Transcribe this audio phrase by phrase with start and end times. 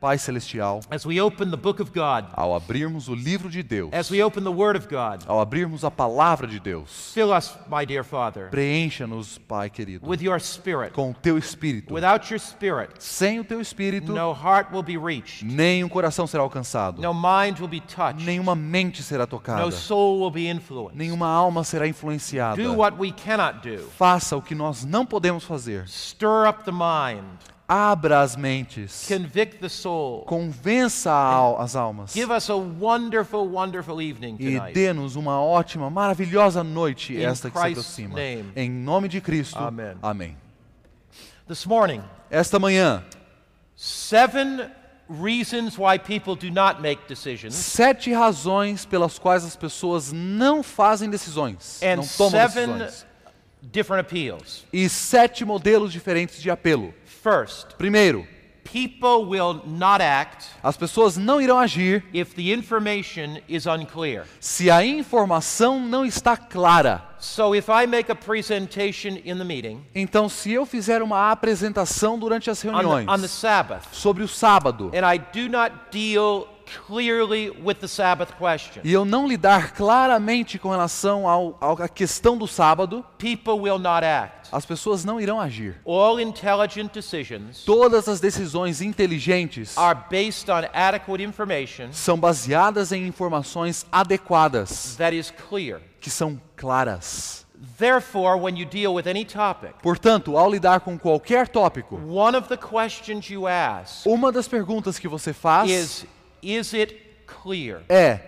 [0.00, 3.90] Pai celestial, as we open the book of God, ao abrirmos o livro de Deus,
[3.92, 7.54] as we open the word of God, ao abrirmos a palavra de Deus, fill us,
[7.68, 10.94] my dear Father, preencha-nos, Pai querido, with your spirit.
[10.94, 11.92] com o teu espírito.
[11.92, 16.26] Without your spirit, Sem o teu espírito, no heart will be reached, nem um coração
[16.26, 20.48] será alcançado, no mind will be touched, nenhuma mente será tocada, no soul will be
[20.48, 20.96] influenced.
[20.96, 22.56] nenhuma alma será influenciada.
[22.56, 23.86] Do what we cannot do.
[23.98, 25.86] Faça o que nós não podemos fazer.
[25.86, 27.26] Stir up the mind,
[27.72, 29.06] Abra as mentes.
[29.06, 30.24] convict the soul.
[30.24, 32.12] Convença a as almas.
[32.12, 34.74] Give us a wonderful, wonderful evening E tonight.
[34.74, 38.16] dê-nos uma ótima, maravilhosa noite, In esta que se aproxima.
[38.16, 38.50] name.
[38.56, 39.56] Em nome de Cristo.
[39.56, 39.94] Amen.
[40.02, 40.36] Amém.
[41.46, 43.04] This morning, Esta manhã,
[43.76, 44.68] seven
[45.08, 51.08] reasons why people do not make decisions, sete razões pelas quais as pessoas não fazem
[51.08, 53.06] decisões, and não tomam seven decisões.
[53.62, 54.64] different appeals.
[54.72, 56.92] E sete modelos diferentes de apelo.
[57.22, 58.26] First, Primeiro,
[58.64, 64.24] people will not act as pessoas não irão agir if the information is unclear.
[64.38, 67.02] se a informação não está clara.
[67.18, 72.18] So if I make a presentation in the meeting Então, se eu fizer uma apresentação
[72.18, 75.74] durante as on reuniões the, on the Sabbath, sobre o sábado and I do not
[75.90, 76.48] deal
[76.86, 82.36] clearly with the Sabbath question, e eu não lidar claramente com relação ao, à questão
[82.36, 84.48] do sábado, people will not act.
[84.52, 85.80] as pessoas não irão agir.
[85.86, 93.06] All intelligent decisions Todas as decisões inteligentes are based on adequate information são baseadas em
[93.06, 95.80] informações adequadas, that is clear.
[96.00, 97.46] que são claras.
[97.78, 102.48] Therefore, when you deal with any topic, Portanto, ao lidar com qualquer tópico, one of
[102.48, 106.06] the questions you ask uma das perguntas que você faz is
[106.42, 106.94] Is it
[107.42, 107.82] clear?
[107.88, 108.20] é: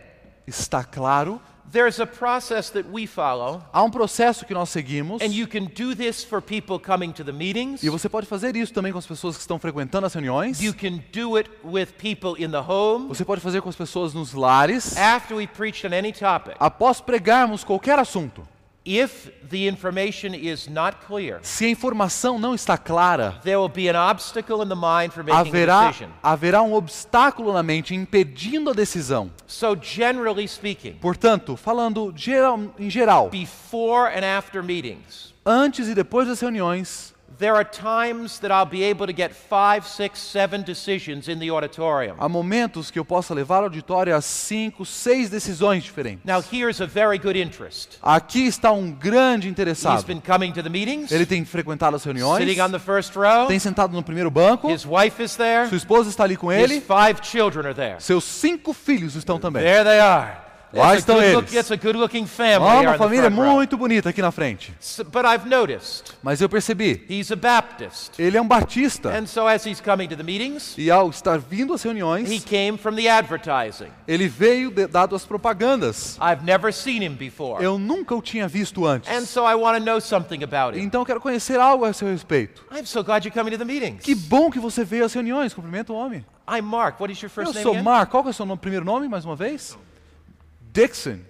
[0.46, 1.40] está claro?
[1.70, 5.64] There's a process that we follow, Há um processo que nós seguimos and you can
[5.64, 7.82] do this for people coming to the meetings.
[7.82, 10.60] e você pode fazer isso também com as pessoas que estão frequentando as reuniões.
[10.60, 13.08] You can do it with people in the home.
[13.08, 14.98] Você pode fazer com as pessoas nos lares.
[14.98, 18.46] After we preached on any topic, Após pregarmos qualquer assunto,
[18.84, 23.88] if the information is not clear, se a informação não está clara, there will be
[23.88, 26.10] an obstacle in the mind for making a haverá, decision.
[26.22, 29.30] haverá um obstáculo na mente impedindo a decisão.
[29.46, 36.26] So, generally speaking, Portanto, falando geral, em geral, before and after meetings, antes e depois
[36.26, 41.28] das reuniões, there are times that I'll be able to get five, six, seven decisions
[41.28, 42.16] in the auditorium.
[42.18, 46.24] há momentos que eu possa levar ao auditório a cinco, seis decisões diferentes.
[46.24, 47.98] Now, here's a very good interest.
[48.00, 50.04] Aqui está um grande He's interessado.
[50.06, 53.46] been coming to the meetings, Ele tem frequentado as reuniões, sitting on the first row.
[53.48, 55.68] tem sentado no primeiro banco, His wife is there.
[55.68, 57.96] sua esposa está ali com His ele, five children are there.
[58.00, 59.62] seus cinco filhos estão também.
[59.64, 60.51] There they are.
[60.72, 61.34] Lá It's a estão eles.
[61.34, 63.52] look- it's a good looking family here uma família row.
[63.56, 64.72] muito bonita aqui na frente.
[64.80, 68.18] S- But I've noticed Mas eu percebi, he's a Baptist.
[68.18, 69.10] ele é um batista.
[69.10, 72.42] And so as he's coming to the meetings, E ao estar vindo às he reuniões,
[72.44, 73.90] came from the advertising.
[74.08, 76.16] ele veio de- dado as propagandas.
[76.18, 77.62] I've never seen him before.
[77.62, 79.28] Eu nunca o tinha visto And antes.
[79.28, 80.82] so I want to know something about him.
[80.84, 82.64] Então eu quero conhecer algo a seu respeito.
[82.72, 84.02] I'm so glad you're coming to the meetings.
[84.02, 85.52] Que bom que você veio às reuniões.
[85.52, 86.24] Cumprimento o homem.
[86.50, 86.98] I'm Mark.
[86.98, 87.84] What is your Eu first name sou again?
[87.84, 88.10] Mark.
[88.10, 89.76] Qual é o seu nome- primeiro nome, mais uma vez?
[90.72, 91.20] Dixon.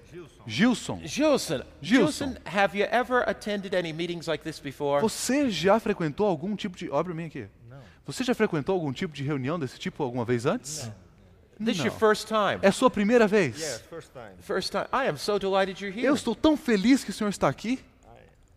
[0.47, 1.01] Gilson.
[1.05, 1.63] Gilson.
[1.81, 2.37] Gilson.
[2.45, 5.01] Have you ever attended any meetings like this before?
[5.01, 6.91] Você já frequentou algum tipo de...
[6.91, 7.47] Olha pra mim aqui.
[8.05, 10.91] Você já frequentou algum tipo de reunião desse tipo alguma vez antes?
[11.65, 12.59] This is your first time.
[12.61, 13.81] É sua primeira vez?
[13.89, 14.35] first time.
[14.41, 14.87] First time.
[14.93, 16.07] I am so delighted you're here.
[16.09, 17.79] Eu estou tão feliz que o senhor está aqui.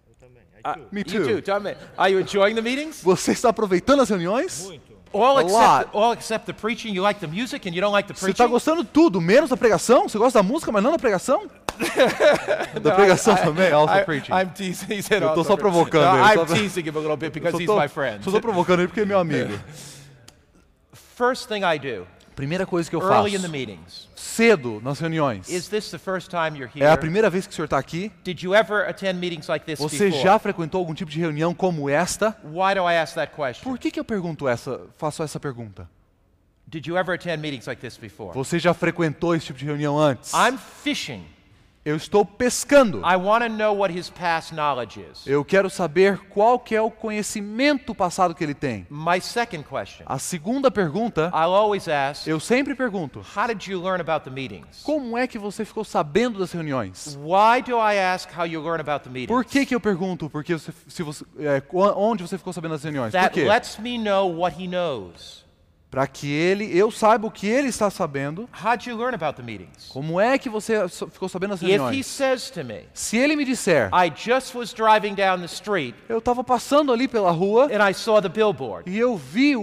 [0.08, 0.42] Eu também.
[0.42, 0.88] I Uh, too.
[0.92, 1.28] Me you too.
[1.28, 1.42] too.
[1.44, 3.04] Tell me, Are you enjoying the meetings?
[3.04, 4.64] Você está aproveitando as reuniões?
[4.64, 4.95] Muito.
[5.18, 5.90] All except, lot.
[5.94, 6.94] all except the preaching.
[6.94, 8.44] You like the music and you don't like the Você preaching?
[8.44, 10.10] está gostando de tudo, menos da pregação?
[10.10, 11.44] Você gosta da música, mas não da pregação?
[12.82, 14.32] da pregação também, also I, preaching.
[14.34, 14.94] I'm teasing.
[14.94, 17.18] He said Eu tô also só provocando No, ele, I'm só- teasing him a little
[17.18, 18.24] bit because he's tô- my friend.
[18.24, 19.58] Só estou provocando ele porque é meu amigo.
[21.18, 23.30] First thing I do Primeira coisa que eu faço,
[24.16, 25.48] cedo nas reuniões.
[25.48, 28.12] Is this the first time you're É a primeira vez que o senhor está aqui?
[28.24, 30.24] Did you ever attend meetings like this Você before?
[30.24, 32.38] já frequentou algum tipo de reunião como esta?
[32.44, 33.64] Why do I ask that question?
[33.64, 35.90] Por que, que eu pergunto essa, faço essa pergunta?
[36.68, 38.34] Did you ever attend meetings like this before?
[38.34, 40.34] Você já frequentou esse tipo de reunião antes?
[40.34, 41.24] I'm fishing.
[41.86, 43.02] Eu estou pescando.
[43.02, 45.28] I want to know what his past knowledge is.
[45.28, 48.88] Eu quero saber qual que é o conhecimento passado que ele tem.
[48.90, 50.04] My second question.
[50.08, 54.82] A segunda pergunta, ask, eu sempre pergunto: how did you learn about the meetings?
[54.82, 57.20] como é que você ficou sabendo das reuniões?
[59.28, 60.28] Por que, que eu pergunto?
[60.28, 63.12] Porque você, se você, é, onde você ficou sabendo das reuniões?
[63.12, 63.46] Por That quê?
[63.46, 65.45] lets me know what he knows.
[65.96, 68.50] Para que ele, eu saiba o que ele está sabendo.
[68.52, 69.88] How'd you learn about the meetings?
[69.88, 72.06] Como é que você ficou sabendo das he reuniões?
[72.06, 76.18] says to me, Se ele me disser, I just was driving down the street eu
[76.18, 77.70] estava passando ali pela rua
[78.86, 79.62] e eu vi o,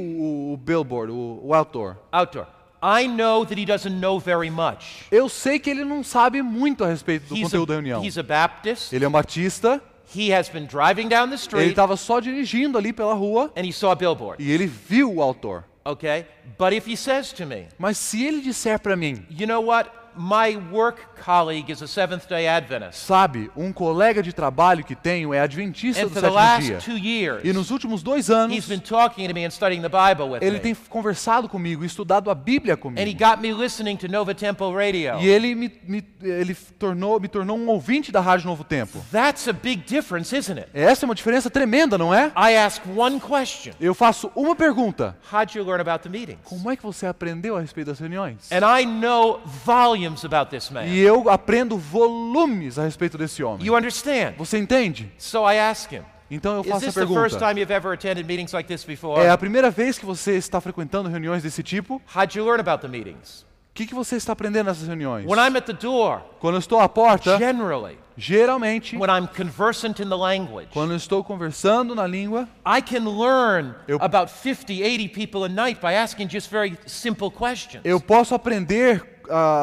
[0.54, 1.98] o billboard, o, o outdoor.
[2.10, 2.46] outdoor,
[2.82, 5.04] I know that he doesn't know very much.
[5.10, 8.02] Eu sei que ele não sabe muito a respeito do He's conteúdo da a, reunião.
[8.02, 8.90] he's a Baptist.
[8.90, 9.82] Ele é um batista,
[10.16, 13.66] He has been driving down the ele street estava só dirigindo ali pela rua and
[13.66, 14.42] he saw a billboard.
[14.42, 15.64] e ele viu o autor.
[15.84, 16.26] Okay?
[16.56, 20.01] But if he says to me, Mas se ele disser para mim, you know what?
[20.16, 22.98] My work colleague is a Seventh day Adventist.
[23.06, 27.12] sabe, um colega de trabalho que tenho é adventista And do sétimo dia.
[27.12, 30.30] years, E nos últimos dois he's anos, been talking to me and studying the Bible
[30.30, 30.60] with ele me.
[30.60, 32.80] tem conversado comigo, estudado a Bíblia And he
[33.14, 33.18] comigo.
[33.18, 35.18] got me listening to Nova Temple Radio.
[35.20, 38.98] E ele me, me- ele tornou, me tornou um ouvinte da Rádio Novo Tempo.
[39.10, 40.68] That's a big difference, isn't it?
[40.74, 42.32] Essa é uma diferença tremenda, não é?
[42.36, 45.16] I ask one question Eu faço uma pergunta.
[45.32, 46.40] How'd you learn about the meetings?
[46.44, 48.50] Como é que você aprendeu a respeito das reuniões?
[48.52, 50.84] And I know volumes about this man.
[50.86, 53.66] E eu aprendo volumes a respeito desse homem.
[53.66, 54.34] You understand?
[54.38, 55.10] Você entende?
[55.18, 57.48] So I ask him, Então eu Is faço a this the first pergunta.
[57.48, 59.20] time you've ever attended meetings like this before?
[59.20, 62.00] É a primeira vez que você está frequentando reuniões desse tipo?
[62.14, 63.42] How'd you learn about the meetings?
[63.42, 65.24] O que, que você está aprendendo nessas reuniões?
[65.26, 69.98] When I'm at the door, Quando eu estou à porta, generally, geralmente, when I'm conversant
[70.02, 74.72] in the language, quando eu estou conversando na língua, I can learn Eu- about 50,
[74.82, 77.80] 80 people a night by asking just very simple questions.
[77.84, 79.11] eu posso aprender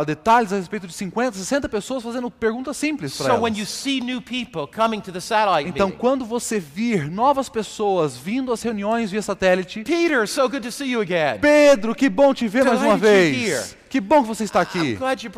[0.05, 4.67] detalhes a respeito de 50, 60 pessoas fazendo perguntas simples para So you elas.
[5.67, 10.71] Então, quando você vir novas pessoas vindo às reuniões via satélite, Peter, so good to
[10.71, 11.39] see you again.
[11.39, 13.75] Pedro, que bom te ver mais uma vez.
[13.89, 14.97] Que bom que você está aqui.
[15.23, 15.31] You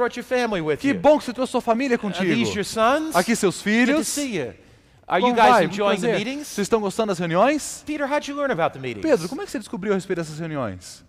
[0.82, 1.00] Que you.
[1.00, 2.32] bom que você trouxe sua família contigo.
[3.16, 4.08] Aqui seus filhos.
[4.36, 4.54] you.
[5.08, 5.66] Are you Como guys vai?
[5.66, 6.48] Enjoying the meetings?
[6.48, 7.84] Vocês estão gostando das reuniões?
[7.86, 9.02] Peter, how'd you learn about the meetings?
[9.02, 11.04] Pedro, como é que você descobriu a respeito dessas reuniões?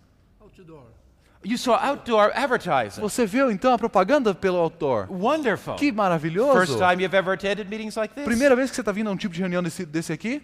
[1.45, 3.01] You saw outdoor advertising.
[3.01, 5.07] Você viu então a propaganda pelo autor?
[5.09, 5.75] Wonderful.
[5.75, 6.53] Que maravilhoso!
[6.53, 8.23] First time you've ever attended meetings like this?
[8.23, 10.41] Primeira vez que você está vindo a um tipo de reunião desse, desse aqui?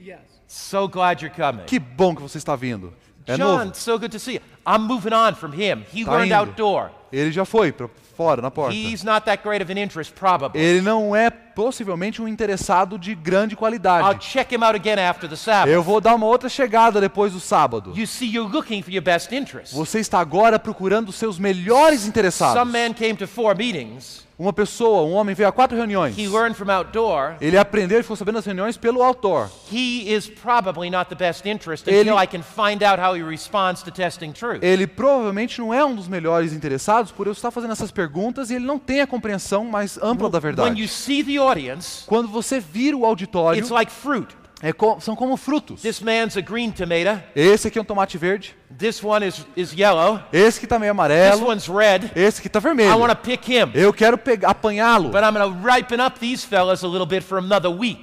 [0.48, 1.66] So glad you're coming.
[1.66, 2.94] Que bom que você está vindo.
[3.26, 3.76] É John, novo.
[3.76, 4.42] so good to see you.
[4.66, 5.84] I'm moving on from him.
[5.94, 6.36] He Tá learned indo.
[6.36, 6.92] outdoor.
[7.12, 8.76] Ele já foi para fora, na porta.
[8.76, 10.62] He's not that great of an interest, probably.
[10.62, 14.20] Ele não é possivelmente um interessado de grande I'll qualidade.
[14.32, 15.74] check him out again after the Sabbath.
[15.74, 17.94] Eu vou dar uma outra chegada depois do sábado.
[17.96, 19.74] You see, you're looking for your best interest.
[19.74, 22.60] Você está agora procurando os seus melhores interessados.
[22.60, 24.28] Some man came to four meetings.
[24.38, 26.18] Uma pessoa, um homem veio a quatro reuniões.
[26.18, 27.36] He learned from outdoor.
[27.42, 29.50] Ele aprendeu e ficou sabendo das reuniões pelo autor.
[29.70, 33.22] He is probably not the best interest Ele- until I can find out how he
[33.22, 34.49] responds to testing truth.
[34.62, 38.56] Ele provavelmente não é um dos melhores interessados por eu estar fazendo essas perguntas e
[38.56, 40.88] ele não tem a compreensão mais ampla da When you verdade.
[40.88, 44.28] see the audience, Quando você vira o auditório, it's like fruit.
[44.62, 45.82] é co- são como frutos.
[45.82, 47.24] This man's a green tomato.
[47.36, 50.20] Esse aqui é um tomate verde, This one is, is yellow.
[50.32, 52.12] esse que está meio This amarelo, one's red.
[52.16, 53.08] esse que está I vermelho.
[53.10, 53.72] to pick him.
[53.74, 55.10] Eu quero apanhá-lo,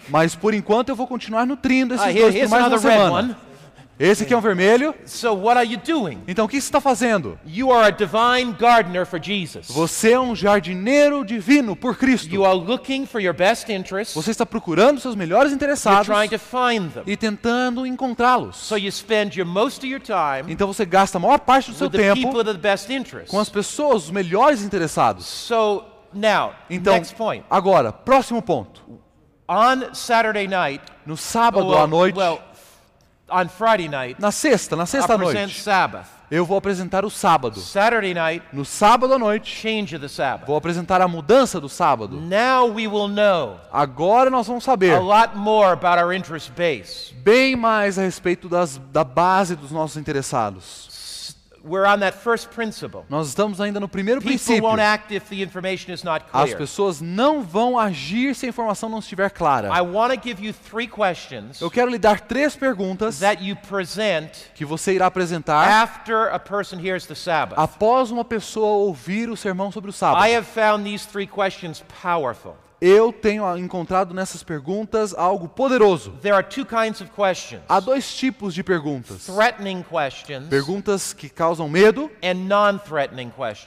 [0.08, 3.12] mas por enquanto eu vou continuar nutrindo esses Ah, here- dois por mais uma semana.
[3.12, 3.36] one.
[3.98, 4.94] Esse aqui é um vermelho.
[5.06, 6.22] So what are you doing?
[6.28, 7.38] Então o que você está fazendo?
[7.46, 9.68] You are a divine gardener for Jesus.
[9.68, 12.28] Você é um jardineiro divino por Cristo.
[12.34, 14.14] You are looking for your best interests.
[14.14, 17.04] Você está procurando seus melhores You're interessados trying to find them.
[17.06, 18.56] e tentando encontrá-los.
[18.56, 21.76] So you spend your most of your time Então você gasta a maior parte do
[21.76, 23.30] seu with the people tempo of the best interests.
[23.30, 25.24] com as pessoas, os melhores interessados.
[25.24, 25.82] So
[26.12, 27.44] now, Então, next point.
[27.48, 28.82] agora, próximo ponto.
[29.48, 32.40] On Saturday night, No sábado well, à noite, well,
[33.28, 36.06] on Friday night, na sexta, na I'll sexta present noite, Sabbath.
[36.30, 37.60] eu vou apresentar o sábado.
[37.60, 40.46] Saturday night, No sábado à noite, change of the Sabbath.
[40.46, 42.20] vou apresentar a mudança do sábado.
[42.20, 47.12] Now we will know Agora nós vamos saber a lot more about our interest base.
[47.24, 50.86] bem mais a respeito das, da base dos nossos interessados.
[51.66, 53.04] We're on that first principle.
[53.08, 54.62] Nós estamos ainda no primeiro People princípio.
[54.62, 56.56] won't act if the information is not As clear.
[56.58, 59.68] pessoas não vão agir se a informação não estiver clara.
[59.76, 63.56] I want to give you three questions Eu quero lhe dar três perguntas that you
[63.68, 67.58] present que você irá apresentar after a person hears the Sabbath.
[67.58, 70.22] após uma pessoa ouvir o sermão sobre o I sábado.
[70.32, 72.54] have found these three questions powerful.
[72.80, 76.12] Eu tenho encontrado nessas perguntas algo poderoso.
[76.20, 81.28] There are two kinds of questions Há dois tipos de perguntas: threatening questions perguntas que
[81.28, 82.10] causam medo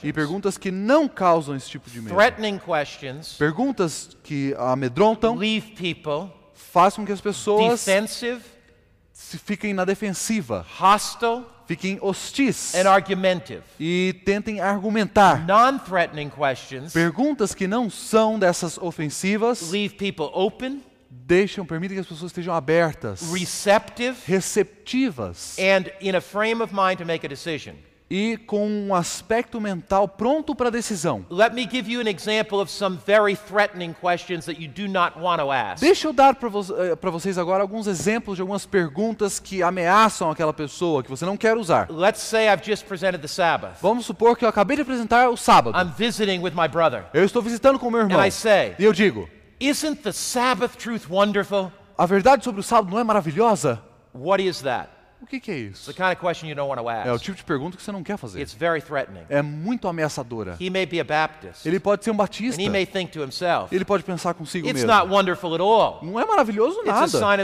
[0.04, 2.16] e perguntas que não causam esse tipo de medo.
[3.38, 7.86] Perguntas que amedrontam, people fazem com que as pessoas
[9.12, 12.74] se fiquem na defensiva, hostile, fiquem hostis
[13.80, 15.46] e tentem argumentar.
[16.92, 22.56] Perguntas que não são dessas ofensivas leave people open, deixam, permitem que as pessoas estejam
[22.56, 27.76] abertas, receptive, receptivas and in a frame of mind to make a decision.
[28.10, 31.26] E com um aspecto mental pronto para a decisão.
[31.30, 35.20] Let me give you an example of some very threatening questions that you do not
[35.20, 35.80] want to ask.
[35.82, 40.32] Deixa eu dar para vo eh, vocês agora alguns exemplos de algumas perguntas que ameaçam
[40.32, 41.88] aquela pessoa que você não quer usar.
[41.92, 43.78] Let's say I've just presented the Sabbath.
[43.82, 45.78] Vamos supor que eu acabei de apresentar o sábado.
[45.78, 47.06] I'm visiting with my brother.
[47.14, 48.20] Eu estou visitando com meu irmão.
[48.20, 51.72] And I say- E eu digo: Isn't the Sabbath truth wonderful?
[51.98, 53.82] a verdade sobre o sábado não é maravilhosa?
[54.14, 54.90] What is that?
[55.22, 55.94] O que, que é It's isso?
[55.94, 57.92] the kind of question you don't want to É o tipo de pergunta que você
[57.92, 58.40] não quer fazer.
[58.40, 59.26] It's very threatening.
[59.30, 60.56] É muito ameaçadora.
[60.60, 62.62] He may be a Baptist, Ele pode ser um and batista.
[62.62, 64.96] he may think to himself, Ele pode pensar consigo it's mesmo.
[64.96, 66.00] not wonderful at all.
[66.02, 67.42] Não é maravilhoso It's a nada.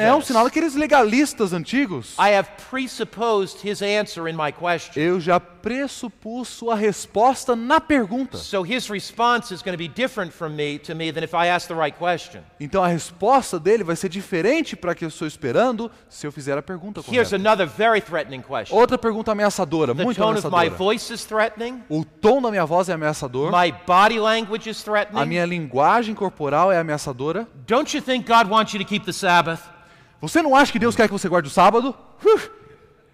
[0.00, 2.14] É um sinal daqueles legalistas antigos.
[2.18, 5.00] I have presupposed his answer in my question.
[5.00, 8.36] Eu já pressupus sua resposta na pergunta.
[8.36, 11.48] So his response is going to be different from me to me than if I
[11.48, 12.42] ask the right question.
[12.60, 16.43] Então a resposta dele vai ser diferente para que eu estou esperando se eu fizer
[16.52, 17.36] a pergunta Here's correta.
[17.36, 18.76] another very threatening question.
[18.76, 20.70] Outra pergunta ameaçadora, The muito ameaçadora.
[20.70, 21.82] voice is threatening.
[21.88, 23.50] O tom da minha voz é ameaçador.
[23.50, 24.84] My body language is
[25.14, 27.48] A minha linguagem corporal é ameaçadora.
[27.66, 29.60] Don't you think God wants you to keep the Sabbath?
[30.20, 31.94] Você não acha que Deus quer que você guarde o sábado?
[32.24, 32.64] Uh!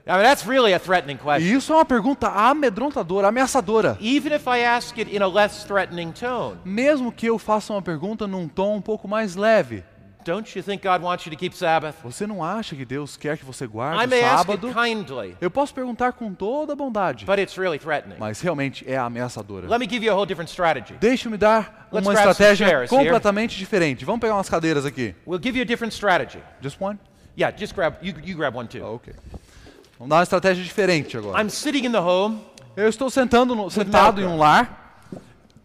[0.06, 1.56] I mean, that's really a threatening E question.
[1.56, 3.96] isso é uma pergunta amedrontadora, ameaçadora.
[4.00, 7.82] Even if I ask it in a less threatening tone, Mesmo que eu faça uma
[7.82, 9.84] pergunta num tom um pouco mais leve.
[10.24, 11.96] Don't you think God wants you to keep Sabbath?
[12.02, 14.74] Você não acha que Deus quer que você I guarde o may ask it sábado?
[14.74, 18.16] kindly, Eu posso perguntar com toda a bondade, but it's really threatening.
[18.18, 19.68] mas realmente é ameaçadora.
[19.68, 20.94] Let me give you a whole different strategy.
[21.00, 23.04] Deixa-me dar Let's uma grab some estratégia chairs here.
[23.04, 24.04] completamente diferente.
[24.04, 25.14] Vamos pegar umas cadeiras aqui.
[25.26, 26.38] We'll give you a different strategy.
[26.60, 26.98] Just one?
[27.38, 28.84] Yeah, just grab, you, you grab one too.
[28.84, 29.14] Ok.
[29.98, 31.40] Vamos dar uma estratégia diferente agora.
[31.42, 32.40] I'm sitting in the home,
[32.76, 34.79] Eu estou sentando no- sentado em um lar.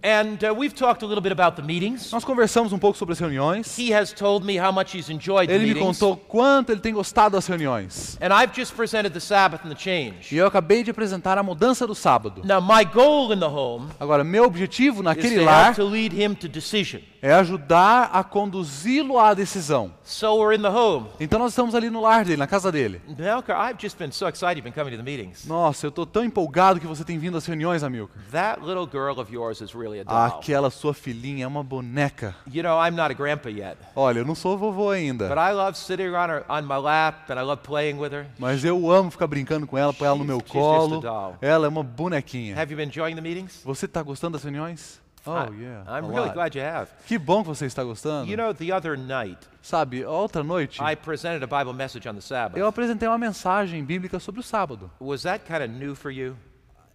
[0.05, 2.11] And uh, we've talked a little bit about the meetings.
[2.11, 3.75] Nós conversamos um pouco sobre as reuniões.
[3.77, 5.97] He has told me how much he's enjoyed the Ele me meetings.
[5.99, 8.15] contou quanto ele tem gostado das reuniões.
[8.21, 10.31] And I've just presented the Sabbath and the change.
[10.31, 12.43] E eu acabei de apresentar a mudança do sábado.
[12.45, 15.83] Now, my goal in the home Agora, meu objetivo is naquele to lar help to
[15.83, 17.01] lead him to decision.
[17.27, 19.91] É ajudar a conduzi-lo à decisão.
[20.03, 21.07] So we're in the home.
[21.19, 23.01] Então nós estamos ali no lar dele, na casa dele.
[23.17, 25.45] Melker, I've just been so excited you've been coming to the meetings.
[25.47, 28.21] Nossa, eu estou tão empolgado que você tem vindo às reuniões, Amilcar.
[28.31, 30.37] That little girl of yours is really a doll.
[30.39, 32.35] Aquela sua filhinha é uma boneca.
[32.53, 35.51] You know, I'm not a grandpa yet, Olha, eu não sou vovô but ainda, I
[35.53, 38.27] love sitting on her on my lap and I love playing with her.
[38.37, 40.79] mas eu amo ficar brincando com ela, pôr ela no meu She's- she's just a
[40.79, 41.01] colo.
[41.01, 41.37] doll.
[41.41, 42.55] Ela é uma bonequinha.
[42.55, 43.61] Have you been enjoying the meetings?
[43.65, 45.03] Você está gostando das reuniões?
[45.27, 45.83] Oh, I- yeah.
[45.87, 46.33] I'm a really lot.
[46.33, 46.87] glad you have.
[47.07, 48.29] Que bom que você está gostando.
[48.29, 52.21] You know, the other night, Sabe, outra noite, I presented a Bible message on the
[52.21, 52.57] Sabbath.
[52.57, 54.91] eu apresentei uma mensagem bíblica sobre o sábado.
[54.99, 56.35] Was that kind of new for you?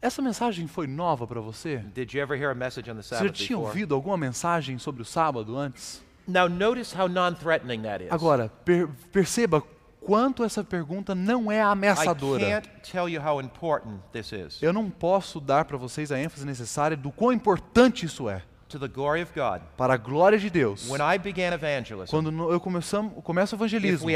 [0.02, 1.78] Essa mensagem foi nova para você?
[1.94, 3.68] Did you ever hear a message on the Você já Sabbath tinha before?
[3.68, 6.00] ouvido alguma mensagem sobre o sábado antes?
[6.26, 8.12] Now, notice how non-threatening that is.
[8.12, 9.62] Agora, per- perceba
[10.00, 12.62] quanto essa pergunta não é ameaçadora.
[14.62, 18.42] Eu não posso dar para vocês a ênfase necessária do quão importante isso é
[19.76, 20.86] para a glória de Deus.
[22.08, 24.08] Quando eu começamos, começo o evangelismo,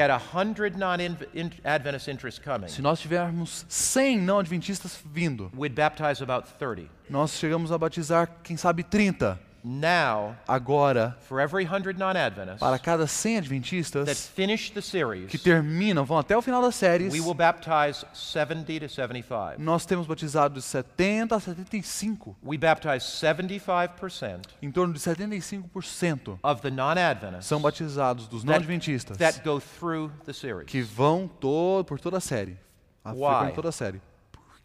[2.69, 6.88] se nós tivermos 100 não adventistas vindo, we'd baptize about 30.
[7.11, 9.41] nós chegamos a batizar, quem sabe, 30.
[9.64, 16.04] Now, Agora, for every non-Adventists para cada 100 that adventistas finish the series, que terminam,
[16.04, 19.54] vão até o final das séries, we will baptize 70 to 75.
[19.59, 26.61] nós temos batizado de 70 a 75, We baptize 75% em torno de 75% of
[26.61, 30.66] the non-Adventists são batizados dos não that, that go through the series.
[30.66, 32.59] que vão to por toda a série.
[33.02, 33.52] Why?
[33.54, 34.00] toda a série.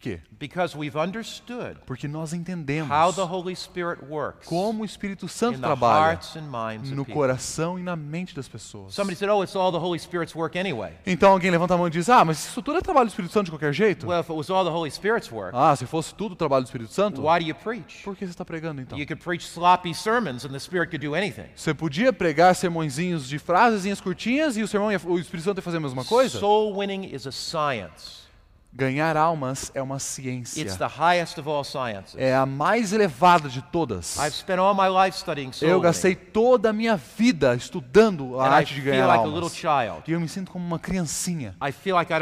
[0.00, 0.18] Quê?
[0.38, 5.58] Because we've understood Porque nós entendemos how the Holy Spirit works como o Espírito Santo
[5.58, 7.14] in the trabalha hearts and minds no of people.
[7.14, 8.94] coração e na mente das pessoas.
[8.94, 11.86] Somebody said, "Oh, it's all the Holy Spirit's work anyway." Então alguém levanta a mão
[11.86, 14.06] e diz: Ah, mas isso tudo é trabalho do Espírito Santo de qualquer jeito?
[14.06, 16.68] Well, if it was all the Holy Spirit's work, Ah, se fosse tudo trabalho do
[16.68, 18.02] Espírito Santo, why do you preach?
[18.02, 18.98] por que você está pregando então?
[18.98, 21.44] You could preach sloppy sermons and the Spirit could do anything.
[21.54, 25.62] Você podia pregar sermõezinhos de frasezinhas curtinhas e o sermão ia, o Espírito Santo ia
[25.62, 26.38] fazer a mesma coisa?
[26.38, 28.29] Soul winning is a science.
[28.72, 30.64] Ganhar almas é uma It's ciência.
[30.76, 32.14] the highest of all sciences.
[32.16, 34.16] É a mais elevada de todas.
[34.16, 38.46] I've spent all my life studying soul Eu gastei toda a minha vida estudando a
[38.46, 39.56] and I arte de feel ganhar like a little almas.
[39.56, 40.02] child.
[40.08, 41.56] E eu me sinto como uma criancinha.
[41.60, 42.16] I like I.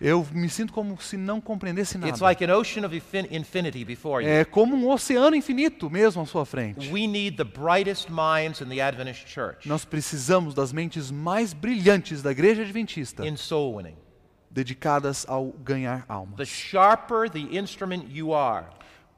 [0.00, 2.24] Eu me sinto como se não compreendesse It's nada.
[2.24, 4.30] like an ocean of infin- infinity before you.
[4.30, 6.90] É como um oceano infinito mesmo à sua frente.
[6.90, 12.22] We need the brightest minds in the Adventist church Nós precisamos das mentes mais brilhantes
[12.22, 13.96] da igreja adventista, in soul winning.
[14.58, 16.48] Dedicadas ao ganhar The almas.
[16.48, 18.66] sharper the instrument you are,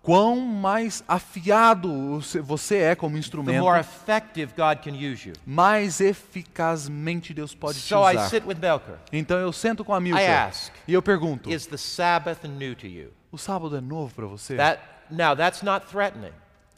[0.02, 5.34] quão mais afiado você é como the instrumento, more effective God can use you.
[5.46, 8.28] mais eficazmente Deus pode te So I usar.
[8.28, 8.96] sit with Melker.
[9.12, 12.74] Então eu sento com a I Milka ask, e eu pergunto: is the Sabbath new
[12.76, 13.10] to you?
[13.32, 14.56] o sábado é novo para você?
[14.56, 14.80] That
[15.10, 16.32] now that's not threatening.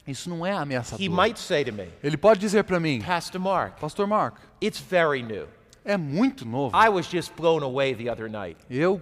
[0.05, 1.09] Isso não é He ameaçador.
[1.09, 5.23] might say to me, Ele pode dizer para mim, Pastor Mark, Pastor Mark, it's very
[5.23, 5.47] new.
[5.85, 6.75] É muito novo.
[6.75, 8.57] I was just blown away the other night.
[8.69, 9.01] Eu,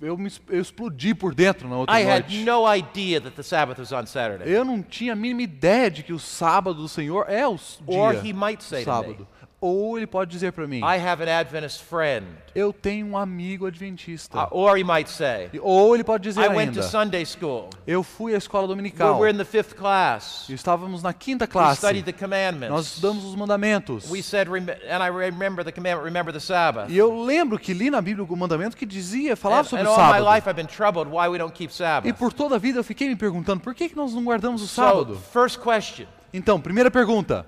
[0.00, 2.44] eu, me, eu explodi por dentro na outra I had noite.
[2.44, 4.48] no idea that the Sabbath was on Saturday.
[4.52, 7.78] Eu não tinha a mínima ideia de que o sábado do Senhor é o s-
[7.86, 9.26] Or dia he might say sábado.
[9.62, 12.26] Ou ele pode dizer para mim, I have an Adventist friend.
[12.54, 14.44] eu tenho um amigo adventista.
[14.44, 17.26] Uh, or he might say, E- Ou ele pode dizer I went to ainda, Sunday
[17.26, 17.68] school.
[17.86, 19.18] eu fui à escola We're, dominical.
[19.20, 20.48] we're in the fifth class.
[20.48, 21.76] E Estávamos na quinta We classe.
[21.76, 22.86] studied the Nós commandments.
[22.86, 24.10] estudamos os mandamentos.
[24.10, 26.90] We said, and I remember the commandment, remember the Sabbath.
[26.90, 29.88] E eu lembro que li na Bíblia o mandamento que dizia, falava And, sobre and
[29.90, 30.34] o all my sábado.
[30.36, 32.14] life I've been troubled why we don't keep E Sabbath.
[32.18, 34.66] por toda a vida eu fiquei me perguntando, por que, que nós não guardamos o
[34.66, 35.20] So, sábado?
[35.34, 37.44] first question, Então, primeira pergunta.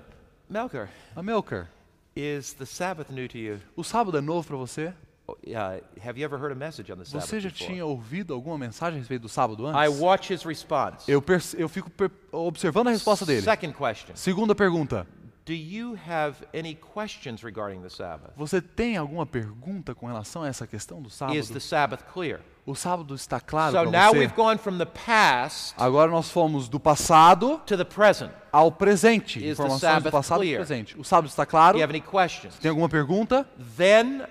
[0.47, 1.67] Melker, Amilcar,
[2.15, 3.59] is the Sabbath new to you?
[3.75, 4.93] o sábado é novo para você?
[5.25, 7.67] Oh, yeah, have you ever heard a message on the Sabbath Você já before?
[7.71, 9.99] tinha ouvido alguma mensagem a respeito do sábado I antes?
[9.99, 11.09] watch his response.
[11.09, 11.23] Eu,
[11.57, 11.89] eu fico
[12.31, 13.41] observando a resposta dele.
[13.41, 15.07] Second question, Segunda pergunta.
[15.45, 18.31] do you have any questions regarding the Sabbath?
[18.35, 21.37] Você tem alguma pergunta com relação a essa questão do sábado?
[21.37, 22.41] Is the Sabbath clear?
[22.65, 24.17] O sábado está claro So para você?
[24.19, 28.31] we've gone from the past Agora nós fomos do passado to the present.
[28.53, 29.37] ao presente.
[29.39, 30.61] Is the Informações do passado clear?
[30.61, 30.97] do presente.
[30.99, 31.77] O sábado está claro?
[31.77, 32.55] you have any questions?
[32.59, 33.45] Tem alguma pergunta?
[33.75, 34.21] Then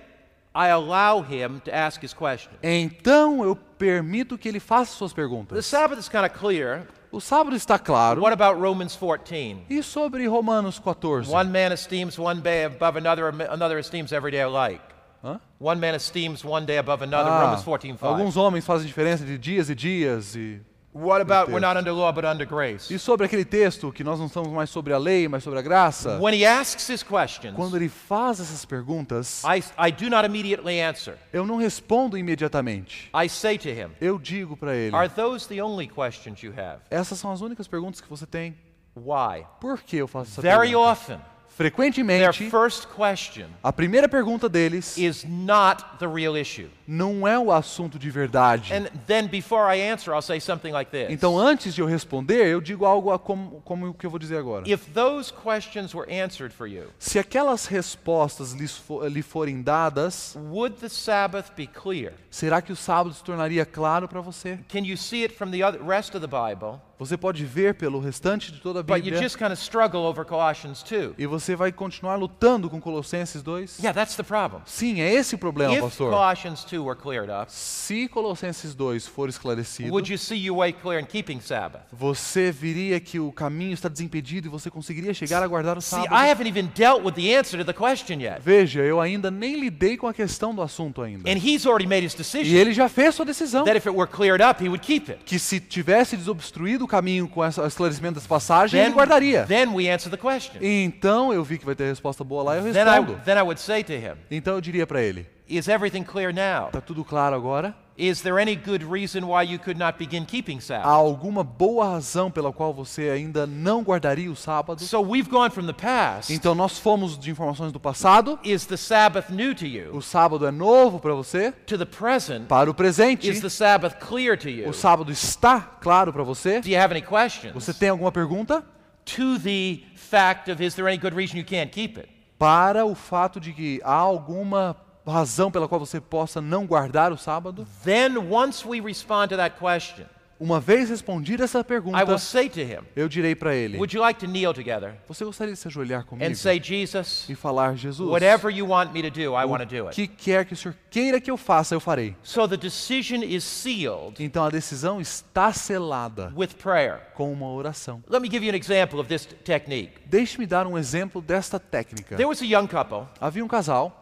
[0.54, 2.52] I allow him to ask his question.
[2.62, 5.66] Então eu permito que ele faça suas The perguntas.
[5.66, 6.86] Sabbath is kind of clear.
[7.10, 8.22] O sábado está claro.
[8.22, 9.58] What about Romans 14?
[9.68, 11.30] E sobre Romanos 14?
[11.30, 14.80] One man esteems one day above another, another esteems every day alike.
[15.24, 15.40] Hã?
[15.60, 18.06] One man esteems one day above another, Ah, Romans 14, 5.
[18.06, 20.34] alguns homens fazem diferença de dias e dias.
[20.34, 20.60] E,
[20.94, 22.92] What about we're not under law but under grace?
[22.92, 25.62] e sobre aquele texto que nós não estamos mais sobre a lei, mas sobre a
[25.62, 26.18] graça.
[26.20, 30.82] When he asks his questions, Quando ele faz essas perguntas, I, I do not immediately
[30.82, 31.14] answer.
[31.32, 33.10] eu não respondo imediatamente.
[33.14, 36.80] I say to him, Eu digo para ele: Are those the only questions you have?
[36.90, 38.54] essas são as únicas perguntas que você tem.
[38.94, 39.46] Why?
[39.60, 40.90] Por que eu faço essa Very pergunta?
[40.90, 41.18] often,
[41.56, 46.68] Frequentemente, first question a primeira pergunta deles is not the real issue.
[46.86, 48.72] não é o assunto de verdade.
[48.72, 51.08] And then before I answer, I'll say something like this.
[51.10, 54.38] Então, antes de eu responder, eu digo algo como, como o que eu vou dizer
[54.38, 54.68] agora.
[54.68, 60.88] If those questions were answered for you, Se aquelas respostas lhe forem dadas, would the
[60.88, 62.14] Sabbath be clear?
[62.30, 64.58] será que o sábado se tornaria claro para você?
[64.68, 66.80] Can you see it from the other, rest of the Bible?
[66.98, 70.02] Você pode ver pelo restante de toda a But you Bíblia just kind of struggle
[70.02, 71.14] over Colossians 2.
[71.18, 73.78] e você vai continuar lutando com Colossenses 2?
[73.80, 74.62] Yeah, that's the problem.
[74.66, 76.10] Sim, é esse o problema, If pastor.
[76.10, 80.72] Colossians 2 were cleared up, Se Colossenses 2 for esclarecido, would you see your way
[80.72, 81.82] clear in keeping Sabbath?
[81.92, 85.90] você viria que o caminho está desimpedido e você conseguiria chegar a guardar o See,
[86.02, 86.14] sábado.
[86.14, 88.40] I haven't even dealt with the answer to the question yet.
[88.40, 91.28] Veja, eu ainda nem lidei com a questão do assunto ainda.
[91.28, 93.64] And he's already made his E decision ele já fez sua decisão.
[93.64, 95.24] that if it were cleared up, he would keep it.
[95.24, 99.44] Que se tivesse desobstruído o caminho com essa- o esclarecimento dessa passagem, ele guardaria.
[99.46, 100.58] then we answer the question.
[100.60, 103.20] Então eu vi que vai ter resposta boa lá e eu Then I, respondo.
[103.24, 106.70] then I would say to him, Então eu diria para ele: Is everything clear now?
[106.70, 107.74] Tá tudo claro agora?
[107.94, 110.86] Is there any good reason why you could not begin keeping Há Sabbath?
[110.86, 114.80] alguma boa razão pela qual você ainda não guardaria o sábado?
[114.82, 116.32] So we've gone from the past.
[116.32, 118.38] Então nós fomos de informações do passado.
[118.42, 119.94] Is the Sabbath new to you?
[119.94, 121.52] O sábado é novo para você.
[121.66, 124.70] To the present, Para o presente, is the Sabbath clear to you?
[124.70, 126.62] o sábado está claro para você.
[126.62, 127.52] Do you have any questions?
[127.52, 128.64] Você tem alguma pergunta?
[129.04, 132.08] To the fact of is there any good reason you can't keep it?
[132.38, 137.16] Para o fato de que há alguma razão pela qual você possa não guardar o
[137.16, 137.66] sábado?
[137.84, 140.06] Then once we respond to that question,
[140.40, 143.94] Uma vez respondida essa I will pergunta, say to him, eu direi para ele: Would
[143.96, 147.34] you like to kneel together Você gostaria de se ajoelhar comigo and say, Jesus, e
[147.34, 149.94] falar, Jesus, whatever you want me to do, I want to do o it?
[149.94, 152.16] que quer que o Senhor queira que eu faça, eu farei.
[152.22, 157.00] So the decision is sealed Então a decisão está selada with prayer.
[157.14, 158.02] com uma oração.
[158.08, 159.92] Let me give you an example of this technique.
[160.06, 162.16] Deixe-me dar um exemplo desta técnica.
[162.16, 163.06] There was a young couple.
[163.20, 164.01] Havia um casal,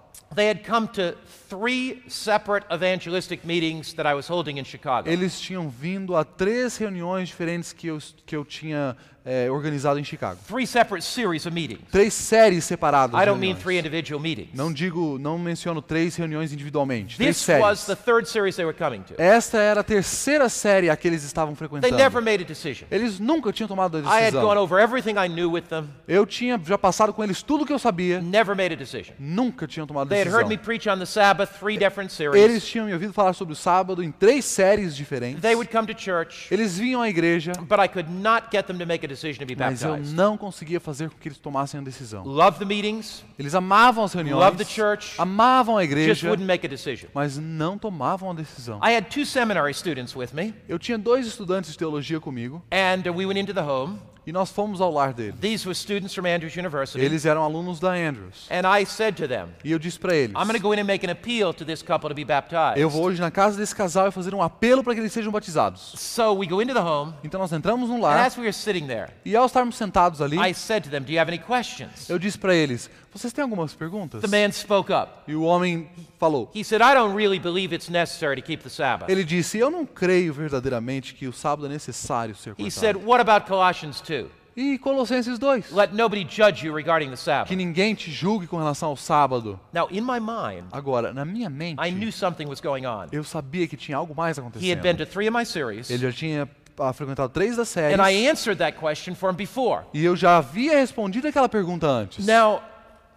[5.10, 7.88] Eles tinham vindo a três reuniões diferentes que
[8.36, 10.38] eu tinha é, organizado em Chicago.
[10.48, 11.82] Three separate series of meetings.
[11.90, 13.20] Três séries separadas.
[13.20, 14.50] I don't mean three individual meetings.
[14.54, 17.16] Não digo, não menciono três reuniões individualmente.
[17.16, 17.62] Três This séries.
[17.64, 19.14] was the third series they were coming to.
[19.18, 21.96] Esta era a terceira série a que eles estavam They frequentando.
[21.96, 22.86] never made a decision.
[22.90, 24.56] Eles nunca tinham tomado a I had gone decisão.
[24.62, 27.78] over everything I knew with them, Eu tinha já passado com eles tudo que eu
[27.78, 28.20] sabia.
[28.20, 29.14] never made a decision.
[29.18, 30.40] Nunca tinham tomado They had decisão.
[30.40, 32.64] heard me preach on the Sabbath, three different Eles series.
[32.66, 35.40] tinham me ouvido falar sobre o sábado em três séries diferentes.
[35.42, 38.78] They would come to church, Eles vinham à igreja, but I could not get them
[38.78, 39.08] to make a
[39.56, 42.24] mas eu não conseguia fazer com que eles tomassem a decisão.
[42.66, 47.10] Meetings, Eles amavam as reuniões, church, amavam a just igreja, wouldn't make a decision.
[47.14, 48.78] mas não tomavam a decisão.
[48.82, 53.08] I had two seminary students with me, Eu tinha dois estudantes de teologia comigo and
[53.08, 53.98] uh, we went into the home.
[54.26, 55.34] E nós fomos ao lar deles.
[55.40, 57.04] These were students from Andrews University.
[57.04, 58.46] Eles eram alunos da Andrews.
[58.50, 60.80] And I said to them, E eu disse para eles: I'm going to go in
[60.80, 62.78] and make an appeal to this couple to be baptized.
[62.80, 65.32] Eu vou hoje na casa desse casal e fazer um apelo para que eles sejam
[65.32, 65.92] batizados.
[65.96, 68.52] So we go into the home, Então nós entramos no and lar as we were
[68.52, 71.38] sitting there, e ao estarmos sentados ali, I said to them, Do you have any
[71.42, 72.08] questions?
[72.08, 74.20] eu disse para eles: Vocês têm algumas perguntas?
[74.22, 75.10] The man spoke up.
[75.26, 78.68] E o homem falou: He said, I don't really believe it's necessary to keep the
[78.70, 79.08] Sabbath.
[79.10, 82.96] Ele disse: Eu não creio verdadeiramente que o sábado é necessário ser He said.
[82.96, 84.26] What about Colossians 2?
[84.56, 87.56] E Colossenses 2: Let nobody judge you regarding the Que Sabbath.
[87.56, 89.58] ninguém te julgue com relação ao sábado.
[89.72, 93.06] Now, in my mind, Agora, na minha mente, I knew something was going on.
[93.12, 94.82] eu sabia que tinha algo mais He had acontecendo.
[94.82, 98.02] been to three of my series, Ele já tinha ah, frequentado três das séries and
[98.02, 99.82] I answered that question for him before.
[99.94, 102.26] e eu já havia respondido aquela pergunta antes.
[102.26, 102.60] Now,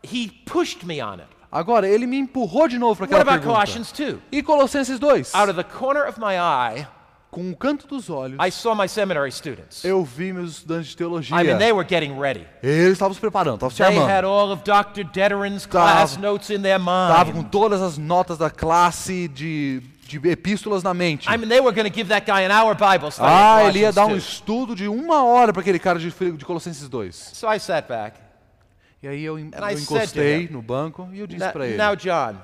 [0.04, 1.28] he pushed me on it.
[1.52, 3.54] Agora, ele me empurrou de novo para What aquela about pergunta.
[3.66, 4.18] Colossians 2?
[4.32, 5.36] E Colossenses 2?
[5.36, 6.88] Out of the corner of my eye,
[7.30, 9.84] Com o canto dos olhos, I saw my seminary students.
[9.84, 11.36] eu vi meus estudantes de teologia.
[11.36, 12.46] I mean, they were getting ready.
[12.62, 15.04] Eles estavam se preparando, estavam se They had all of Dr.
[15.68, 17.50] Class notes in their Estavam com mind.
[17.52, 21.28] todas as notas da classe de, de epístolas na mente.
[21.28, 23.28] I mean, they were going to give that guy an hour Bible study.
[23.28, 24.24] in Ah, ele ia Colossians dar um 2.
[24.24, 27.16] estudo de uma hora para aquele cara de, de Colossenses 2.
[27.16, 28.16] So I sat back.
[29.04, 32.38] E aí eu, eu encostei no banco e eu disse Now, para ele, now, John,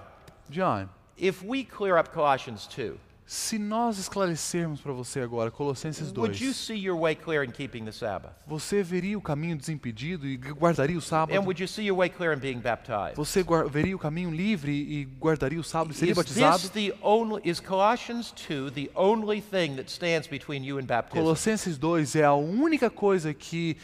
[0.50, 6.44] John, if we clear up Colossians 2, se nós esclarecermos para você agora Colossenses would
[6.44, 8.34] you 2, see your way clear in keeping the Sabbath?
[8.46, 11.34] você veria o caminho desimpedido e guardaria o sábado?
[11.34, 13.16] And would you see your way clear in being baptized?
[13.16, 13.42] Você
[13.72, 16.72] veria o caminho livre e guardaria o sábado e seria Is batizado?
[17.02, 21.22] only is Colossians 2 the only thing that stands between you and baptism?
[21.22, 23.78] Colossenses 2 é a única coisa que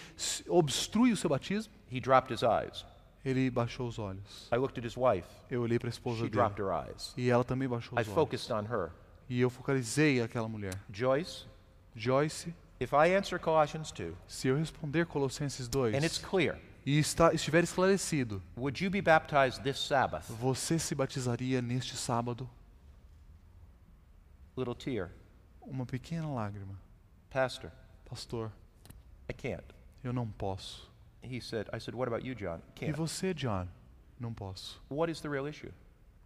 [0.49, 1.74] obstrui o seu batismo?
[1.91, 2.85] He dropped his eyes.
[3.23, 4.47] Ele baixou os olhos.
[4.51, 5.27] I looked at his wife.
[5.49, 6.33] Eu olhei para a esposa She dele.
[6.35, 7.13] dropped her eyes.
[7.17, 8.13] E ela também baixou I os olhos.
[8.15, 8.91] focused on her.
[9.27, 10.73] E eu focalizei aquela mulher.
[10.91, 11.45] Joyce,
[11.95, 16.99] Joyce, if I answer Colossians 2 se eu responder Colossenses 2 and it's clear, e
[16.99, 20.25] está, estiver esclarecido, would you be baptized this Sabbath?
[20.29, 22.47] você se batizaria neste sábado?
[24.55, 25.09] Little tear.
[25.61, 26.79] Uma pequena lágrima.
[27.31, 27.71] Pastor,
[28.07, 28.51] Pastor,
[29.29, 29.63] I can't.
[30.03, 30.89] eu não posso.
[31.29, 32.59] He said, I said, what about you, John?
[32.75, 32.93] E Can't.
[32.97, 33.67] você, John?
[34.19, 34.81] Não posso.
[34.89, 35.71] What is the real issue?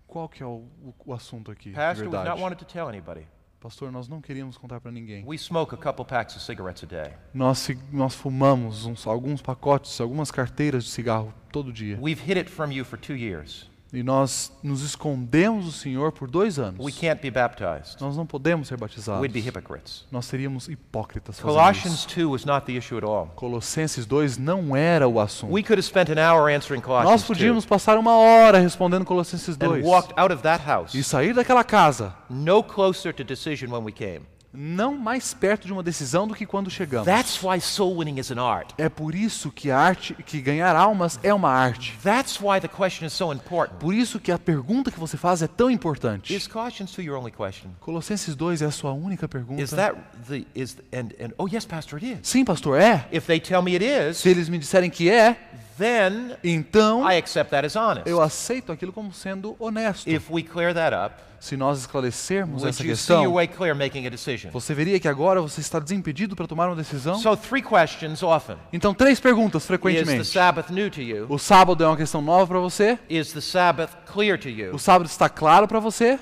[0.07, 2.29] Qual que é o, o, o assunto aqui, de Pastor, we've verdade?
[2.29, 3.25] not wanted to tell anybody.
[3.59, 5.23] Pastor, nós não queríamos contar para ninguém.
[5.27, 7.13] We smoke a couple packs of cigarettes a day.
[7.33, 11.99] Nós, nós fumamos uns- alguns pacotes, algumas carteiras de cigarro todo dia.
[12.01, 13.69] We've hid it from you for two years.
[13.91, 16.79] E nós nos escondemos do Senhor por dois anos.
[16.79, 17.99] We can't be baptized.
[17.99, 19.21] Nós não podemos ser batizados.
[19.21, 20.05] We'd be hypocrites.
[20.11, 22.15] Nós seríamos hipócritas Colossians isso.
[22.15, 23.31] 2 was not the issue at all.
[23.35, 25.51] Colossenses 2 não era o assunto.
[25.51, 29.05] We could have spent an hour answering Nós Colossians 2 podíamos passar uma hora respondendo
[29.05, 33.23] Colossenses and 2 walked out of that house e sair daquela casa no closer to
[33.23, 34.21] decision when we came.
[34.53, 37.05] Não mais perto de uma decisão do que quando chegamos.
[37.05, 38.71] That's why soul winning is an art.
[38.77, 41.97] É por isso que a arte, que ganhar almas é uma arte.
[42.03, 43.77] That's why the question is so important.
[43.79, 46.35] Por isso que a pergunta que você faz é tão importante.
[46.35, 47.69] Is Colossians 2 your only question?
[47.79, 49.61] Colossenses 2 é a sua única pergunta.
[49.61, 49.95] Is that
[50.27, 52.19] the is and and oh yes, pastor, it is.
[52.23, 53.07] Sim, pastor, é.
[53.11, 55.37] If they tell me it is, Se eles me disserem que é,
[55.79, 58.07] then então I accept that as honest.
[58.07, 60.07] eu aceito aquilo como sendo honesto.
[60.07, 64.51] If we clear that up, Se nós esclarecermos essa questão, way clear making a decision?
[64.51, 67.15] você veria que agora você está desimpedido para tomar uma decisão?
[67.17, 68.57] So three questions often.
[68.73, 70.25] Então, três perguntas Is the frequentemente.
[70.25, 71.25] Sabbath new to you?
[71.29, 72.99] O sábado é uma questão nova para você?
[73.09, 74.75] Is the Sabbath clear to you?
[74.75, 76.19] O sábado está claro para você?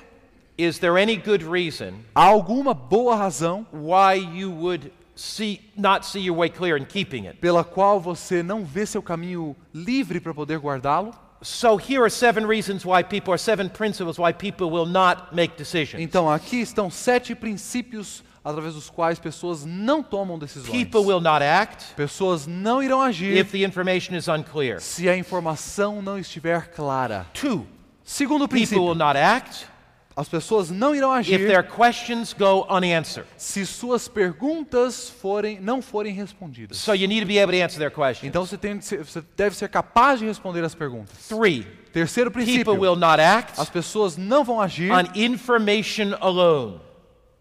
[0.58, 6.22] Is there any good reason Há alguma boa razão why you would see not see
[6.22, 7.40] your way clear in keeping it?
[7.40, 11.12] pela qual você não vê seu caminho livre para poder guardá-lo?
[11.42, 15.56] So here are seven reasons why people or seven principles why people will not make
[15.56, 16.02] decisions.
[16.02, 20.72] Então, aqui estão sete princípios através dos quais pessoas não tomam decisões.
[20.72, 24.80] People will not act Pessoas não irão agir if the information is unclear.
[24.80, 27.28] se a informação não estiver clara.
[27.34, 27.68] Two,
[28.04, 29.68] Segundo people will princípio, not act
[30.18, 33.30] As pessoas não irão if agir their questions go unanswered.
[33.38, 36.78] se suas perguntas forem não forem respondidas.
[36.78, 38.24] So you need to be able to answer their questions.
[38.28, 41.28] Então você, tem você deve ser capaz de responder as perguntas.
[41.28, 46.80] Three, Terceiro princípio: people will not act as pessoas não vão agir on information alone.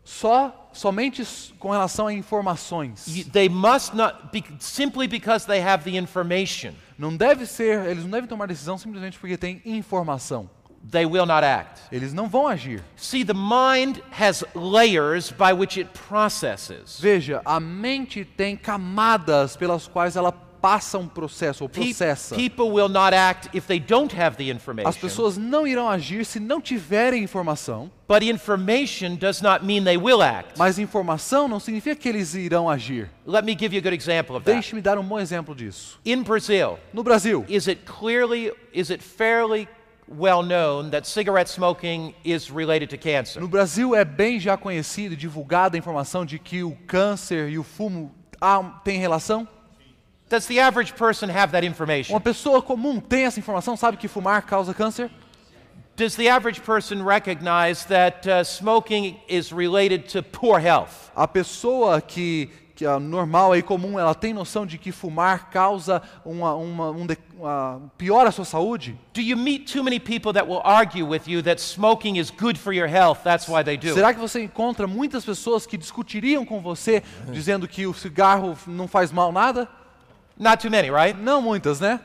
[0.04, 1.24] só somente
[1.58, 3.06] com relação a informações.
[3.08, 8.04] You- They must not, be, simply because they have the information, Não deve ser, eles
[8.04, 10.48] não devem tomar decisão simplesmente porque têm informação.
[10.90, 11.80] They will not act.
[11.92, 12.82] Eles não vão agir.
[12.96, 16.98] See, the mind has layers by which it processes.
[17.00, 22.34] Veja, a mente tem camadas pelas quais ela passa um processo ou processa.
[22.34, 25.00] People will not act if they don't have the As information.
[25.00, 30.22] pessoas não irão agir se não tiverem informação, But information does not mean they will
[30.22, 30.58] act.
[30.58, 33.10] mas informação não significa que eles irão agir.
[33.26, 34.54] Let me give you a good example of that.
[34.54, 36.00] Deixe-me dar um bom exemplo disso.
[36.04, 39.68] In Brazil, No Brasil, is it clearly, is it fairly
[40.08, 43.40] well known that cigarette smoking is related to cancer?
[43.40, 47.58] no Brasil é bem já conhecido e divulgada a informação de que o câncer e
[47.58, 48.12] o fumo
[48.84, 49.48] têm relação?
[50.28, 52.12] Does the average person have that information?
[52.12, 55.10] Uma pessoa comum tem essa informação, sabe que fumar causa câncer?
[55.96, 61.10] Does the average person recognize that uh, smoking is related to poor health?
[61.14, 66.02] A pessoa que, que é normal e comum, ela tem noção de que fumar causa
[66.24, 68.98] uma, uma, um de, uma, piora a sua saúde?
[69.14, 72.58] Do you meet too many people that will argue with you that smoking is good
[72.58, 73.20] for your health?
[73.24, 73.88] That's why they do.
[73.88, 73.94] it?
[73.94, 78.86] Será que você encontra muitas pessoas que discutiriam com você dizendo que o cigarro não
[78.86, 79.66] faz mal nada?
[80.38, 81.18] Not too many, right?
[81.18, 81.98] Não muitas, né?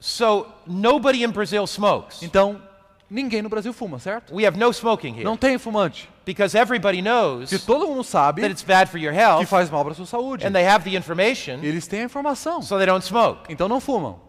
[0.00, 2.20] So nobody in Brazil smokes.
[2.22, 2.60] Então,
[3.08, 4.34] ninguém no Brasil fuma, certo?
[4.34, 6.08] We have no smoking here Não tem fumante.
[6.24, 9.70] because everybody knows Que todo mundo sabe that it's bad for your que health faz
[9.70, 10.44] mal para sua saúde.
[10.46, 13.44] and they have the information, Eles têm a informação, so they don't smoke.
[13.52, 14.20] então não fumam.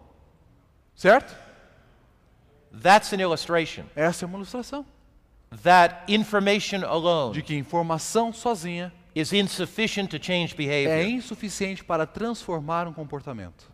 [0.94, 1.34] Certo?
[2.82, 4.84] That's an illustration Essa é uma ilustração
[5.62, 11.08] that information de alone que informação sozinha is insufficient to change é behavior.
[11.08, 13.64] insuficiente para transformar um comportamento.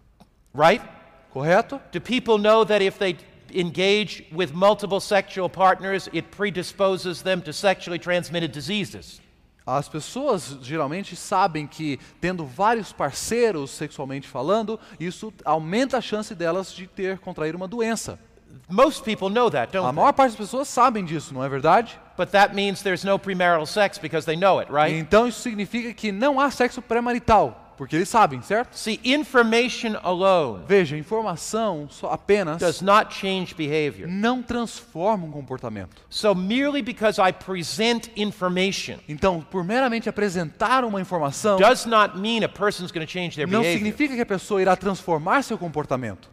[0.54, 0.82] Right?
[1.30, 1.80] Correto?
[1.90, 3.16] Do people know that if they
[3.54, 9.20] engage with multiple sexual partners, it predisposes them to sexually transmitted diseases?
[9.66, 16.70] As pessoas geralmente sabem que tendo vários parceiros sexualmente falando, isso aumenta a chance delas
[16.72, 18.18] de ter contrair uma doença.
[18.68, 19.92] Most people know that, A don't they?
[19.94, 21.98] maior parte das pessoas sabem disso, não é verdade?
[22.16, 24.94] But that means there's no premarital sex because they know it, right?
[24.94, 28.74] Então isso significa que não há sexo pré-marital, porque eles sabem, certo?
[28.76, 34.08] See, information alone Veja, informação só apenas does not change behavior.
[34.08, 36.02] não transforma um comportamento.
[36.08, 42.44] So merely because I present information Então, por meramente apresentar uma informação, does not mean
[42.44, 43.78] a person's going to change their não behavior.
[43.78, 46.28] significa que a pessoa irá transformar seu comportamento.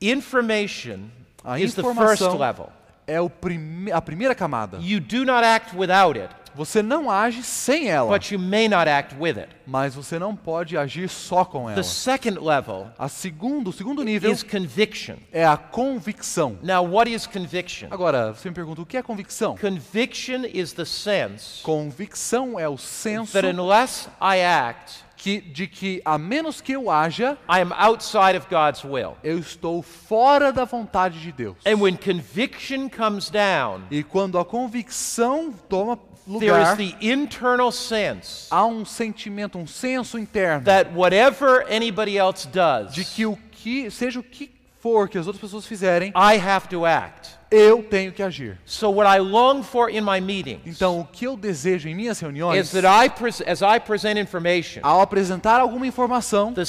[0.00, 1.08] Information
[1.44, 2.68] A is the first informação level.
[3.06, 4.78] é o prime- a primeira camada.
[4.80, 8.88] You do not act without it, Você não age sem ela, but you may not
[8.88, 9.48] act with it.
[9.66, 11.76] mas você não pode agir só com ela.
[11.76, 15.16] The second level A segundo, o segundo nível is conviction.
[15.30, 16.58] é a convicção.
[16.62, 17.88] Now, what is conviction?
[17.90, 19.56] Agora, você me pergunta, o que é convicção?
[19.56, 26.02] Conviction is the sense Convicção é o senso that unless I act, que, de que,
[26.04, 29.16] a menos que eu haja, I am outside of God's will.
[29.24, 31.56] eu estou fora da vontade de Deus.
[31.66, 35.98] And when conviction comes down, E quando a convicção toma
[36.40, 42.18] there is lugar, the internal sense há um sentimento, um senso interno that whatever anybody
[42.18, 44.50] else does, de que o que, seja o que
[44.80, 47.35] for que as outras pessoas fizerem, I have to act.
[47.50, 48.58] Eu tenho que agir.
[48.64, 52.18] So what I long for in my meetings Então, o que eu desejo em minhas
[52.18, 53.10] is reuniões, that I
[53.46, 56.64] as I present information, ao apresentar alguma informação, the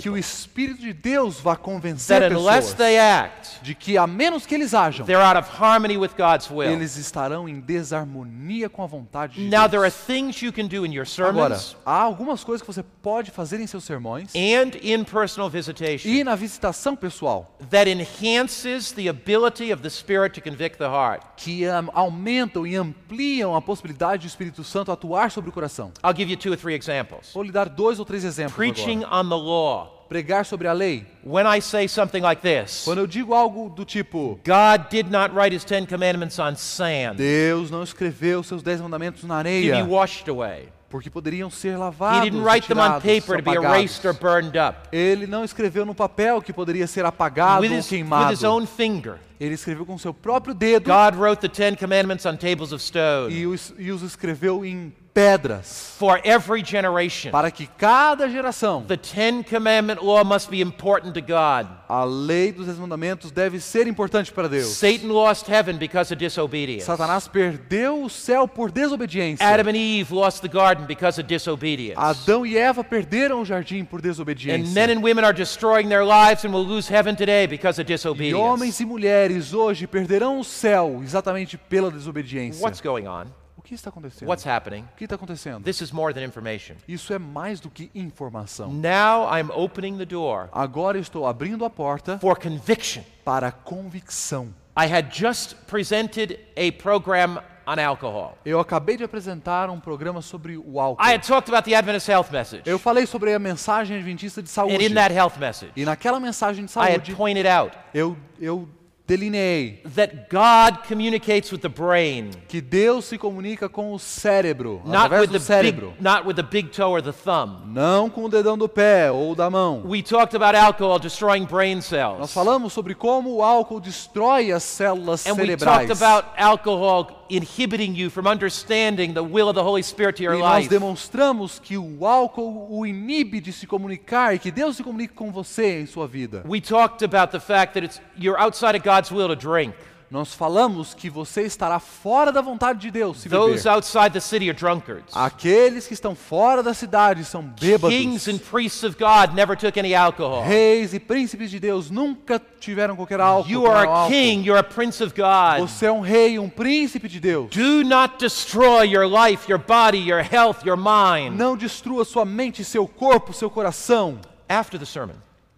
[0.00, 4.06] que o Espírito de Deus vá convencer that unless pessoas they act, de que, a
[4.06, 6.70] menos que eles ajam, they're out of harmony with God's will.
[6.70, 10.06] eles estarão em desarmonia com a vontade de Now there are Deus.
[10.06, 13.60] things you can do in your Agora, sermons há algumas coisas que você pode fazer
[13.60, 19.72] em seus sermões and in personal visitation e na visitação pessoal that enhances the ability
[19.72, 21.22] of the Spirit to convict the heart.
[21.36, 25.92] que am- aumentam e ampliam a possibilidade do Espírito Santo atuar sobre o coração.
[26.04, 27.30] I'll give you two or three examples.
[27.34, 29.20] Vou lhe dar dois ou três exemplos Preaching agora.
[29.20, 29.92] on the law.
[30.08, 31.04] Pregar sobre a lei.
[31.24, 35.34] When I say something like this, Quando eu digo algo do tipo, God did not
[35.34, 39.72] write his Ten Commandments on sand Deus não escreveu seus dez mandamentos na to be
[39.72, 40.68] areia, washed away.
[40.88, 43.76] porque poderiam ser He lavados, didn't write them on retirados, paper to be apagados.
[43.76, 47.76] erased or burned up Ele não escreveu no papel que poderia ser apagado with ou
[47.78, 48.32] his, with queimado.
[48.32, 49.18] his own finger.
[49.40, 53.34] Ele escreveu com seu próprio dedo God wrote the Ten Commandments on tables of stone
[53.34, 57.30] e os, e os escreveu em pedras for every generation.
[57.30, 61.66] para que cada geração The Ten Commandment law must be important to God.
[61.88, 64.66] a lei dos dez mandamentos deve ser importante para Deus.
[64.76, 66.84] Satan lost heaven because of disobedience.
[66.84, 69.42] Satanás perdeu o céu por desobediência.
[69.46, 71.94] Adam and Eve lost the garden because of disobedience.
[71.98, 74.92] Adão e Eva perderam o jardim por And men desobediência.
[74.92, 78.36] and women are destroying their lives and will lose heaven today because of E disobedience.
[78.38, 82.62] homens e mulheres hoje perderão o céu exatamente pela desobediência.
[82.64, 83.26] What's going on?
[83.56, 84.28] O que está acontecendo?
[84.28, 84.82] What's happening?
[84.82, 85.64] O que está acontecendo?
[85.64, 86.76] This is more than information.
[86.86, 88.70] Isso é mais do que informação.
[88.72, 93.02] Now I'm opening the door Agora estou abrindo a porta for conviction.
[93.24, 94.54] para convicção.
[94.78, 98.38] I had just presented a program on alcohol.
[98.44, 101.02] Eu acabei de apresentar um programa sobre o álcool.
[101.02, 102.62] I had talked about the Adventist health message.
[102.64, 104.76] Eu falei sobre a mensagem adventista de saúde.
[104.76, 108.16] And in that health message, E naquela mensagem de I had saúde, pointed out eu,
[108.38, 108.68] eu
[109.06, 115.06] delineei that God communicates with the brain, que Deus se comunica com o cérebro, not
[115.06, 117.62] através with do the cérebro, big, not with the big toe or the thumb.
[117.66, 119.82] não com o dedão do pé ou da mão.
[119.86, 122.32] We talked about alcohol destroying brain Nós cells.
[122.32, 125.86] falamos sobre como o álcool destrói as células And we cerebrais.
[125.88, 130.34] talked about alcohol inhibiting you from understanding the will of the Holy Spirit to your
[130.34, 130.68] E nós life.
[130.68, 135.30] demonstramos que o álcool o inibe de se comunicar e que Deus se comunica com
[135.32, 136.42] você em sua vida.
[136.46, 139.74] We talked about the fact that it's you're outside of God's will to drink.
[140.08, 143.40] Nós falamos que você estará fora da vontade de Deus se beber.
[143.40, 145.14] Those outside the city are drunkards.
[145.14, 147.90] Aqueles que estão fora da cidade são bêbados.
[147.96, 150.44] Kings and priests of God never took any alcohol.
[150.44, 153.50] Reis e príncipes de Deus nunca tiveram qualquer álcool.
[153.50, 155.68] You are a king, you're a prince of God.
[155.68, 157.50] Você é um rei, um príncipe de Deus.
[157.50, 161.36] Do not destroy your life, your body, your health, your mind.
[161.36, 164.20] Não destrua sua mente, seu corpo, seu coração.
[164.48, 165.14] After the sermon,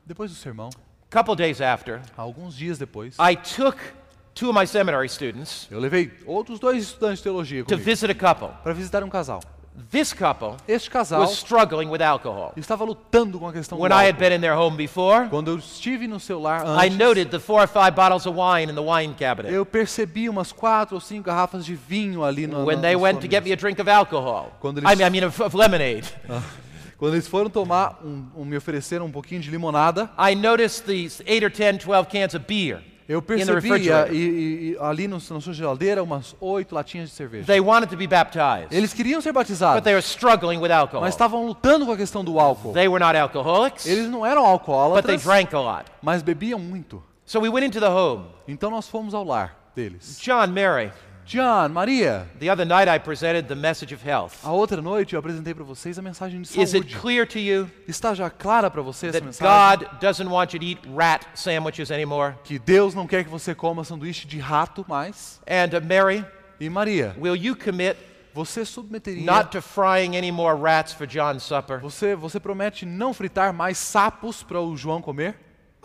[0.07, 0.71] Depois do sermão,
[1.11, 3.77] couple days after, alguns dias depois, I took
[4.39, 8.11] two of my seminary students eu levei outros dois estudantes de teologia to comigo visit
[8.11, 8.49] a couple.
[8.63, 9.41] para visitar um casal.
[9.93, 12.53] This couple Este casal was struggling with alcohol.
[12.57, 14.19] estava lutando com a questão do When I had álcool.
[14.19, 17.39] been in their home before, Quando eu estive no seu lar I antes, noted the
[17.39, 19.53] four or five bottles of wine in the wine cabinet.
[19.53, 23.01] eu percebi umas quatro ou cinco garrafas de vinho ali no When na, they na
[23.01, 23.55] went sua to get me mesa.
[23.55, 26.07] a drink of alcohol, Quando I eles- mean, I mean of, of lemonade,
[26.99, 31.23] Quando eles foram tomar, um, um- me ofereceram um pouquinho de limonada, I noticed these
[31.25, 33.55] eight or 10, 12 cans of beer eu in the percebi a-
[34.05, 34.15] refrigerator.
[34.15, 37.47] e, e- ali no, na sua geladeira umas oito latinhas de cerveja.
[37.47, 41.01] They wanted to be baptized, Eles queriam ser but batizados, they were struggling with alcohol.
[41.01, 42.73] mas estavam lutando com a questão do álcool.
[42.75, 45.85] They were not alcoholics, Eles não eram but they alcoólatras, drank a lot.
[46.03, 47.03] mas bebiam muito.
[47.25, 48.27] So we went into the home.
[48.47, 50.19] Então nós fomos ao lar deles.
[50.21, 50.91] John, Mary,
[51.29, 54.43] John, Maria, the other night I presented the message of health.
[54.43, 56.97] a outra noite eu apresentei para vocês a mensagem de Is it saúde.
[56.97, 59.87] clear to you Está já clara para você essa mensagem?
[59.87, 62.35] God doesn't want you to eat rat sandwiches anymore?
[62.45, 65.39] Que Deus não quer que você coma sanduíche de rato mais.
[65.47, 66.25] And uh, Mary,
[66.59, 67.99] E Maria, will you commit
[68.33, 71.79] você submeteria not to frying any more rats for John's supper?
[71.81, 75.35] Você, você promete não fritar mais sapos para o João comer?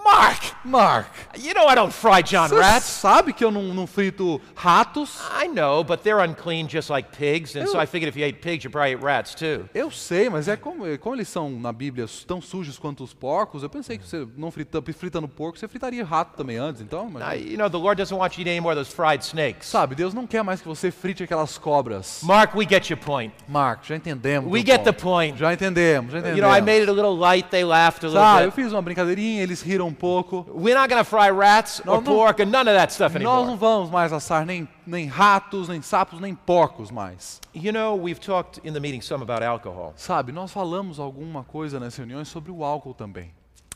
[0.04, 2.84] Mark, Mark, you know I don't fry John você rats.
[2.86, 5.20] sabe que eu não, não frito ratos?
[5.42, 7.84] I know, but they're unclean just like pigs, and so Ew.
[7.84, 9.66] I figured if you ate pigs, you probably ate rats too.
[9.74, 13.64] Eu sei, mas é como, como eles são na Bíblia tão sujos quanto os porcos,
[13.64, 17.10] eu pensei que você não frita, fritando porco, você fritaria rato também antes, então.
[17.10, 18.94] mas- Now, you know, the Lord doesn't want you to eat any more of those
[18.96, 19.68] fried snakes.
[19.68, 22.20] Sabe, Deus não quer mais que você frite aquelas cobras.
[22.24, 23.34] Mark, we get your point.
[23.48, 24.52] Mark, já entendemos.
[24.52, 25.04] We get the ponto.
[25.04, 25.38] point.
[25.40, 26.40] Já entendemos, já entendemos.
[26.40, 28.56] You know, I made it a little light, they laughed a little Sabe, eu bit.
[28.64, 30.46] fiz uma brincadeirinha, eles riram um pouco.
[30.50, 32.04] We're not to fry rats or no.
[32.04, 33.58] pork or none of that stuff Nós não anymore.
[33.58, 37.40] vamos mais assar nem, nem ratos, nem sapos, nem porcos mais.
[37.54, 39.94] You know, we've talked in the meeting some about alcohol.
[39.96, 43.32] Sabe, nós falamos alguma coisa nas reuniões sobre o álcool também.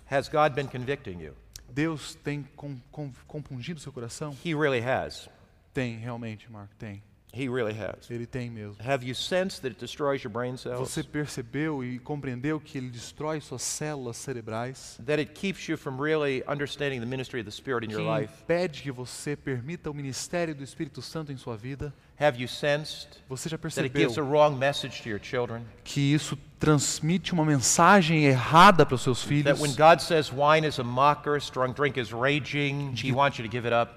[0.10, 1.34] Has God been convicting you?
[1.70, 4.36] Deus tem com, com, compungido seu coração?
[4.44, 5.30] He really has.
[5.74, 7.04] Tem, realmente, Marco, tem.
[7.34, 8.10] He really has.
[8.10, 8.76] Ele tem mesmo.
[8.80, 10.80] Have you sensed that it destroys your brain cells?
[10.80, 14.98] Você percebeu e compreendeu que ele destrói suas células cerebrais?
[15.06, 18.34] That it keeps you from really understanding the ministry of the Spirit in your life?
[18.44, 21.94] impede que você permita o ministério do Espírito Santo em sua vida?
[22.20, 25.64] Have you sensed Você já that it percebeu gives a wrong message to your children?
[25.84, 29.58] que isso transmite uma mensagem errada para os seus filhos?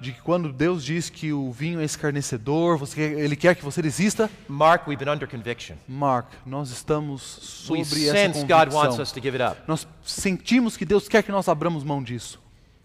[0.01, 3.81] De que quando Deus diz que o vinho é escarnecedor, você ele quer que você
[3.81, 4.31] desista?
[4.49, 5.77] Mark, we've been under conviction.
[5.89, 9.03] Mark, nós estamos We sobre essa sense God wants convicção.
[9.03, 9.61] us to give it up.
[9.67, 12.39] Nós sentimos que Deus quer que nós abramos mão disso.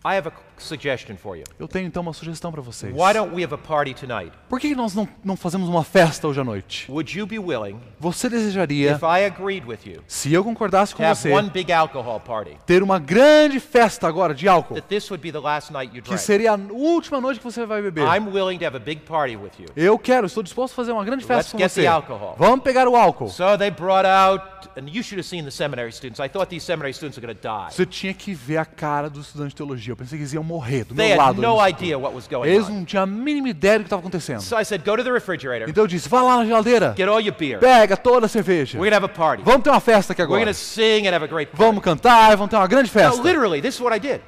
[0.05, 1.43] I have a suggestion for you.
[1.59, 2.93] Eu tenho então uma sugestão para vocês.
[2.93, 4.31] Why don't we have a party tonight?
[4.49, 6.89] Por que nós não, não fazemos uma festa hoje à noite?
[6.89, 11.03] Would you be willing, Você desejaria, if I agreed with you, se eu concordasse com
[11.03, 12.57] have você, one big alcohol party?
[12.65, 16.03] ter uma grande festa agora de álcool, That this would be the last night you
[16.03, 18.03] que seria a última noite que você vai beber.
[18.05, 19.67] I'm willing to have a big party with you.
[19.75, 21.81] Eu quero, estou disposto a fazer uma grande Let's festa com get você.
[21.81, 22.35] the alcohol.
[22.37, 23.29] Vamos pegar o álcool.
[23.29, 26.19] So they brought out, and you should have seen the seminary students.
[26.19, 27.73] I thought these seminary students were going to die.
[27.73, 29.93] Você tinha que ver a cara dos estudantes de teologia.
[29.93, 31.41] Eu pensei que eles iam morrer do meu lado.
[31.41, 31.73] no ali.
[31.73, 34.41] idea what was going Eles não tinham a mínima ideia do que estava acontecendo.
[34.41, 36.95] So I said, go to the refrigerator, Então eu disse, vá lá na geladeira,
[37.59, 38.79] pega toda a cerveja.
[39.43, 40.45] Vamos ter uma festa aqui agora.
[41.53, 43.21] Vamos cantar, vamos ter uma grande festa.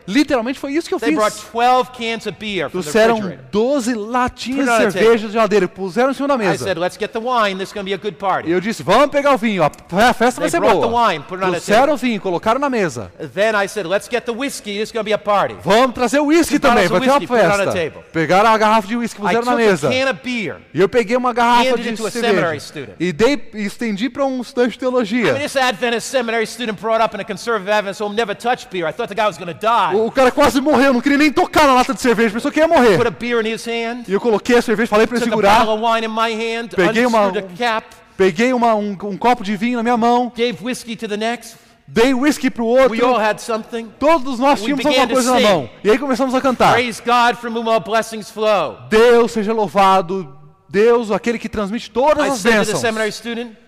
[0.07, 1.15] Literalmente foi isso que eu fiz.
[1.15, 3.49] brought 12 cans of beer from the Trouxeram refrigerator.
[3.51, 6.63] 12 latinhas de cerveja de geladeira e puseram em cima da mesa.
[6.63, 7.57] said, let's get the wine.
[7.57, 8.49] This is going to be a good E party.
[8.49, 10.87] eu disse, vamos pegar o vinho, a festa vai ser boa.
[11.27, 13.11] Trouxeram o vinho, colocaram na mesa.
[13.33, 14.77] Then I said, let's get the whiskey.
[14.77, 15.55] This is going to be a party.
[15.63, 17.19] Vamos trazer o uísque também, of ter uma
[17.65, 17.71] festa.
[18.13, 19.89] Pegaram a garrafa de uísque, puseram na mesa.
[20.73, 22.41] E eu peguei uma garrafa de cerveja
[22.99, 25.33] e dei, estendi para um estudante de teologia.
[29.95, 32.67] O, cara quase morreu, não queria nem tocar na lata de cerveja, pensou que ia
[32.67, 32.97] morrer.
[34.07, 35.59] E eu coloquei a cerveja, falei para ele segurar.
[36.75, 37.87] Peguei uma- cap.
[38.15, 41.55] peguei uma- um, um copo de vinho na minha mão, Gave whiskey to the next.
[41.87, 43.89] Dei whisky pro We all outro, had something.
[43.99, 45.69] todos nós tínhamos alguma coisa na mão.
[45.83, 46.73] E aí começamos a cantar.
[46.73, 48.77] Praise God from whom all blessings flow.
[48.89, 50.35] Deus seja louvado,
[50.69, 52.83] Deus, aquele que transmite todas as bênçãos.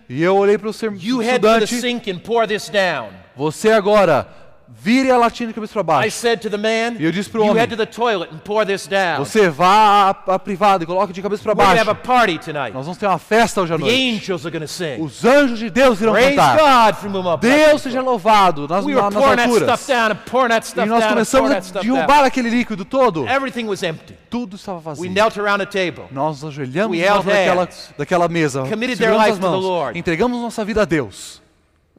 [0.10, 2.68] E eu olhei para o ser- you head to the estudante, sink and pour this
[2.70, 3.10] down.
[3.36, 4.28] você agora,
[4.72, 6.18] vire a latinha de cabeça para I baixo.
[6.18, 8.38] said to the man, E eu disse pro you homem, head to the toilet and
[8.38, 9.18] pour this down.
[9.20, 11.82] Você vá à, à privada e coloque de cabeça para We're baixo.
[11.82, 12.72] have a party tonight.
[12.74, 14.16] Nós vamos ter uma festa hoje à The noite.
[14.16, 15.02] angels are sing.
[15.02, 16.58] Os anjos de Deus irão Praise cantar.
[16.58, 19.80] God from whom Deus seja louvado nas, We na- were nas pouring that alturas.
[19.80, 22.26] stuff down and pouring that E stuff nós down and começamos pouring a derrubar down.
[22.26, 23.28] aquele líquido todo.
[23.28, 24.16] Everything was empty.
[24.30, 25.10] Tudo estava We vazio.
[25.12, 26.06] knelt around table.
[26.12, 29.98] Nós nos ajoelhamos We daquela, daquela mesa, Committed their life as to the mãos, Lord.
[30.00, 31.42] entregamos nossa vida a Deus.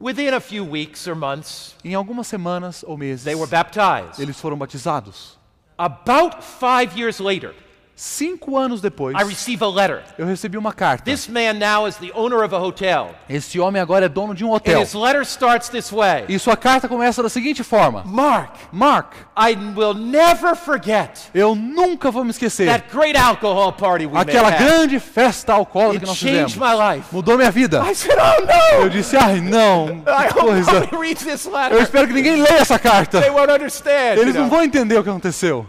[0.01, 4.19] Within a few weeks or months, Em algumas semanas ou meses, they were baptized.
[4.19, 5.37] eles foram batizados.
[5.77, 7.53] About five years later,
[7.95, 10.01] Cinco anos depois, I received a letter.
[10.17, 11.03] eu recebi uma carta.
[11.03, 13.11] This man now is the owner of a hotel.
[13.29, 14.81] Esse homem agora é dono de um And hotel.
[14.81, 19.55] his letter starts this way E sua carta começa da seguinte forma: Mark, Mark, I
[19.75, 24.99] will never forget eu nunca vou me esquecer that great alcohol party we aquela grande
[24.99, 26.55] festa alcoólica que nós fizemos.
[26.55, 27.07] my life.
[27.11, 27.83] Mudou minha vida.
[27.87, 28.41] I said, oh
[28.79, 28.83] no!
[28.85, 30.89] Eu disse, ai não, I hope coisa.
[30.99, 31.81] reads this Eu letter.
[31.83, 33.21] espero que ninguém leia essa carta.
[33.21, 34.17] They won't understand.
[34.17, 34.49] Eles não know.
[34.49, 35.67] vão entender o que aconteceu.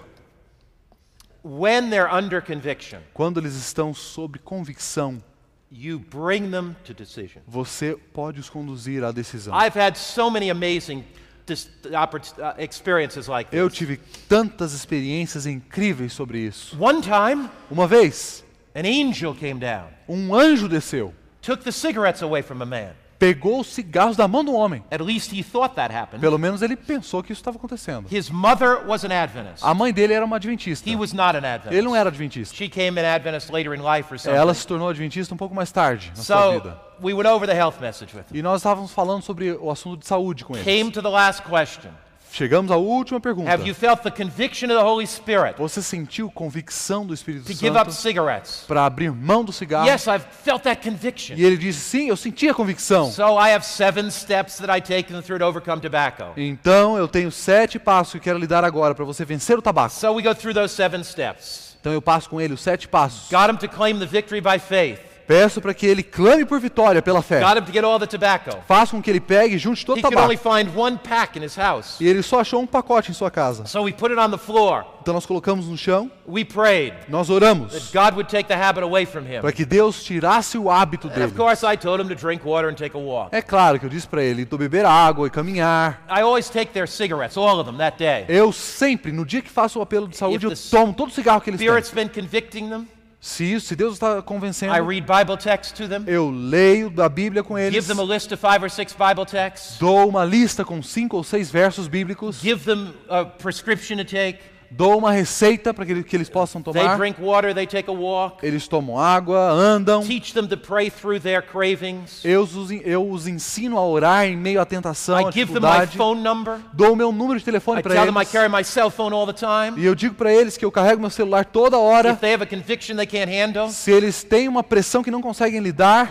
[1.45, 5.23] When they're under conviction, Quando eles estão sob convicção,
[5.71, 7.41] you bring them to decision.
[7.47, 9.53] você pode os conduzir à decisão.
[9.55, 11.05] I've had so many amazing
[11.49, 13.77] uh, experiences like Eu this.
[13.79, 13.97] tive
[14.29, 16.77] tantas experiências incríveis sobre isso.
[16.79, 22.43] One time, Uma vez, an angel came down, um anjo desceu, took the cigarettes away
[22.43, 22.93] from a man.
[23.23, 24.83] Pegou os cigarros da mão do homem.
[24.91, 26.21] At least he thought that happened.
[26.21, 28.09] Pelo menos ele pensou que isso estava acontecendo.
[28.11, 29.65] His mother was an Adventist.
[29.65, 30.91] A mãe dele era uma adventista.
[30.91, 31.73] He was not an Adventist.
[31.73, 32.57] Ele não era adventista.
[32.57, 34.37] She came an Adventist later in life or something.
[34.37, 36.81] Ela se tornou adventista um pouco mais tarde na sua so vida.
[37.01, 38.39] we went over the health message with him.
[38.39, 40.93] E nós estávamos falando sobre o assunto de saúde com Came eles.
[40.93, 41.91] to the last question.
[42.33, 43.53] Chegamos à última pergunta.
[43.53, 47.53] Have you felt the conviction of the Holy Spirit Você sentiu convicção do Espírito to
[47.53, 48.65] give up Santo cigarettes?
[48.67, 49.87] para abrir mão do cigarro?
[49.87, 51.37] Yes, I've felt that conviction.
[51.37, 53.11] E ele disse, sim, eu senti a convicção.
[53.11, 56.33] So I have seven steps that I take through to overcome tobacco.
[56.35, 59.95] Então eu tenho sete passos que quero lhe dar agora para você vencer o tabaco.
[59.95, 61.77] So we go through those seven steps.
[61.83, 63.31] Então eu passo com ele os sete passos.
[63.31, 65.12] Got him to claim the victory by faith.
[65.27, 67.41] Peço para que ele clame por vitória pela fé.
[67.41, 68.57] Got him to get all the tobacco.
[68.67, 70.33] Faça com que ele pegue e junte todo He o could tabaco.
[70.33, 72.01] only find one pack in his house.
[72.01, 73.65] E ele só achou um pacote em sua casa.
[73.67, 74.85] So we put it on the floor.
[75.01, 78.85] Então nós colocamos no chão, We prayed nós oramos that God would take the habit
[78.85, 79.41] away from him.
[79.41, 81.25] para que Deus tirasse o hábito And dele.
[81.27, 83.35] of course, I told him to drink water and take a walk.
[83.35, 86.03] É claro que eu disse para ele, então beber água e caminhar.
[86.09, 88.25] I always take their cigarettes, all of them, that day.
[88.29, 91.09] Eu sempre, no dia que faço o apelo de saúde, eu If the tomo todo
[91.09, 91.67] o cigarro que eles têm.
[91.69, 92.87] Spirit's been convicting them.
[93.25, 96.03] Se, isso, se Deus está convencendo, I read Bible texts to them.
[96.09, 99.25] eu leio da Bíblia com Give eles, them a list of five or six Bible
[99.25, 99.79] texts.
[99.79, 104.41] dou uma lista com cinco ou seis versos bíblicos, Give them a prescription to take.
[104.77, 106.97] Dou uma receita para que, ele- que eles possam They tomar.
[106.97, 108.45] drink water, they take a walk.
[108.47, 110.03] Eles tomam água, andam.
[110.03, 112.25] Teach them to pray through their cravings.
[112.25, 115.61] Eu os, eu os ensino a orar em meio à tentação, I à give them
[115.61, 115.97] my dificuldade.
[115.97, 116.55] phone number.
[116.73, 118.31] Dou o meu número de telefone para tell them I eles.
[118.33, 119.81] carry my cell phone all the time.
[119.81, 122.13] E eu digo para eles que eu carrego meu celular toda hora.
[122.13, 125.21] If they have a conviction they can't handle, Se eles têm uma pressão que não
[125.23, 126.09] conseguem lidar,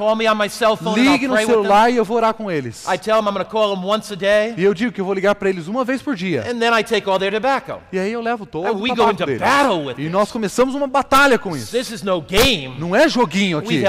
[0.96, 2.86] ligue no celular e eu vou orar com eles.
[2.88, 5.00] I tell them I'm going to call them once a day, E eu digo que
[5.02, 6.42] eu vou ligar para eles uma vez por dia.
[6.50, 7.80] and then I take all their tobacco.
[7.92, 10.12] E aí eu levo And o battle with E this.
[10.12, 11.72] nós começamos uma batalha com isso.
[11.72, 12.76] This is no game.
[12.80, 13.82] Não é joguinho aqui.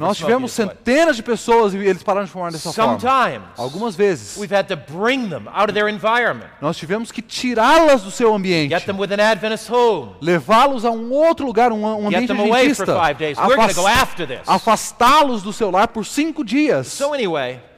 [0.00, 2.98] Nós tivemos centenas de pessoas e eles pararam de fumar dessa forma.
[3.56, 4.36] Algumas vezes.
[4.36, 8.34] we've had to bring them out of their environment, Nós tivemos que tirá-las do seu
[8.34, 8.70] ambiente.
[8.70, 12.96] get them with an Adventist home, Levá-los a um outro lugar, um, um ambiente adventista.
[14.46, 17.00] Afastá-los do seu lar por cinco dias.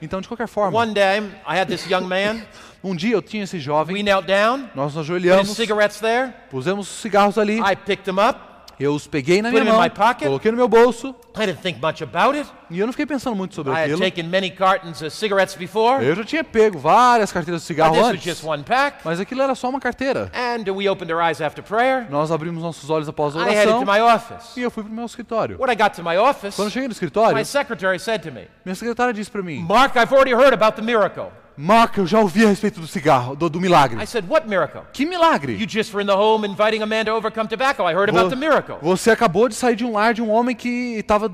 [0.01, 2.43] Então, de qualquer forma, one day I had this young man.
[2.85, 6.33] um dia eu tinha esse jovem, We knelt down, nós nos ajoelhamos, cigarettes there.
[6.51, 8.39] pusemos os cigarros ali, I picked them up.
[8.79, 10.27] eu os peguei na minha mão, my pocket.
[10.27, 12.49] coloquei no meu bolso, I didn't think much about it.
[12.69, 14.01] e eu não fiquei pensando muito sobre I had aquilo.
[14.01, 16.05] taken many cartons of cigarettes before.
[16.05, 18.99] Eu já tinha pego várias carteiras de cigarro antes, just one pack.
[19.05, 20.31] mas aquilo era só uma carteira.
[20.35, 22.07] And we opened our eyes after prayer.
[22.11, 24.57] Nós abrimos nossos olhos após a I headed oração to my office.
[24.57, 25.57] e eu fui pro meu escritório.
[25.61, 28.33] When I got to my office, Quando eu cheguei no escritório, my secretary said to
[28.33, 31.31] me, minha secretária disse para mim: Mark, I've already heard about the miracle.
[31.57, 34.03] Mark, eu já ouvi a respeito do cigarro, do, do milagre.
[34.03, 34.83] I said, What miracle?
[34.93, 35.53] Que milagre!
[35.53, 37.85] You just were in the home inviting a man to overcome tobacco.
[37.89, 38.77] I heard about the miracle.
[38.83, 41.31] Você acabou de sair de um lar de um homem que estava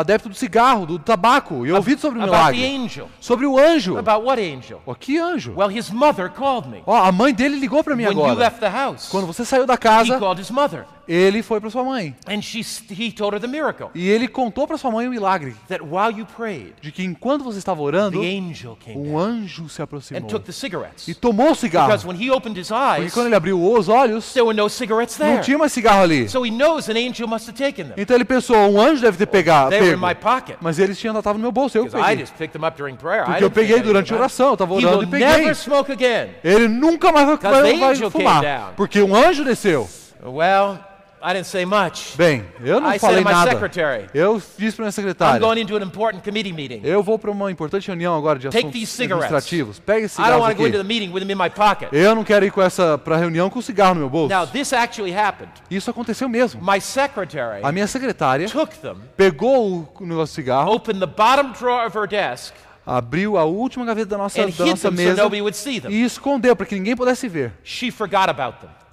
[0.00, 1.64] adepto do cigarro, do tabaco.
[1.64, 2.76] Eu ouvi sobre o About the milagre.
[2.84, 3.08] angel.
[3.20, 3.96] Sobre o anjo.
[3.96, 4.82] About what angel?
[4.84, 5.54] Ó, que anjo?
[5.56, 6.82] Well, his mother called me.
[6.84, 8.38] Ó, a mãe dele ligou para mim When you agora.
[8.38, 10.84] left the house, Quando você saiu da he casa, called his mother.
[11.08, 12.14] Ele foi para sua mãe.
[12.26, 13.88] And she, he told her the miracle.
[13.94, 15.54] E ele contou para sua mãe o milagre.
[15.68, 19.68] That while you prayed, De que enquanto você estava orando, the angel came um anjo
[19.68, 20.28] se and aproximou.
[20.28, 21.08] took the cigarettes.
[21.08, 21.88] E tomou o cigarro.
[21.88, 24.68] Because when he opened his Porque eyes, quando ele abriu os olhos, there were no
[24.68, 25.42] cigarettes não there.
[25.42, 26.28] tinha mais cigarro ali.
[26.28, 27.94] So he knows an angel must have taken them.
[27.96, 29.70] Então ele pensou, um anjo deve ter pegado.
[29.70, 30.56] They were in my pocket.
[30.60, 32.24] Mas eles tinham estavam no meu bolso, eu Because I peguei.
[32.26, 33.24] just picked them up during prayer.
[33.24, 35.26] Porque eu peguei durante a oração, eu estava orando e peguei.
[35.26, 36.30] never smoke again.
[36.44, 39.88] Ele nunca mais vai, vai, fumar, porque um anjo desceu.
[40.24, 40.78] Well,
[41.22, 42.16] I didn't say much.
[42.16, 43.50] Bem, eu não I falei nada.
[43.50, 46.80] secretary, Eu disse para minha I'm secretária, going into an important committee meeting.
[46.84, 49.78] eu vou para uma importante reunião agora de Take assuntos administrativos.
[49.80, 50.70] Pega esses I don't cigarros aqui.
[50.70, 51.88] the meeting with them in my pocket.
[51.92, 54.34] Eu não quero ir com essa para a reunião com o cigarro no meu bolso.
[54.34, 55.50] Now, this actually happened.
[55.70, 56.60] Isso aconteceu mesmo.
[56.62, 61.52] My secretary A minha secretária took them, pegou o negócio de cigarro, opened the bottom
[61.52, 62.54] drawer of her desk,
[62.86, 65.90] abriu a última gaveta da nossa, da nossa so mesa them.
[65.90, 67.52] e escondeu para que ninguém pudesse ver.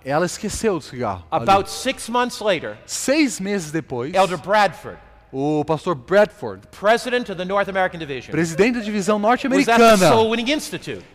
[0.05, 1.25] Ela esqueceu do cigarro.
[1.31, 1.43] ali.
[1.43, 4.99] About six months later, Seis meses depois, Elder Bradford,
[5.37, 9.97] o pastor Bradford, president of the North American Division, presidente da divisão norte-americana,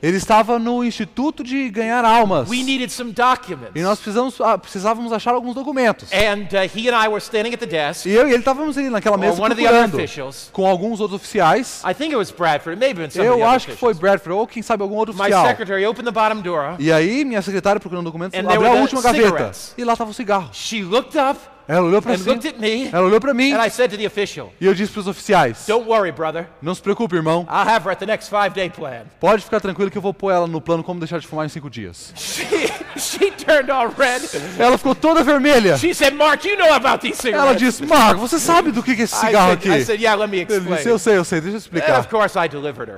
[0.03, 2.47] ele estava no Instituto de Ganhar Almas.
[2.51, 3.73] We needed some documents.
[3.75, 6.11] E nós precisamos, ah, precisávamos achar alguns documentos.
[6.12, 8.77] And uh, he and I were standing at the desk, E eu e ele estávamos
[8.77, 10.51] ali naquela mesa one of the other procurando officials.
[10.53, 11.83] com alguns outros oficiais.
[11.83, 12.77] I think it was Bradford.
[12.77, 13.95] It may have been some Eu acho que foi.
[13.95, 15.47] Bradford ou quem sabe algum outro My oficial.
[15.47, 16.77] secretary opened the bottom drawer.
[16.79, 19.75] E aí minha secretária procurando documentos abriu a última gaveta cigarettes.
[19.79, 20.51] e lá estava o cigarro.
[20.53, 21.41] She looked up
[21.71, 23.93] Ela olhou para and cima, looked at me, ela olhou para mim and I said
[23.93, 26.49] to the official, e eu disse para os oficiais: Don't worry, brother.
[26.61, 27.47] Não se preocupe, irmão.
[27.49, 29.03] I'll have her at the next five day plan.
[29.21, 31.49] Pode ficar tranquilo que eu vou pôr ela no plano como deixar de fumar em
[31.49, 32.12] cinco dias.
[32.16, 32.45] She,
[32.99, 34.23] she turned all red.
[34.59, 35.79] Ela ficou toda vermelha.
[35.79, 38.95] She said, Mark, you know about these Ela disse: Marco, você sabe do que é
[38.95, 39.68] esse I cigarro said, aqui?
[39.68, 40.99] I said, Yeah, let me Ele disse: Eu explain.
[40.99, 42.09] sei, eu sei, deixa eu explicar.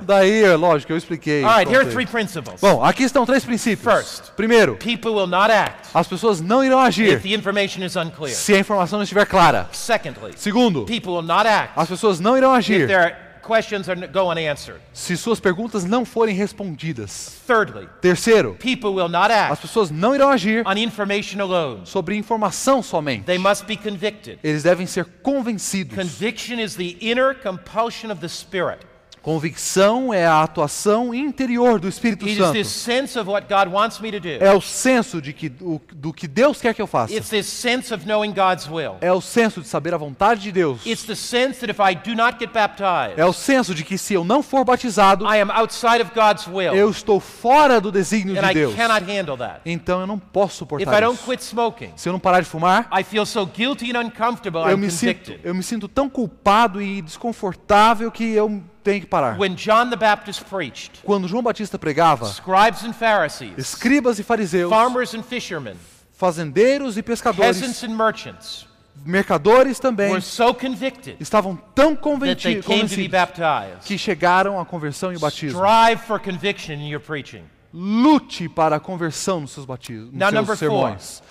[0.01, 1.43] Daí, é lógico, eu expliquei.
[1.45, 1.93] Right, here are contei.
[1.93, 2.59] three principles.
[2.59, 3.95] Bom, aqui estão três princípios.
[3.95, 4.31] First.
[4.35, 8.35] Primeiro, People will not act as pessoas não irão if agir the information is unclear.
[8.35, 9.69] se a informação não estiver clara.
[9.73, 14.07] Secondly, Segundo, people will not act as pessoas não irão if agir their questions are,
[14.07, 14.81] go unanswered.
[14.93, 17.41] se suas perguntas não forem respondidas.
[17.47, 21.81] Thirdly, Terceiro, people will not as pessoas não irão agir on information alone.
[21.85, 23.25] sobre informação somente.
[23.25, 24.39] They must be convicted.
[24.45, 25.97] Eles devem ser convencidos.
[25.97, 28.79] Conviction is the inner compulsion of the Spirit.
[29.23, 32.53] Convicção é a atuação interior do Espírito It is Santo.
[32.55, 34.29] this sense of what God wants me to do.
[34.29, 37.14] É o senso de que, o- do que Deus quer que eu faça.
[37.14, 38.97] It's this sense of knowing God's will.
[39.01, 40.85] É o senso de saber a vontade de Deus.
[40.85, 43.97] It's the sense that if I do not get baptized, É o senso de que
[43.97, 46.75] se eu não for batizado, I am outside of God's will.
[46.75, 48.75] eu estou fora do desígnio And de I Deus.
[48.75, 49.61] cannot handle that.
[49.64, 51.31] Então eu não posso If suportar I don't isso.
[51.31, 54.77] quit smoking, Se eu não parar de fumar, I feel so guilty and uncomfortable, eu
[54.77, 59.39] I'm me, sinto, eu me sinto tão culpado e desconfortável que eu tenho que parar.
[59.39, 64.70] When John the Baptist preached, Quando João Batista pregava, scribes and Pharisees, escribas e fariseus,
[64.70, 65.74] farmers and fishermen,
[66.12, 68.66] fazendeiros e pescadores, peasants and merchants
[69.05, 73.85] mercadores também, were so convicted estavam tão that they conventi- came to be convencidos baptized.
[73.85, 75.61] que chegaram à conversão e o batismo.
[75.61, 77.45] Strive for conviction in your preaching.
[77.72, 81.22] Lute para a conversão nos seus batismos, Now, nos number seus sermões.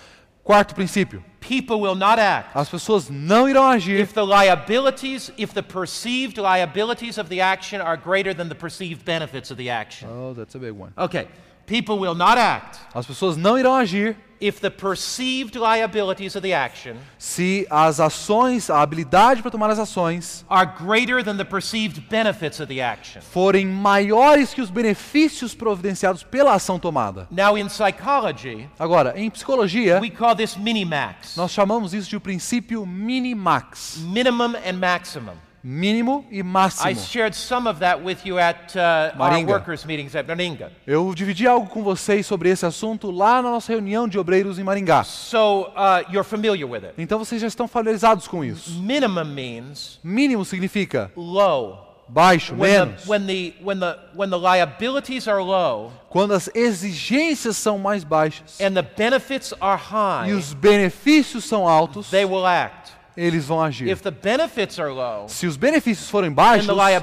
[0.42, 5.52] Quarto princípio: People will not act as pessoas não irão agir if the liabilities, if
[5.52, 10.08] the perceived liabilities of the action are greater than the perceived benefits of the action.
[10.08, 10.92] Oh, that's a big one.
[10.96, 11.26] Okay.
[11.66, 16.52] People will not act As pessoas não irão agir if the perceived liabilities of the
[16.52, 22.00] action se as ações, a habilidade para tomar as ações, are greater than the perceived
[22.10, 23.22] benefits of the action.
[23.22, 27.28] forem maiores que os benefícios providenciados pela ação tomada.
[27.30, 32.20] Now, in psychology, Agora, em psicologia, we call this minimax nós chamamos isso de o
[32.20, 35.34] princípio minimax, minimum and maximum.
[35.62, 36.94] Mínimo e I máximo.
[36.96, 40.72] shared some of that with you at uh, our workers' meetings at Maringa.
[40.86, 44.64] Eu dividi algo com vocês sobre esse assunto lá na nossa reunião de obreiros em
[44.64, 45.04] Maringá.
[45.04, 46.94] So uh, you're familiar with it.
[46.98, 48.80] Então vocês já estão familiarizados com isso.
[48.80, 51.90] Minimum means Mínimo significa low.
[52.08, 53.06] baixo, When the, menos.
[53.06, 58.60] when, the, when, the, when the liabilities are low Quando as exigências são mais baixas
[58.60, 62.92] and the benefits are high, e os benefícios são altos, they will act.
[63.16, 63.88] Eles vão agir.
[63.88, 66.94] If the benefits are low Se os benefícios forem baixos are e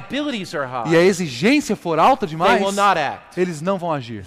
[0.58, 2.62] a high, exigência for alta demais,
[3.38, 4.26] eles não vão agir.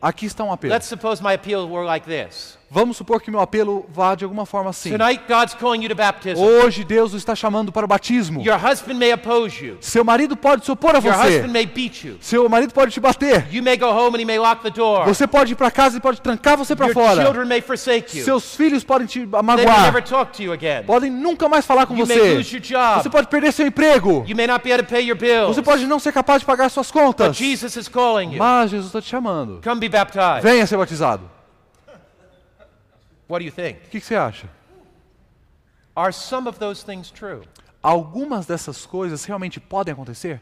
[0.00, 0.74] Aqui está um apelo.
[0.74, 2.58] Let's suppose my appeal were like this.
[2.74, 4.96] Vamos supor que meu apelo vá de alguma forma assim.
[4.96, 6.40] Tonight, God's calling you to baptism.
[6.42, 8.40] Hoje Deus o está chamando para o batismo.
[8.40, 9.76] Your husband may oppose you.
[9.78, 11.36] Seu marido pode se opor a Your você.
[11.36, 12.16] husband may beat you.
[12.18, 13.46] Seu marido pode te bater.
[13.52, 15.04] You may go home and he may lock the door.
[15.04, 17.22] Você pode ir para casa e pode trancar você para fora.
[17.22, 18.24] children may forsake you.
[18.24, 19.82] Seus filhos podem te may magoar.
[19.82, 20.82] never talk to you again.
[20.84, 22.34] Podem nunca mais falar com You may você.
[22.36, 23.02] lose your job.
[23.02, 24.24] Você pode perder seu emprego.
[24.26, 25.54] You may not be able to pay your bills.
[25.54, 27.36] Você pode não ser capaz de pagar suas But contas.
[27.36, 28.38] Jesus is calling you.
[28.38, 29.60] Mas Jesus está te chamando.
[29.62, 30.42] Come be baptized.
[30.42, 31.41] Venha ser batizado.
[33.32, 33.78] What do you think?
[33.86, 34.46] O que que você acha?
[35.96, 37.40] Are some of those things true?
[37.82, 40.38] Algumas dessas coisas realmente podem acontecer?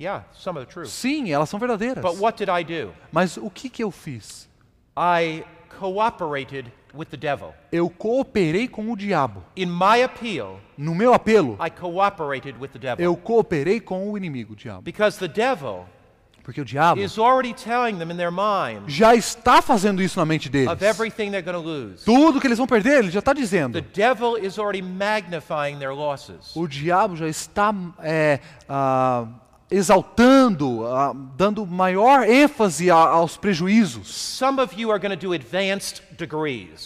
[0.00, 0.86] Yeah, some are true.
[0.86, 2.02] Sim, elas são verdadeiras.
[2.02, 2.94] But what did I do?
[3.12, 4.48] Mas o que, que eu fiz?
[4.96, 5.44] I
[5.78, 7.52] cooperated with the devil.
[7.70, 9.44] Eu cooperei com o diabo.
[9.54, 13.04] In my appeal, No meu apelo, I cooperated with the devil.
[13.04, 14.80] eu cooperei com o inimigo, o diabo.
[14.80, 15.84] Because the devil
[16.44, 20.26] Porque o diabo is already telling them in their mind já está fazendo isso na
[20.26, 20.68] mente deles.
[22.04, 23.80] Tudo que eles vão perder, ele já está The dizendo.
[23.80, 26.54] devil is already magnifying their losses.
[26.54, 29.26] O diabo já está é, ah,
[29.70, 34.38] exaltando, ah, dando maior ênfase a- aos prejuízos.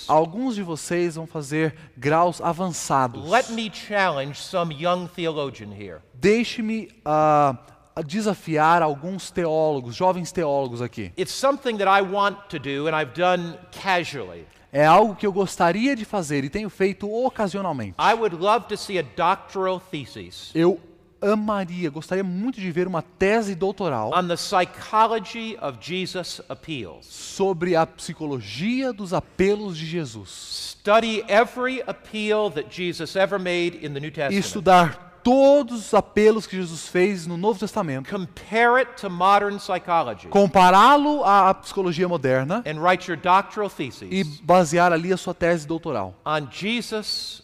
[0.06, 3.28] Alguns de vocês vão fazer graus avançados.
[3.28, 5.98] Let me challenge some young theologian here.
[6.14, 7.56] Deixe-me ah,
[8.02, 11.12] desafiar alguns teólogos, jovens teólogos aqui.
[11.16, 14.44] It's something that I want to do and I've done casually.
[14.72, 17.94] É algo que eu gostaria de fazer e tenho feito ocasionalmente.
[17.98, 20.78] I would love to see a doctoral thesis Eu
[21.20, 27.06] amaria, gostaria muito de ver uma tese doutoral on the psychology of Jesus' appeals.
[27.06, 30.76] sobre a psicologia dos apelos de Jesus.
[30.78, 34.38] Study every appeal that Jesus ever made in the New Testament.
[34.38, 40.28] estudar todos os apelos que Jesus fez no Novo Testamento, Compare it to modern psychology
[40.28, 43.70] compará-lo à psicologia moderna and write your doctoral
[44.10, 46.14] e basear ali a sua tese doutoral.
[46.24, 47.42] on Jesus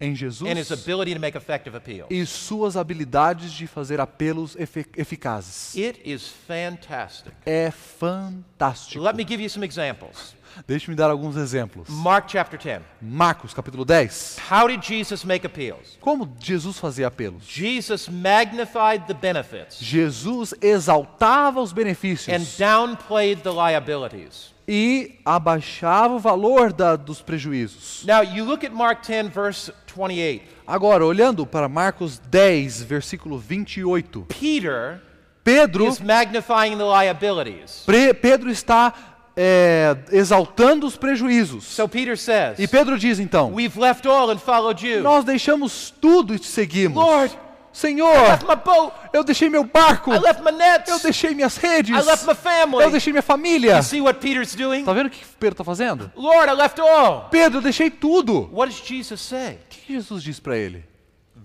[0.00, 2.06] em and his Jesus ability to make effective appeals.
[2.10, 4.56] e suas habilidades de fazer apelos
[4.96, 5.74] eficazes.
[5.76, 7.32] It is fantastic.
[7.44, 9.02] É fantástico.
[9.02, 10.34] Let me give you some examples.
[10.66, 11.88] Deixe-me dar alguns exemplos.
[11.88, 12.82] Mark chapter 10.
[13.00, 14.36] Marcos, capítulo 10.
[14.50, 15.96] How did Jesus make appeals?
[16.00, 17.44] Como Jesus fazia apelos?
[17.46, 24.50] Jesus magnified the benefits Jesus exaltava os and benefícios downplayed the liabilities.
[24.66, 28.04] e abaixava o valor da- dos prejuízos.
[28.06, 30.44] Now, you look at Mark 10, verse 28.
[30.66, 35.00] Agora, olhando para Marcos 10, versículo 28, Peter
[35.42, 37.84] Pedro, is magnifying the liabilities.
[38.20, 38.92] Pedro está
[39.36, 41.64] é, exaltando os prejuízos.
[41.64, 45.02] So Peter says, E Pedro diz então: We've left all and followed you.
[45.02, 46.96] Nós deixamos tudo e te seguimos.
[46.96, 47.38] Lord,
[47.72, 48.92] Senhor, I left my boat.
[49.12, 52.82] eu deixei meu barco, eu deixei minhas redes, I left my family.
[52.84, 53.76] eu deixei minha família.
[53.76, 54.84] You see what Peter's doing?
[54.84, 56.10] Tá vendo o que Pedro está fazendo?
[56.16, 57.28] Lord, I left all.
[57.30, 58.50] Pedro, eu deixei tudo.
[58.52, 59.54] What does Jesus say?
[59.54, 60.84] O que Jesus diz para ele?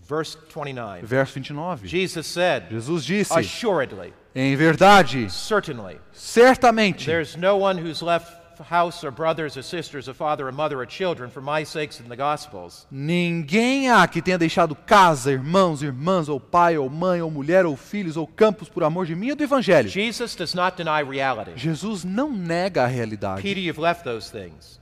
[0.07, 1.05] Verse 29.
[1.05, 1.87] Verso 29.
[1.87, 8.31] Jesus said, Jesus disse: Assuredly, Em verdade, certainly, certamente, there's no one who's left
[8.63, 12.07] house or brothers or sisters or father or mother or children for my sakes in
[12.07, 17.29] the Gospels, ninguém há que tenha deixado casa, irmãos, irmãs, ou pai, ou mãe, ou
[17.29, 19.89] mulher, ou filhos, ou campos por amor de mim e do Evangelho.
[19.89, 21.51] Jesus does not deny reality.
[21.55, 23.41] Jesus não nega a realidade.
[23.41, 24.79] Peter, you've left those things.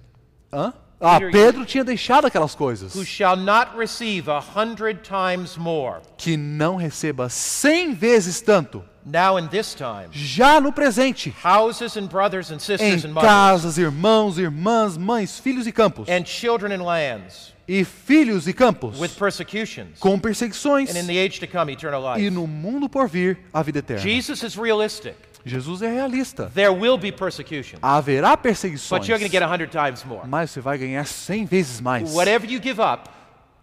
[0.51, 0.73] Hã?
[1.05, 2.95] Ah, Pedro tinha deixado aquelas coisas.
[2.95, 9.37] Who shall not receive a hundred times more Que não receba cem vezes tanto, now
[9.37, 13.77] in this time já no presente, houses and brothers and sisters and em mothers, casas,
[13.77, 16.07] irmãos, irmãs, mães, filhos e campos.
[16.09, 21.17] and children and lands, E filhos e campos, with persecutions, com perseguições, and in the
[21.17, 24.01] age to come, eternal e no mundo por vir, a vida eterna.
[24.01, 25.15] Jesus is realistic.
[25.45, 26.49] Jesus é realista.
[26.53, 30.25] There will be persecution, Haverá perseguições, but you're going to get 100 times more.
[30.27, 32.13] mas você vai ganhar 100 vezes mais.
[32.13, 33.09] Whatever you give up,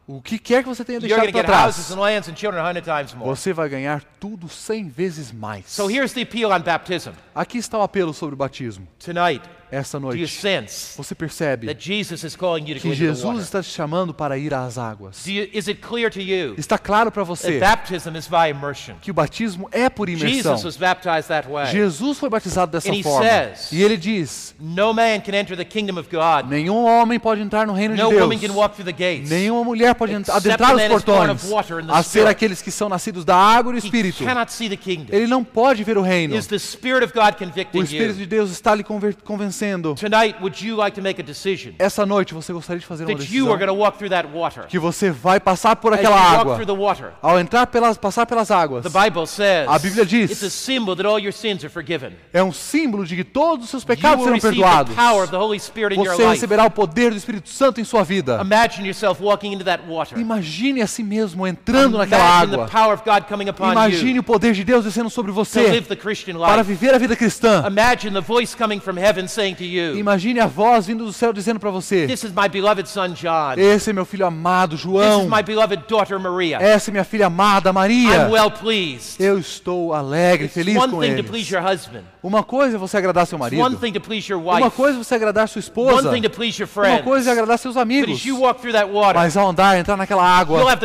[0.07, 3.15] O que quer que você tenha deixado para trás, and lands and children 100 times
[3.15, 3.29] more.
[3.31, 5.67] você vai ganhar tudo 100 vezes mais.
[5.67, 7.13] So here's the appeal on baptism.
[7.35, 8.89] Aqui está o apelo sobre o batismo.
[8.99, 10.27] Tonight, Essa noite,
[10.97, 14.37] você percebe that Jesus is calling you to go que Jesus está te chamando para
[14.37, 15.23] ir às águas.
[15.25, 18.97] Do you, is it clear to you Está claro para você baptism is by immersion?
[19.01, 20.57] que o batismo é por imersão.
[20.57, 21.67] Jesus was baptized that way.
[21.67, 23.29] Jesus foi batizado dessa forma.
[23.71, 24.57] E ele diz:
[26.49, 28.57] nenhum homem pode entrar no reino No de woman can Deus.
[28.57, 29.31] walk through the gates.
[29.31, 31.53] Nenhuma mulher pode adentrar os portões,
[31.89, 34.25] a ser aqueles que são nascidos da água e do Espírito.
[35.11, 36.35] Ele não pode ver o reino.
[36.35, 36.39] O
[37.83, 39.60] Espírito de Deus está lhe convencendo.
[39.95, 43.15] Tonight, would you like to make a decision Essa noite você gostaria de fazer uma
[43.17, 44.67] that you are decisão going to walk through that water?
[44.67, 46.55] que você vai passar por aquela walk água.
[46.57, 50.31] through the water, Ao entrar pelas, passar pelas águas, the Bible says A Bíblia diz-
[50.31, 52.13] it's a symbol that all your sins are forgiven.
[52.33, 54.95] é um símbolo de que todos os seus pecados serão perdoados.
[54.95, 57.85] power of the Holy Spirit in your Você receberá o poder do Espírito Santo em
[57.85, 58.41] sua vida.
[58.43, 60.19] Imagine yourself walking into that water.
[60.19, 62.67] Imagine a si mesmo entrando naquela água.
[62.69, 65.83] power of God coming upon Imagine you o poder de Deus descendo sobre você
[66.47, 67.65] para viver a vida cristã.
[67.67, 71.33] Imagine the voice coming from heaven saying to you, Imagine a voz vindo do céu
[71.33, 73.55] dizendo para você: This is my beloved son John.
[73.57, 75.23] Esse é meu filho amado This João.
[75.25, 76.59] is my beloved daughter Maria.
[76.61, 78.27] Essa é minha filha amada Maria.
[78.29, 79.21] I'm well pleased.
[79.21, 81.31] Eu estou alegre, It's feliz one com thing to eles.
[81.31, 82.05] please your husband.
[82.23, 83.63] Uma coisa é você agradar seu marido.
[83.63, 86.11] one thing to please your Uma coisa é você agradar sua One esposa.
[86.11, 88.19] thing to please your Uma coisa é agradar seus amigos.
[88.19, 90.77] as you walk through that water, Mas ao andar, entrar naquela água, você vai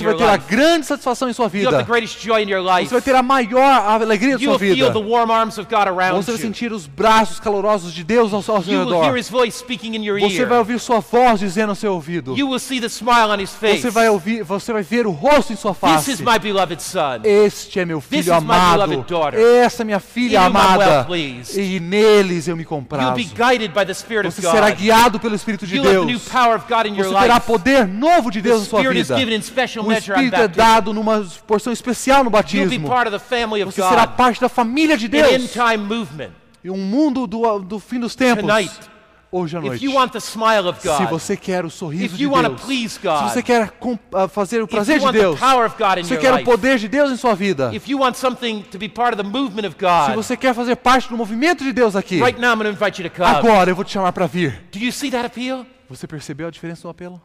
[0.00, 1.84] your ter a grande satisfação em sua vida.
[1.84, 3.62] Você vai ter a maior
[4.02, 4.76] alegria You'll sua vida.
[4.76, 8.32] feel the warm arms of God around Você vai sentir os braços calorosos de Deus
[8.32, 9.12] ao seu redor.
[10.20, 12.38] Você vai ouvir sua voz dizendo ao seu ouvido.
[12.38, 13.82] You will see the smile on His face.
[13.82, 16.12] Você vai ouvir, você vai ver o rosto em sua This face.
[16.12, 17.22] is my beloved son.
[17.24, 19.04] Este é meu filho amado.
[19.34, 21.06] Essa é minha filha In well amada.
[21.56, 23.16] E neles eu me comprazo.
[24.24, 26.22] Você será guiado pelo Espírito de Deus.
[26.22, 29.14] Você terá poder novo de Deus na sua vida.
[29.82, 32.88] O Espírito é dado numa porção especial no batismo.
[33.66, 35.54] Você será parte da família de Deus.
[36.64, 38.46] E um mundo do, do fim dos tempos.
[38.46, 38.72] Tonight,
[39.34, 39.84] Hoje à If noite.
[39.86, 42.92] you want the smile of Se você quer o sorriso if de Deus.
[42.92, 43.72] Se você quer
[44.12, 45.40] ah, fazer o if prazer you de Deus.
[45.40, 47.72] Se você quer o poder de Deus em sua vida.
[47.72, 47.78] Se
[50.14, 52.22] você quer fazer parte do movimento de Deus aqui.
[52.22, 53.26] right now I'm going to invite you to come.
[53.26, 54.62] Agora eu vou te chamar para vir.
[55.88, 57.18] Você percebeu a diferença do apelo?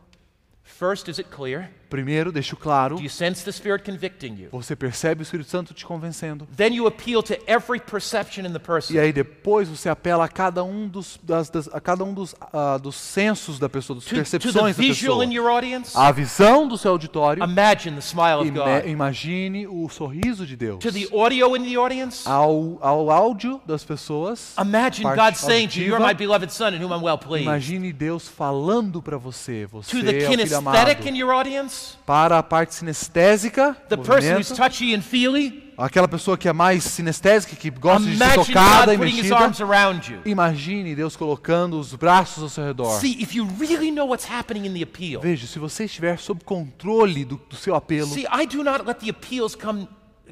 [0.63, 1.69] First, is it clear?
[1.89, 2.95] Primeiro, deixo claro.
[2.97, 4.49] Do you sense the Spirit convicting you?
[4.51, 6.47] Você percebe o Espírito Santo te convencendo.
[6.55, 8.93] Then you appeal to every perception in the person.
[8.93, 12.35] E aí depois você apela a cada um dos, das, das- a cada um dos,
[12.53, 15.51] ah, dos sensos da pessoa, das To, to the percepções da visual pessoa.
[15.51, 17.43] audience, A visão do seu auditório.
[17.43, 18.85] imagine the smile of Ime- God.
[18.87, 20.79] imagine o sorriso de Deus.
[20.79, 24.53] To the audio in the audience, Ao, ao áudio das pessoas.
[24.59, 27.47] imagine God saying to you, You're my beloved son in whom I'm well pleased.
[27.47, 29.65] Imagine Deus falando para você.
[29.67, 30.75] Você To the é o filho amado.
[30.77, 35.73] kinesthetic in your audience, Para a parte sinestésica, the person who's movimento, touchy and feely,
[35.77, 39.37] aquela pessoa que é mais sinestésica, que gosta de ser tocada e mexida.
[39.37, 40.21] arms around you.
[40.25, 42.99] Imagine Deus colocando os braços ao seu redor.
[42.99, 46.43] See, if you really know what's happening in the appeal, Veja, se você estiver sob
[46.43, 49.87] controle do, do seu apelo, see, I do not let the appeals come,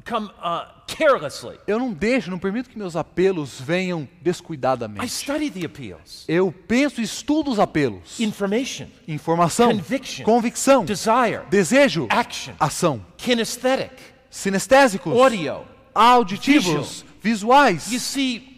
[0.08, 1.58] come uh, carelessly.
[1.66, 5.08] eu não deixo, não permito que meus apelos venham I descuidadamente.
[5.08, 6.24] study the appeals.
[6.28, 8.20] Eu penso e estudo os apelos.
[8.20, 10.24] Information, Informação, Conviction.
[10.24, 13.04] convicção, desire, desejo, action, ação.
[13.16, 13.92] kinesthetic,
[14.30, 15.64] Sinestésicos, audio.
[15.94, 17.90] auditivos, visuais.
[17.92, 18.54] You see,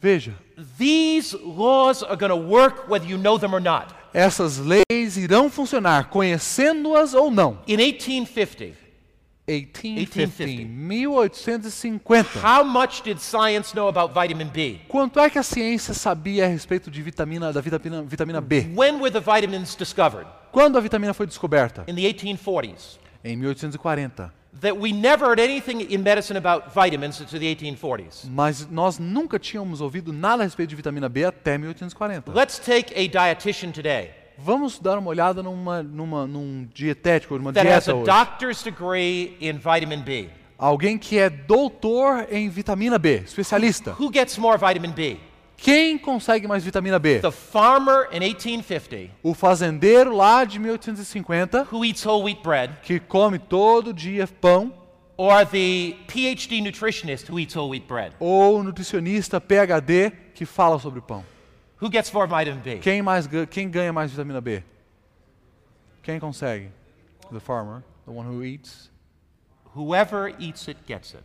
[0.00, 0.34] Veja,
[0.78, 3.94] these laws are going to work whether you know them or not.
[4.14, 7.58] essas leis irão funcionar, conhecendo-as ou não.
[7.66, 8.74] In 1850,
[9.50, 12.38] 1850, 1850.
[12.38, 14.80] how much did science know about vitamin B?
[14.88, 18.70] Quanto é que a ciência sabia a respeito de vitamina, da vitamina, vitamina B?
[18.76, 20.26] When were the vitamins discovered?
[20.52, 21.84] Quando a vitamina foi descoberta?
[21.88, 22.98] In the 1840s.
[23.24, 24.32] Em 1840.
[24.60, 28.28] That we never heard anything in medicine about vitamins until the 1840s.
[28.28, 32.32] Mas nós nunca tínhamos ouvido nada a respeito de vitamina B até 1840.
[32.32, 37.66] Let's take a dietitian today Vamos dar uma olhada numa, numa, num dietético, numa that
[37.68, 38.06] has dieta a hoje.
[38.06, 40.28] doctor's degree in vitamin B.
[40.58, 43.94] Alguém que é doutor em vitamina B, especialista.
[43.98, 45.18] Who gets more vitamin B?
[45.56, 47.18] Quem consegue mais vitamina B?
[47.20, 52.98] The farmer in 1850 O fazendeiro lá de 1850, who eats whole wheat bread, que
[52.98, 54.72] come todo dia pão,
[55.18, 58.14] or the PhD nutritionist who eats whole wheat bread?
[58.18, 61.22] ou o nutricionista PhD que fala sobre pão.
[61.80, 62.78] Who gets more vitamin B?
[62.78, 64.62] Quem, mais, quem ganha mais vitamina B?
[66.02, 66.70] Quem consegue?
[67.32, 68.90] The farmer, the one who eats.
[69.74, 71.22] Whoever eats it gets it.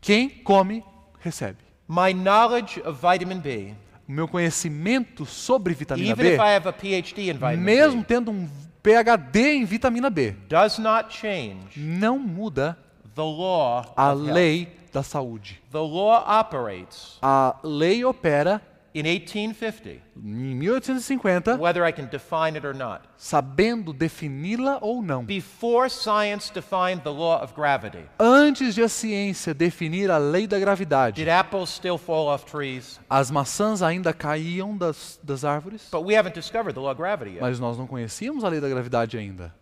[0.00, 0.82] Quem come
[1.22, 1.58] recebe.
[1.86, 3.74] My knowledge of vitamin B,
[4.08, 8.00] O meu conhecimento sobre vitamina even B, if I have a PhD in vitamin mesmo
[8.00, 8.48] B, tendo um
[8.82, 12.78] PhD em vitamina B, does not change não muda
[13.14, 14.34] the law a of health.
[14.34, 15.60] lei da saúde.
[15.70, 18.62] The law operates A lei opera
[18.98, 23.02] in 1850, em 1850, whether I can define it or not.
[23.16, 25.24] sabendo defini-la ou não.
[25.24, 30.58] Before science defined the law of gravity, Antes de a ciência definir a lei da
[30.58, 32.98] gravidade, did apples still fall off trees?
[33.08, 37.32] as maçãs ainda caíam das, das árvores, But we haven't discovered the law of gravity
[37.32, 37.40] yet.
[37.40, 39.54] mas nós não conhecíamos a lei da gravidade ainda.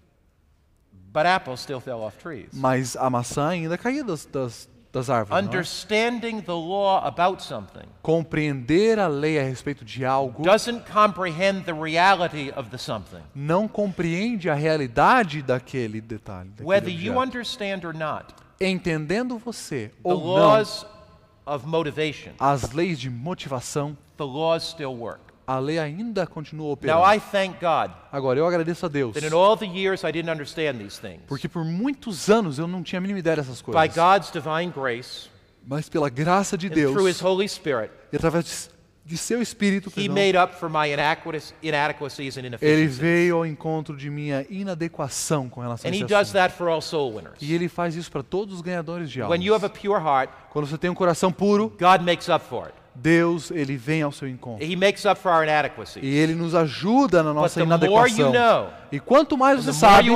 [1.12, 2.51] But apples still fell off trees.
[2.53, 5.42] Mas a maçã ainda caía das, das, das árvores.
[5.42, 5.47] é?
[5.47, 11.72] Understanding the law about something Compreender a lei a respeito de algo doesn't comprehend the
[11.74, 13.22] reality of the something.
[13.34, 16.49] não compreende a realidade daquele detalhe.
[16.51, 17.20] daquele Whether you objeto.
[17.20, 20.86] understand or not, Entendendo você the ou não laws
[21.44, 25.20] of motivation, as leis de motivação, the laws still work.
[25.47, 27.14] A lei ainda continua Now operando.
[27.14, 30.30] I thank God Agora, eu agradeço a Deus, that in all the years I didn't
[30.30, 31.20] understand these things.
[31.26, 33.94] porque por muitos anos eu não tinha a mínima ideia dessas By coisas.
[33.94, 35.28] God's divine grace
[35.66, 38.70] Mas pela graça de and through His Deus, Holy Spirit, e através
[39.05, 43.47] de seu Espírito, He perdão, made up for my inadequacies inadequacies and ele veio ao
[43.47, 46.32] encontro de minha inadequação com relação a And He esse does assunto.
[46.34, 47.36] that for all soul winners.
[47.40, 49.80] E ele faz isso para todos os ganhadores de When you have a almas.
[49.80, 52.74] pure heart, Quando você tem um coração puro, God makes up for it.
[52.99, 54.64] Deus, ele vem ao seu encontro.
[54.64, 56.03] He makes up for our inadequacies.
[56.03, 58.32] E ele nos ajuda na nossa more you inadequação.
[58.32, 60.09] know, E quanto mais você sabe,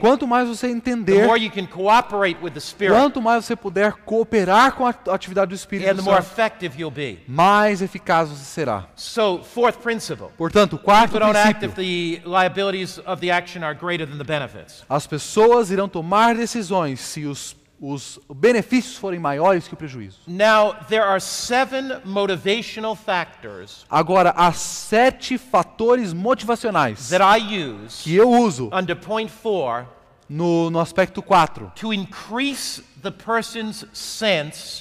[0.00, 3.56] quanto mais você the entender, more you can cooperate with the Spirit, quanto mais você
[3.56, 7.18] puder cooperar com a atividade do and Espírito the more Santo, effective you'll be.
[7.26, 8.84] mais eficaz você será.
[8.94, 10.28] So, fourth principle.
[10.36, 11.72] Portanto, quarto princípio.
[11.74, 14.84] the liabilities of the action are greater than the benefits.
[14.88, 20.18] As pessoas irão tomar decisões se os, os benefícios forem maiores que o prejuízo.
[20.26, 28.14] Now, there are seven motivational factors Agora, há sete fatores motivacionais that I use que
[28.14, 29.86] eu uso under point four
[30.28, 32.95] no, no aspecto 4 to increase the person's sense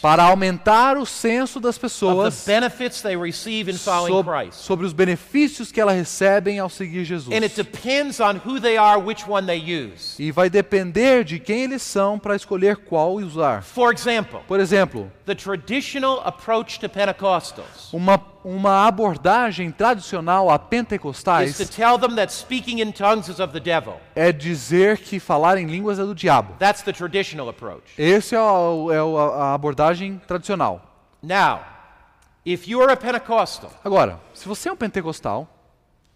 [0.01, 4.59] para aumentar o senso das of pessoas the benefits they receive in following sob- Christ.
[4.61, 7.34] sobre os benefícios que elas recebem ao seguir Jesus.
[7.36, 10.16] And it depends on who they are, which one they use.
[10.22, 13.61] E vai depender de quem eles são para escolher qual usar.
[13.63, 21.57] For example, Por exemplo, the traditional approach to Pentecostals uma, uma abordagem tradicional a pentecostais
[21.76, 23.95] tell them that speaking in tongues is of the devil.
[24.16, 26.53] é dizer que falar em línguas é do diabo.
[26.59, 27.84] That's the traditional approach.
[28.06, 31.08] Essa é, a, é a abordagem tradicional.
[31.24, 31.62] Now,
[32.45, 35.49] if you're a Pentecostal Agora, se você é um pentecostal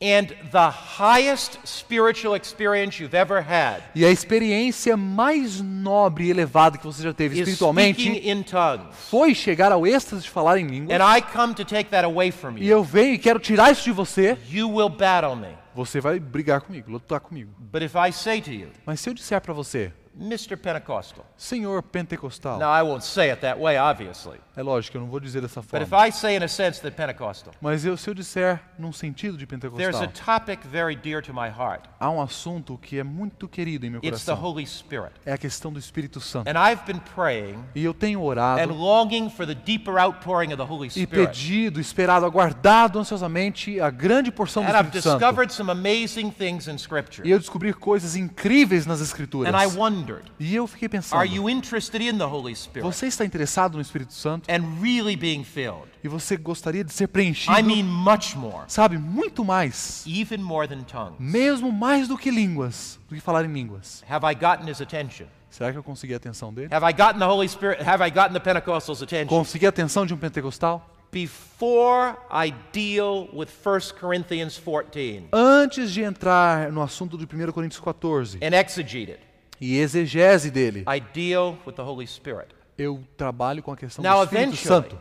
[0.01, 6.77] and the highest spiritual experience you've ever had e a experiência mais nobre e elevada
[6.77, 10.67] que você já teve is espiritualmente in tongues, foi chegar ao êxtase de falar em
[10.67, 13.39] línguas, and I come to take that away from e you, eu venho e quero
[13.39, 15.57] tirar isso de você, you will battle me.
[15.75, 17.51] você vai brigar comigo, lutar comigo.
[17.57, 20.57] But if I say to you, Mas se eu disser para você, Mr.
[20.57, 25.09] Pentecostal, Senhor pentecostal, now I won't say it that way, obviously, é lógico, eu não
[25.09, 26.07] vou dizer dessa but if forma.
[26.07, 29.45] I say in a sense that Pentecostal, Mas eu, se eu disser num sentido de
[29.45, 29.61] there's
[29.97, 31.85] pentecostal, a topic very dear to my heart.
[31.99, 34.49] há um assunto que é muito querido em meu It's the coração.
[34.51, 35.13] Holy Spirit.
[35.25, 36.49] É a questão do Espírito Santo.
[36.49, 40.57] And I've been praying E eu tenho and orado longing for the deeper outpouring of
[40.57, 41.27] the Holy e Spirit.
[41.27, 45.19] pedido, esperado, aguardado ansiosamente a grande porção do And I've Espírito Santo.
[45.19, 47.27] discovered some amazing things in Scripture.
[47.27, 49.53] E eu descobri coisas incríveis nas Escrituras.
[49.53, 49.67] And I
[50.09, 53.75] wondered, E eu fiquei pensando, are you interested in the Holy Spirit você está interessado
[53.75, 54.49] no Espírito Santo?
[54.49, 55.87] and really being filled?
[56.03, 60.67] E você gostaria de ser preenchido, I mean, much more, sabe, muito mais, even more
[60.67, 61.15] than tongues.
[61.19, 64.03] mesmo mais do que línguas, do que falar em línguas.
[64.09, 65.27] Have I gotten his attention?
[65.49, 66.69] Será que eu consegui a atenção dele?
[66.73, 67.81] Have I gotten the Holy Spirit?
[67.83, 69.27] Have I gotten the Pentecostals' attention?
[69.27, 70.87] Consegui a atenção de um pentecostal?
[71.11, 77.79] Before I deal with 1 Corinthians 14 Antes de entrar no assunto de 1 Coríntios
[77.81, 79.19] 14 and exegete it,
[79.59, 82.47] e exegese dele, I deal with the Holy Spirit.
[82.77, 84.97] eu trabalho com a questão Now, do Espírito Santo.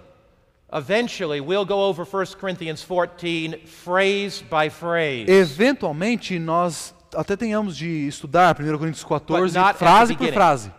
[0.72, 5.30] eventually, we'll go over 1 Corinthians 14 phrase by phrase.
[5.30, 10.32] Eventualmente, nós até tenhamos de estudar 1 Coríntios 14 But not at the frase por
[10.32, 10.72] frase.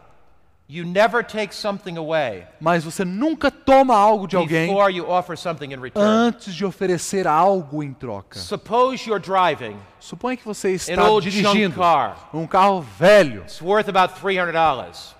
[2.61, 6.07] Mas você nunca toma algo de alguém before you offer something in return.
[6.07, 8.37] antes de oferecer algo em troca.
[8.37, 12.29] Suppose you're driving Suponha que você an está dirigindo car.
[12.33, 13.41] um carro velho.
[13.41, 15.15] It's worth about $300.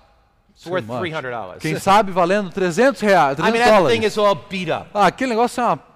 [0.52, 1.02] It's Too worth much.
[1.02, 1.60] $300.
[1.60, 4.06] Quem sabe valendo 300 reais, I mean, 300 that thing dólares.
[4.12, 4.90] is all beat up.
[4.94, 5.89] Ah, aquele negócio é uma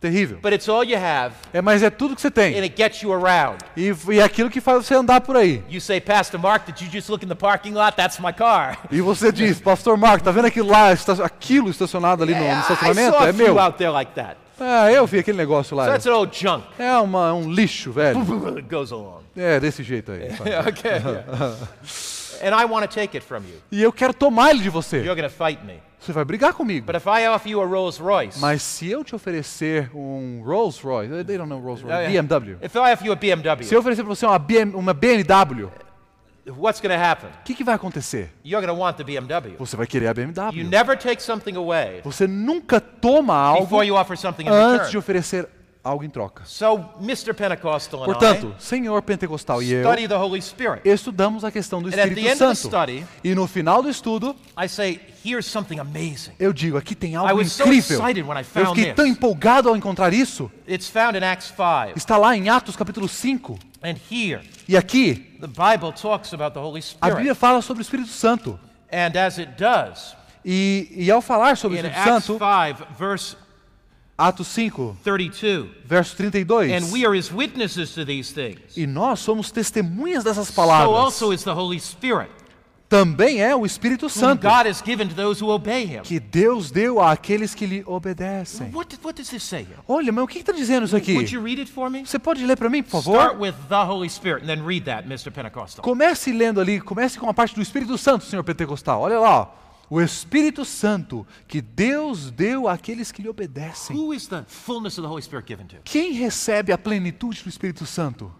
[0.00, 0.38] Terrível.
[0.40, 2.54] but it's all you have, É, mas é tudo que você and tem.
[2.60, 3.58] it gets you around.
[3.76, 5.62] E, e é aquilo que faz você andar por aí.
[5.68, 7.96] You say, Pastor Mark, did you just look in the parking lot?
[7.96, 8.78] That's my car.
[8.92, 10.90] E você diz, Pastor Marco, tá vendo aquilo lá,
[11.24, 13.16] aquilo estacionado ali no, no I estacionamento?
[13.16, 13.58] saw É meu.
[13.58, 14.36] out there like that.
[14.60, 15.84] É, eu vi aquele negócio lá.
[15.84, 16.64] So that's an old junk.
[16.78, 18.18] É uma, um lixo, velho.
[18.56, 19.22] it goes along.
[19.36, 20.28] É, desse jeito aí.
[20.68, 22.17] okay.
[22.42, 23.60] And I want to take it from you.
[23.70, 24.98] E eu quero tomar ele de você.
[24.98, 25.80] You're going to fight me.
[26.00, 26.86] Você vai brigar comigo.
[26.86, 30.80] But if I offer you a Rolls Royce, Mas se eu te oferecer um Rolls
[30.82, 32.22] Royce, they don't know Rolls Royce, yeah.
[32.22, 32.56] BMW.
[32.62, 35.68] if I offer you a BMW, Se eu oferecer para você uma, BM, uma BMW,
[36.56, 37.28] what's going to happen?
[37.28, 38.30] o que, que vai acontecer?
[38.44, 39.56] You're going to want the BMW.
[39.58, 40.64] Você vai querer a You BMW.
[40.64, 44.96] never take something away Você nunca toma algo before you offer something in antes de
[44.98, 45.48] oferecer
[45.88, 46.42] algo em troca.
[46.46, 47.32] So, Mr.
[47.34, 49.82] Pentecostal and Portanto, Senhor Pentecostal e eu
[50.84, 52.68] estudamos a questão do And at the Espírito end of the Santo.
[52.68, 56.32] study, E no final do estudo, I say, here's something amazing.
[56.38, 57.98] eu digo, aqui tem I algo was so incrível.
[58.00, 58.96] excited when I Eu found fiquei this.
[58.96, 60.50] tão empolgado ao encontrar isso.
[60.68, 61.96] It's found in Acts 5.
[61.96, 63.58] Está lá em Atos capítulo 5.
[63.82, 67.34] And here, E aqui, the Bible talks about the Holy a Bíblia Spirit.
[67.38, 68.58] fala sobre o Espírito Santo.
[68.92, 73.36] And as it does, E, e ao falar sobre o Espírito Santo, 5, verse
[74.18, 76.72] Atos 5, 32, verso 32.
[76.72, 78.76] and we are his witnesses to these things.
[78.76, 80.90] E nós somos testemunhas dessas So palavras.
[80.92, 82.28] also is the Holy Spirit,
[82.88, 84.40] Também é o Espírito Santo
[86.02, 88.72] que Deus deu àqueles que lhe obedecem.
[89.86, 91.14] Olha, mas o que está dizendo isso aqui?
[92.04, 93.40] Você pode ler para mim, por Start favor?
[93.40, 95.30] with the Holy Spirit and then read that, Mr.
[95.30, 95.82] Pentecostal.
[95.84, 99.00] Comece lendo ali, comece com a parte do Espírito Santo, Senhor Pentecostal.
[99.02, 99.67] Olha lá, ó.
[99.90, 103.96] O Espírito Santo que Deus deu àqueles que lhe obedecem.
[103.96, 105.76] Who is the fullness of the Holy Spirit given to?
[105.84, 108.30] Quem recebe a plenitude do Espírito Santo?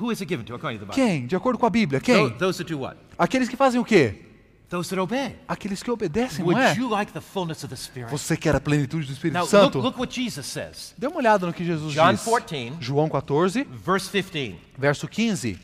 [0.00, 1.02] Who is it given to according to the Bible?
[1.18, 1.26] Quem?
[1.26, 2.30] De acordo com a Bíblia, quem?
[2.38, 2.96] Those that do what?
[3.18, 4.22] Aqueles que fazem o quê?
[4.68, 5.36] Those that obey.
[5.46, 6.74] Aqueles que obedecem, não Would é?
[6.76, 8.10] you like the fullness of the Spirit?
[8.10, 9.78] Você quer a plenitude do Espírito Now look, Santo?
[9.78, 10.92] look what Jesus says.
[10.98, 12.24] Dê uma olhada no que Jesus John diz.
[12.24, 12.72] 14.
[12.80, 14.56] João 14, Verse 15.
[14.76, 15.56] verso 15.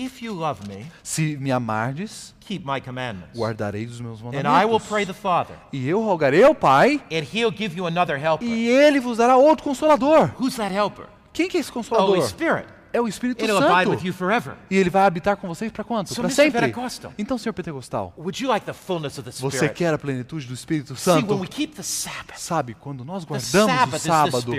[0.00, 3.36] If you love me, Se me amardes, keep my commandments.
[3.36, 4.86] guardareis os meus And I will mandamentos.
[4.88, 8.46] pray the Father, E eu rogarei ao Pai, and he'll give you another helper.
[8.46, 10.30] e Ele vos dará outro consolador.
[10.40, 11.06] Who's that helper?
[11.32, 12.28] Quem que é esse The Holy consolador?
[12.28, 12.68] Spirit.
[12.92, 13.90] É o Espírito It'll abide Santo.
[13.90, 14.54] with you forever.
[14.70, 16.08] E Ele vai habitar com vocês para quanto?
[16.14, 16.60] So, Para sempre.
[16.60, 17.12] Pentecostal.
[17.18, 19.74] Então, Senhor Pentecostal, Would you like the fullness of the você Spirit?
[19.74, 21.30] quer a plenitude do Espírito See, Santo?
[21.32, 24.52] when we keep the Sabbath, Sabe, quando nós the guardamos o Sabbath is the sábado,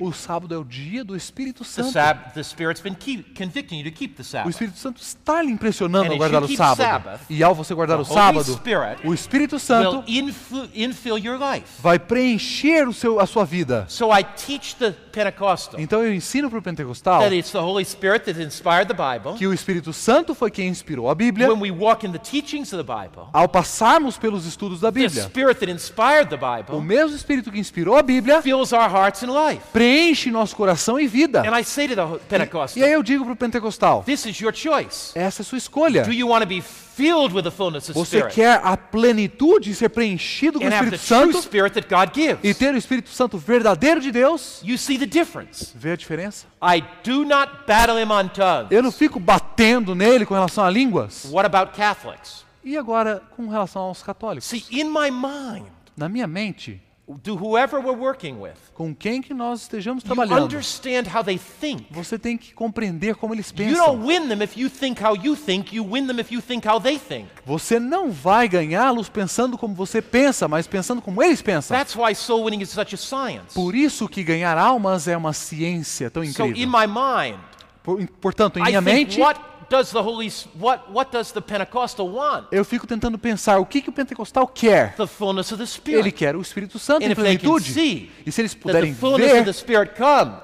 [0.00, 1.92] o sábado é o dia do Espírito Santo.
[2.34, 4.50] The Spirit's been keep, convicting you to keep the O Sabbath.
[4.50, 6.76] Espírito Santo está lhe impressionando And as guardar o sábado.
[6.76, 11.38] Sabbath, E ao você guardar o sábado, Spirit o Espírito Will Santo influ- infill your
[11.38, 11.66] life.
[11.80, 13.84] vai preencher o seu, a sua vida.
[13.88, 17.84] So I teach the Pentecostal Então eu ensino para o Pentecostal that it's the Holy
[17.84, 19.34] Spirit that inspired the Bible.
[19.38, 21.48] que o Espírito Santo foi quem inspirou a Bíblia.
[21.50, 25.00] When we walk in the teachings of the Bible, Ao passarmos pelos estudos da the
[25.00, 28.90] Bíblia, Spirit that inspired the o Bible mesmo Espírito que inspirou a Bíblia fills our
[28.90, 29.62] hearts and life.
[29.72, 31.40] preenche nosso coração e vida.
[31.40, 34.38] And I say to the E Pentecostal, aí eu digo para o Pentecostal, this is
[34.40, 35.12] your choice.
[35.14, 36.02] essa é a sua escolha.
[36.04, 36.62] Do you want to be
[36.96, 40.68] filled with the fullness of Você Spirit quer a plenitude de ser preenchido com o
[40.68, 42.58] and have the Espírito true Santo Spirit that God e gives?
[42.58, 44.60] ter o Espírito Santo verdadeiro de Deus?
[44.62, 45.72] You see the difference.
[45.74, 46.46] Vê a diferença?
[46.62, 48.70] I do not battle him on tongues.
[48.70, 51.26] Eu não fico batendo nele com relação a línguas.
[51.30, 52.44] What about Catholics?
[52.62, 54.46] E agora com relação aos católicos?
[54.48, 55.66] See, in my mind,
[55.96, 56.80] Na minha mente,
[57.22, 61.38] do whoever we're working with, com quem que nós estejamos you trabalhando, understand how they
[61.38, 61.86] think.
[61.90, 64.06] você tem que compreender como eles You don't pensam.
[64.06, 66.80] win them if you think how you think, you win them if you think how
[66.80, 67.28] they think.
[67.44, 71.76] Você não vai ganhá-los pensando como você pensa, mas pensando como eles pensam.
[71.76, 73.52] That's why soul winning is such a science.
[73.54, 76.68] Por isso que ganhar almas é uma ciência tão So in incrível.
[76.80, 77.38] my mind,
[77.82, 79.38] Por- Portanto, em I minha think mente, what
[79.68, 82.46] does the Holy what what does the Pentecostal want?
[82.50, 84.94] eu fico tentando pensar o que, que o pentecostal quer.
[84.96, 86.12] The fullness of the Ele Spirit.
[86.12, 87.72] quer o Espírito Santo And em if they can plenitude.
[87.72, 89.92] see E se eles puderem fullness of the ver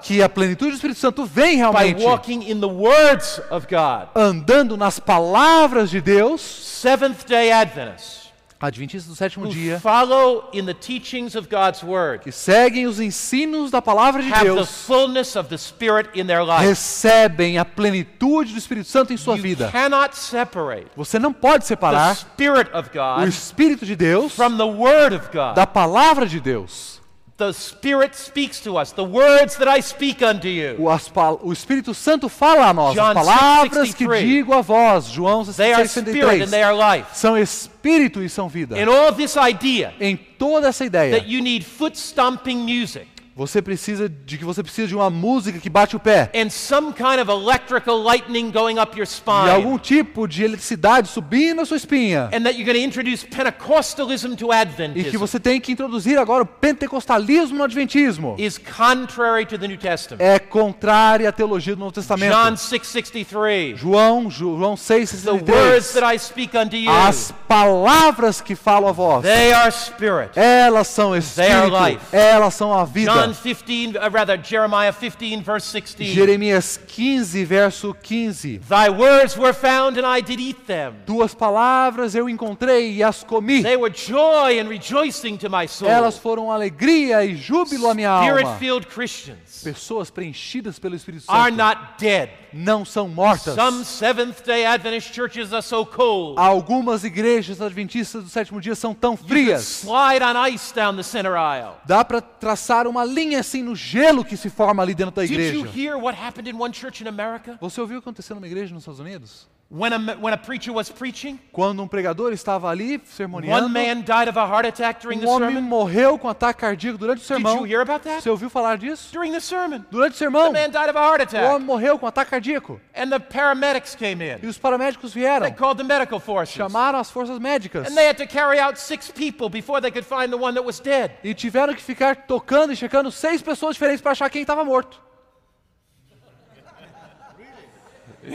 [0.03, 4.09] que a plenitude do Espírito Santo vem by realmente walking in the words of God.
[4.15, 8.20] andando nas palavras de Deus, Seventh day Adventists
[8.61, 13.01] adventistas do sétimo who dia, follow in the teachings of God's Word que seguem os
[13.01, 16.63] ensinos da palavra de have the Deus, fullness of the Spirit in their life.
[16.63, 19.71] recebem a plenitude do Espírito Santo em sua You vida.
[19.71, 24.57] cannot separate Você não pode the separar Spirit of o God Espírito de Deus from
[24.57, 25.55] the Word of God.
[25.55, 27.00] da palavra de Deus.
[27.41, 30.77] The Spirit speaks to us, the words that I speak unto you.
[30.79, 34.27] O, o Espírito Santo fala a nós, John as palavras que 6:63.
[34.27, 37.09] digo a vós, João They are Spirit and 16:63, they are life.
[37.15, 38.77] são Espírito e são vida.
[38.77, 43.63] And all this idea Em toda essa ideia that you need foot stomping music Você
[43.63, 46.31] precisa de que você precisa de uma música que bate o pé.
[46.35, 49.49] and some kind of electrical lightning going up your spine.
[49.51, 52.25] algum tipo de eletricidade subindo na sua espinha.
[52.35, 56.19] And that you're going to introduce Pentecostalism to E que Adventism você tem que introduzir
[56.19, 58.35] agora o pentecostalismo no adventismo.
[58.39, 60.21] is contrary to the New Testament.
[60.23, 62.33] É contrária à teologia do Novo Testamento.
[62.35, 63.79] John 6:63.
[63.79, 65.93] João, João The words 6,63.
[65.95, 70.31] that I speak unto you, As palavras que falo a vós, they are spirit.
[70.37, 72.01] elas são They are espírito, life.
[72.13, 73.13] elas são a vida.
[73.13, 76.15] John 15, uh, rather Jeremiah 15 verse 16.
[76.15, 78.61] Jeremias 15, verso 15.
[78.69, 80.95] Thy words were found and I did eat them.
[81.07, 83.63] Tuas palavras eu encontrei e as comi.
[83.63, 85.91] They were joy and rejoicing to my soul.
[85.91, 88.31] Elas foram alegria e júbilo à minha alma.
[88.31, 92.31] Spirit-filled Christians Pessoas preenchidas pelo Espírito are Santo not dead.
[92.53, 93.55] não são mortas.
[93.55, 96.39] Some Seventh-day Adventist churches are so cold.
[96.39, 99.83] Algumas igrejas adventistas do sétimo dia são tão frias.
[99.83, 101.75] slide on ice down the center aisle.
[101.85, 105.31] Dá para traçar uma linha assim no gelo que se forma ali dentro da Did
[105.33, 105.79] you igreja.
[105.79, 107.57] hear what happened in one church in America?
[107.61, 109.49] Você ouviu o que aconteceu numa igreja nos Estados Unidos?
[109.73, 114.01] When a, when a preacher was preaching, Quando um pregador estava ali one sermoneando, man
[114.03, 115.61] died of a heart attack during the um homem sermon.
[115.69, 117.59] morreu com ataque cardíaco durante o Did sermão.
[117.59, 118.21] you hear about that?
[118.21, 119.13] Você ouviu falar disso?
[119.13, 119.85] During the sermon.
[119.89, 122.81] Durante o The sermão, man died of a heart o homem morreu com ataque cardíaco.
[122.97, 124.49] And the paramedics came E in.
[124.49, 126.57] os paramédicos They vieram, called the medical forces.
[126.57, 130.05] chamaram as forças médicas And they had to carry out six people before they could
[130.05, 131.13] find the one that was dead.
[131.23, 135.01] e tiveram que ficar tocando e checando seis pessoas diferentes para achar quem estava morto.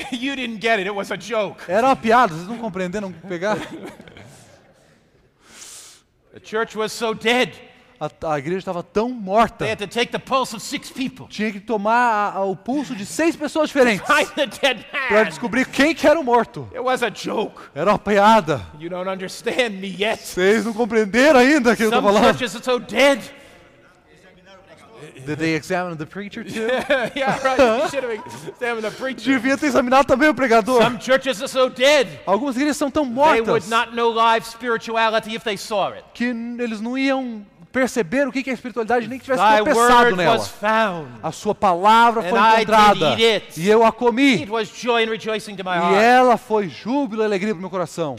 [0.12, 1.64] you didn't get it, it was a joke.
[1.68, 3.58] Era uma piada, vocês não compreenderam pegar?
[6.34, 7.54] The church was so dead,
[7.98, 11.28] A, a igreja estava tão morta, they had to take the pulse of six people.
[11.30, 14.06] tinha que tomar a- a- o pulso de seis pessoas diferentes
[15.08, 16.68] para descobrir quem que era o morto.
[16.74, 17.62] It was a joke.
[17.74, 18.62] Era uma piada.
[18.78, 20.22] You don't understand me yet.
[20.22, 22.38] Vocês não compreenderam ainda o que eu estou Some falando.
[22.38, 23.22] churches are so dead.
[25.26, 26.60] Did they examine the preacher too?
[27.16, 27.58] yeah, right.
[27.58, 28.12] You should have
[28.48, 29.32] examined the preacher.
[29.32, 30.82] Devia ter examinado também o pregador.
[30.82, 32.08] Some churches are so dead.
[32.26, 36.04] Algumas igrejas são tão They mortas would not know live spirituality if they saw it.
[36.14, 40.46] que eles não iam perceber o que é espiritualidade nem que tivesse Thy tropeçado nela.
[41.22, 43.18] A sua palavra foi encontrada
[43.58, 44.46] e eu a comi.
[44.46, 48.16] E ela foi júbilo e alegria para o meu coração.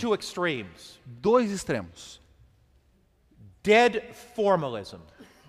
[1.07, 2.21] Dois extremos.
[3.63, 4.03] Dead
[4.35, 4.99] formalism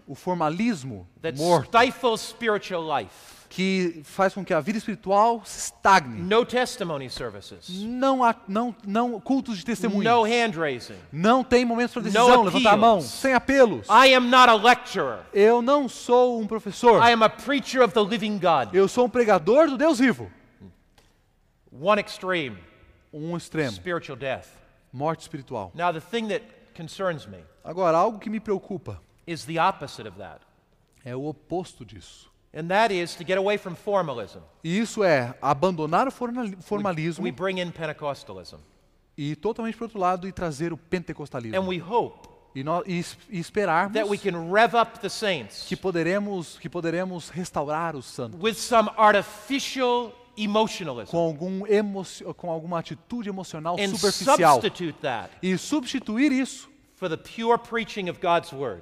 [0.07, 3.11] O formalismo that morto, stifles spiritual life.
[3.49, 6.21] que faz com que a vida espiritual se estagne.
[6.21, 7.67] No testimony services.
[7.83, 10.09] Não há não, não cultos de testemunho.
[10.09, 10.95] No hand raising.
[11.11, 13.11] Não tem momentos para No decisão, levantar a mão, appeals.
[13.11, 13.87] sem apelos.
[13.89, 15.19] I am not a lecturer.
[15.33, 17.01] Eu não sou um professor.
[17.05, 18.73] I am a preacher of the living God.
[18.73, 20.31] Eu sou um pregador do Deus vivo.
[21.71, 22.57] One extreme,
[23.13, 24.47] Um extremo, spiritual death.
[24.93, 25.71] morte espiritual.
[25.75, 26.43] Now, the thing that
[26.75, 30.41] concerns me Agora, algo que me preocupa is the opposite of that.
[31.05, 32.32] é o oposto disso.
[32.53, 34.39] And that is to get away from formalism.
[34.63, 38.57] E isso é abandonar o formalismo We bring in Pentecostalism.
[39.17, 41.57] e totalmente para outro lado e trazer o pentecostalismo.
[41.59, 45.65] And we hope E, nós, e, e esperarmos that we can rev up the saints
[45.67, 52.49] que poderemos, que poderemos restaurar os santos with some artificial emotionalism com, algum emocio, com
[52.49, 58.19] alguma atitude emocional and superficial substitute that e substituir isso for the pure preaching of
[58.19, 58.82] God's word.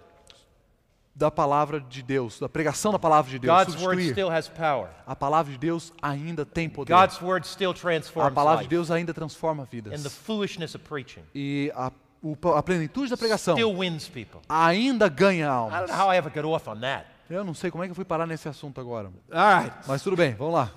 [1.16, 3.58] Da palavra de Deus, da pregação da palavra de Deus.
[3.66, 4.90] God's word still has power.
[5.08, 6.92] A palavra de Deus ainda tem poder.
[6.94, 8.70] God's word still A transforms palavra de.
[8.70, 10.14] Deus ainda transforma And the vidas.
[10.14, 11.90] foolishness of preaching E a,
[12.22, 14.42] o- a plenitude da pregação still wins people.
[14.50, 15.90] ainda ganha I don't almas.
[15.90, 17.08] know how I ever got off on that.
[17.30, 19.10] Eu não sei como é que eu fui parar nesse assunto agora.
[19.32, 19.74] All right.
[19.88, 20.70] Mas tudo bem, vamos lá.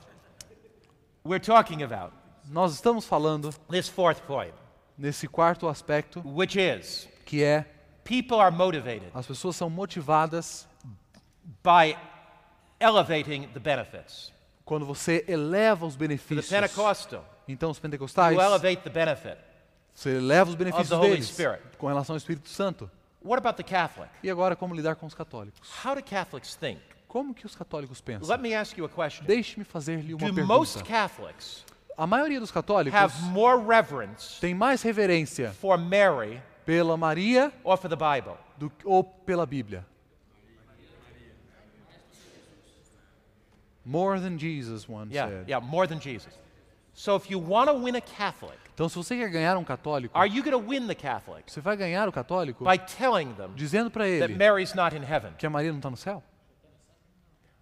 [1.26, 2.12] We're talking about
[2.48, 4.54] Nós estamos falando this fourth point,
[4.96, 7.66] nesse quarto aspecto, which is que é
[8.08, 10.66] people are motivated as pessoas são motivadas
[11.62, 11.96] by
[12.80, 14.32] elevating the benefits.
[14.64, 16.48] quando você eleva os the benefícios.
[16.48, 19.36] Pentecostal, Então, os pentecostais, you elevate the benefit.
[19.94, 21.62] você eleva os of the benefícios Holy deles Spirit.
[21.76, 22.90] com relação ao Espírito Santo.
[23.22, 24.10] What about the Catholic?
[24.22, 25.60] E agora, como lidar com os católicos?
[25.84, 26.80] How do Catholics think?
[27.08, 28.28] Como que os católicos pensam?
[28.28, 29.24] Let me ask you a question.
[29.26, 31.08] Deixe-me fazer-lhe uma Do most pergunta.
[31.08, 31.64] Catholics
[31.96, 37.78] A maioria dos católicos have more reverence tem mais reverência for Mary pela Maria or
[37.78, 38.36] for the Bible?
[38.58, 39.82] do, ou pela Bíblia?
[43.84, 45.48] More than Jesus, once Yeah, said.
[45.48, 46.32] yeah, more than Jesus.
[46.92, 50.16] So if you want to win a Catholic, Então, se você quer ganhar um católico,
[50.16, 53.52] are you going to win the Catholic você vai ganhar o católico by telling them
[53.54, 55.32] dizendo para that ele Mary's not in heaven?
[55.38, 56.22] que a Maria não está no céu?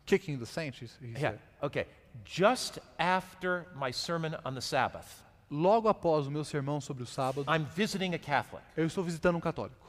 [0.05, 1.41] Kicking the saints, he Yeah, said.
[1.63, 1.87] okay.
[2.25, 7.47] Just after my sermon on the Sabbath, Logo após o meu sermão sobre o sábado,
[7.51, 8.65] I'm visiting a Catholic.
[8.77, 9.87] eu estou visitando um católico.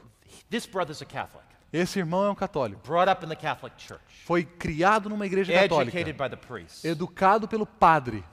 [0.50, 1.46] This brother's a Catholic.
[1.72, 2.80] Esse irmão é um católico.
[2.86, 6.84] brought up in the Catholic Church, Foi criado numa igreja católica, educated by the priests.
[6.84, 8.24] educado pelo padre.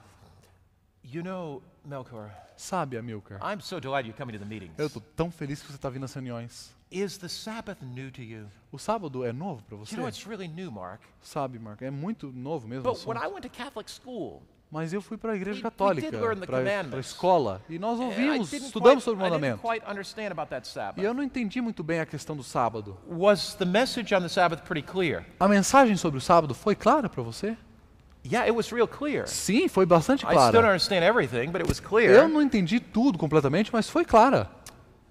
[1.04, 3.40] You know, Melchior, Sabe, Amilcar?
[3.42, 4.74] I'm so delighted you're coming to the meetings.
[4.78, 6.74] Eu tô tão feliz que você está vindo nas reuniões.
[6.92, 8.48] Is the Sabbath new to you?
[8.72, 9.94] O sábado é novo para você?
[9.96, 11.02] You know, it's really new, Mark.
[11.22, 12.88] Sabe, Marco, é muito novo mesmo.
[12.90, 13.30] o But when assunto.
[13.30, 14.42] I went to Catholic school,
[14.76, 19.22] Mas eu fui para a igreja católica, para a escola, e nós ouvimos, estudamos sobre
[19.22, 19.62] o mandamento.
[20.98, 22.98] E eu não entendi muito bem a questão do sábado.
[23.08, 25.26] Was the message on the Sabbath pretty clear?
[25.40, 27.56] A mensagem sobre o sábado foi clara para você?
[28.26, 29.26] Yeah, it was real clear.
[29.30, 30.68] Sim, foi bastante I still don't clara.
[30.68, 32.28] understand everything, but it was Eu clear.
[32.28, 34.52] não entendi tudo completamente, mas foi clara.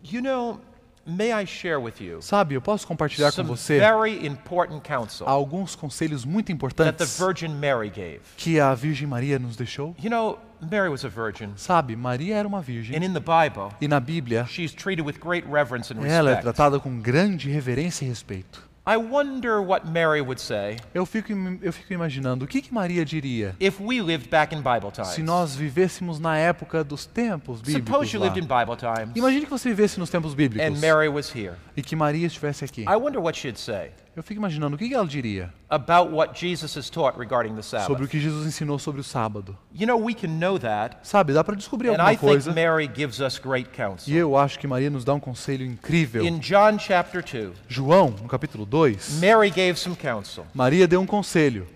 [0.02, 0.60] You know,
[1.06, 5.74] may I share with you Sabe, eu posso compartilhar com você very important counsel alguns
[5.76, 8.20] conselhos muito that the importantes Virgin Mary gave.
[8.36, 9.94] que a Virgem Maria nos deixou.
[10.02, 10.38] You know,
[10.70, 14.00] Mary was a virgin, Sabe, Maria era uma virgem and in the Bible, e na
[14.00, 16.42] Bíblia she's treated with great reverence and ela é respect.
[16.42, 18.62] tratada com grande reverência e respeito.
[18.86, 21.32] I wonder what Mary would say Eu fico,
[21.62, 25.08] eu fico imaginando o que, que Maria diria if we lived back in Bible times.
[25.14, 27.90] se nós vivêssemos na época dos tempos bíblicos.
[27.90, 28.26] Suppose you lá.
[28.26, 31.54] lived in Bible times Imagine que você vivesse nos tempos bíblicos and Mary was here.
[31.74, 32.82] e que Maria estivesse aqui.
[32.82, 36.76] I wonder what she'd say Eu fico imaginando o que, ela diria about what Jesus
[36.76, 38.08] has taught regarding the sobre o Sabbath.
[38.08, 39.58] que Jesus ensinou sobre o sábado.
[39.74, 42.52] You know, we can know that, Sabe, dá para descobrir and alguma I think coisa.
[42.52, 44.14] Mary gives us great E counsel.
[44.14, 46.24] eu acho que Maria nos dá um conselho incrível.
[46.24, 51.06] In John chapter 2, João, no capítulo 2, Mary gave some counsel, Maria deu um
[51.06, 51.66] conselho.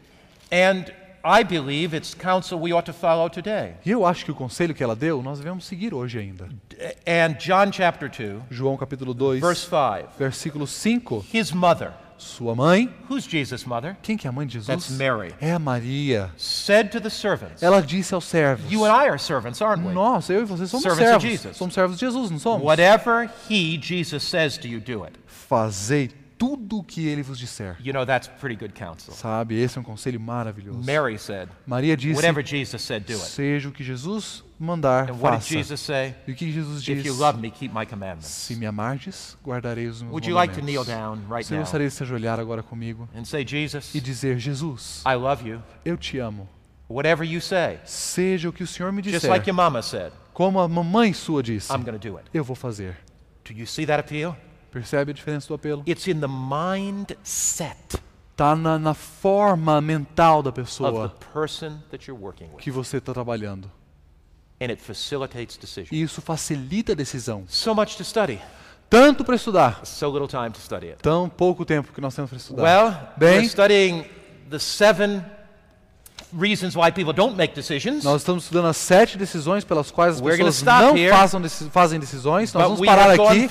[0.52, 0.84] and
[1.24, 3.74] I believe it's counsel we ought to follow today.
[3.84, 6.48] E eu acho que o conselho que ela deu, nós devemos seguir hoje ainda.
[7.04, 11.26] And John chapter 2, João capítulo 2, verse 5, versículo 5.
[11.34, 14.66] his mother, Sua mãe, who's Jesus' mother, quem que é a mãe de Jesus?
[14.66, 15.34] That's Mary.
[15.40, 16.30] É a Maria.
[16.36, 18.70] said to the servants, Ela disse aos servos.
[18.70, 19.94] You and I are servants, aren't we?
[19.94, 21.22] Nossa, eu e você somos Servants of servos.
[21.22, 21.56] Jesus.
[21.56, 22.64] Somos servos de Jesus, não somos?
[22.66, 25.16] Whatever he, Jesus, says to you, do it.
[25.26, 27.76] Fazei tudo o que ele vos disser.
[27.80, 29.14] You know, that's pretty good counsel.
[29.14, 30.84] Sabe, esse é um conselho maravilhoso.
[30.84, 33.26] Mary said, Maria disse, Whatever Jesus said, do it.
[33.26, 35.48] seja o que Jesus mandar, And what did faça.
[35.48, 36.14] Jesus say?
[36.26, 37.04] E o que Jesus If diz?
[37.06, 38.26] you love me, keep my commandments.
[38.28, 41.18] Se me amardes, guardarei os meus Would you like to kneel mandamentos.
[41.26, 44.38] down right Você now gostaria de se ajoelhar agora comigo and say, Jesus, e dizer,
[44.38, 45.62] Jesus, I love you.
[45.84, 46.48] eu te amo.
[46.88, 50.10] Whatever you say, Seja o que o Senhor me just disser, like your mama said,
[50.32, 52.26] como a mamãe sua disse, I'm going to do it.
[52.32, 52.96] eu vou fazer.
[53.44, 54.36] Do you see that appeal?
[54.70, 55.82] Percebe a diferença do apelo?
[55.86, 58.00] It's in the mindset
[58.32, 62.70] Está na, na forma mental da of the pessoa person that you're working with, que
[62.70, 63.70] você está trabalhando.
[64.60, 65.88] And it facilitates decision.
[65.92, 67.44] E isso facilita a decisão.
[67.48, 68.40] So much to study,
[68.90, 70.98] Tanto para estudar, so little time to study it.
[71.02, 72.62] tão pouco tempo que nós temos para estudar.
[72.62, 74.04] Well, Bem- we're studying
[74.50, 75.22] the seven
[76.32, 80.20] reasons why people don't make decisions, Nós estamos estudando as sete decisões pelas quais as
[80.20, 81.12] We're pessoas não here.
[81.70, 82.52] fazem decisões.
[82.52, 83.48] Nós vamos parar aqui,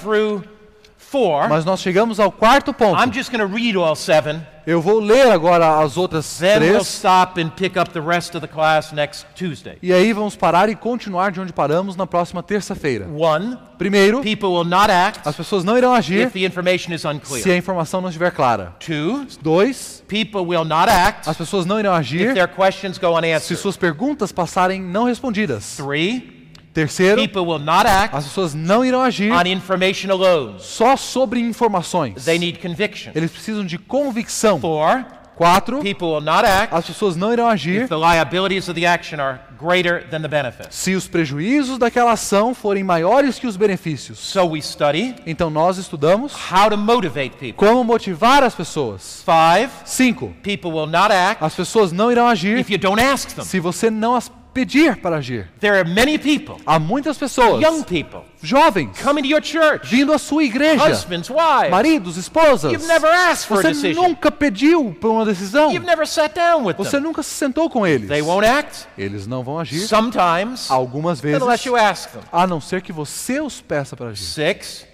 [1.10, 1.48] four.
[1.50, 3.02] mas nós chegamos ao quarto ponto.
[3.02, 4.42] I'm just going to read all seven.
[4.66, 6.88] Eu vou ler agora as outras Then we'll três.
[6.88, 9.78] stop and pick up the rest of the class next Tuesday.
[9.82, 13.08] E aí vamos parar e continuar de onde paramos na próxima terça-feira.
[13.08, 17.00] One, Primeiro, people will not act as pessoas não irão agir if the information is
[17.02, 17.48] se unclear.
[17.50, 18.76] a informação não estiver clara.
[18.78, 23.08] Two, Dois, people will not act as pessoas não irão if agir their questions go
[23.08, 23.56] se unanswered.
[23.62, 25.78] suas perguntas passarem não respondidas.
[25.78, 26.37] Three,
[26.82, 30.56] Terceiro, people will not act as pessoas não irão agir on information alone.
[30.60, 32.24] só sobre informações.
[32.24, 33.12] They need conviction.
[33.16, 34.60] Eles precisam de convicção.
[34.60, 35.04] Four,
[35.36, 38.88] Quatro, people will not act as pessoas não irão agir if the liabilities of the
[38.88, 40.76] action are greater than the benefits.
[40.76, 44.18] se os prejuízos daquela ação forem maiores que os benefícios.
[44.18, 47.54] So we study Então nós estudamos how to motivate people.
[47.54, 49.24] como motivar as pessoas.
[49.24, 53.30] Five, Cinco, people will not act as pessoas não irão agir if you don't ask
[53.36, 53.46] them.
[53.46, 55.48] se você não as pedir para agir.
[55.60, 60.12] There are many people, Há muitas pessoas, young people, jovens, coming to your church, vindo
[60.12, 61.70] à sua igreja, husbands, wives.
[61.70, 62.72] maridos, esposas.
[62.74, 64.04] You've never asked for a Você decision.
[64.08, 65.72] nunca pediu por uma decisão.
[65.72, 67.02] You've never sat down with Você them.
[67.02, 68.08] nunca se sentou com eles.
[68.10, 72.22] They won't act Eles não vão agir sometimes algumas vezes, unless you ask them.
[72.32, 74.24] a não ser que você os peça para agir.
[74.24, 74.86] Six,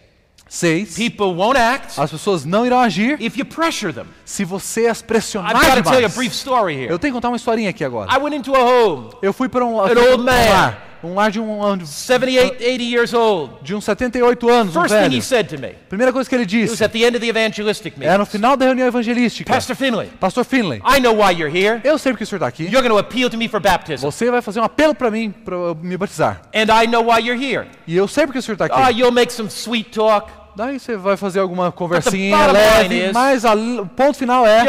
[0.55, 4.05] Seis, people won't act as pessoas não irão agir if you pressure them.
[4.23, 6.15] se você as pressionar I've got to tell you a demais.
[6.15, 6.91] brief story here.
[6.91, 8.11] Eu tenho que contar uma historinha aqui agora.
[8.13, 10.31] I went into a home, Eu fui para um, An old um man.
[10.49, 13.55] lar, um lar de um ano 78, 80 years old.
[13.63, 15.17] de uns 78 anos, um First thing velho.
[15.17, 17.19] he said to me, Primeira coisa que ele it was disse, at the end of
[17.19, 18.15] the evangelistic meeting.
[18.15, 19.51] no final da reunião evangelística.
[19.51, 21.81] Pastor Finley, Pastor Finley, I know why you're here.
[21.83, 22.65] eu sei porque o senhor está aqui.
[22.65, 24.05] You're going to appeal to me for baptism.
[24.05, 26.43] Você vai fazer um apelo para mim, para me batizar.
[26.53, 27.67] And I know why you're here.
[27.87, 28.99] E eu sei porque o senhor está Ah, aqui.
[28.99, 30.31] you'll make some sweet talk.
[30.55, 34.59] Daí você vai fazer alguma conversinha leve, is- mas a- o ponto final é,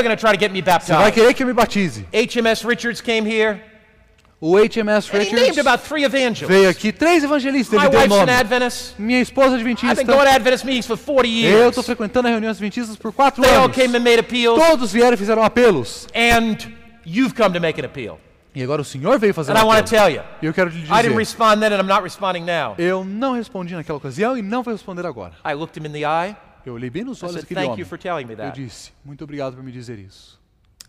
[0.80, 2.06] você vai querer que eu me batize.
[2.12, 3.60] HMS Richards came here.
[4.40, 5.56] O HMS Richards
[6.46, 8.30] veio aqui, três evangelistas, My ele deu wife's nome.
[8.30, 8.94] an Adventist.
[8.98, 9.94] Minha esposa é adventista.
[9.94, 13.42] been going to Adventist meetings for 40 Eu estou frequentando as reuniões adventistas por quatro
[13.42, 13.68] They anos.
[14.56, 16.06] Todos vieram e fizeram apelos.
[16.14, 16.56] and
[17.06, 18.18] you've come to make an appeal.
[18.54, 20.06] E agora o senhor veio fazer And I want to apelo.
[20.06, 22.44] tell you, E eu quero lhe I didn't dizer, respond then, and I'm not responding
[22.44, 22.74] now.
[22.78, 25.34] eu não respondi naquela ocasião e não vou responder agora.
[25.44, 26.36] I looked him in the eye.
[26.64, 27.80] Eu olhei bem nos I olhos said, daquele Thank homem.
[27.80, 28.58] you for telling me Eu that.
[28.60, 30.40] disse, muito obrigado por me dizer isso.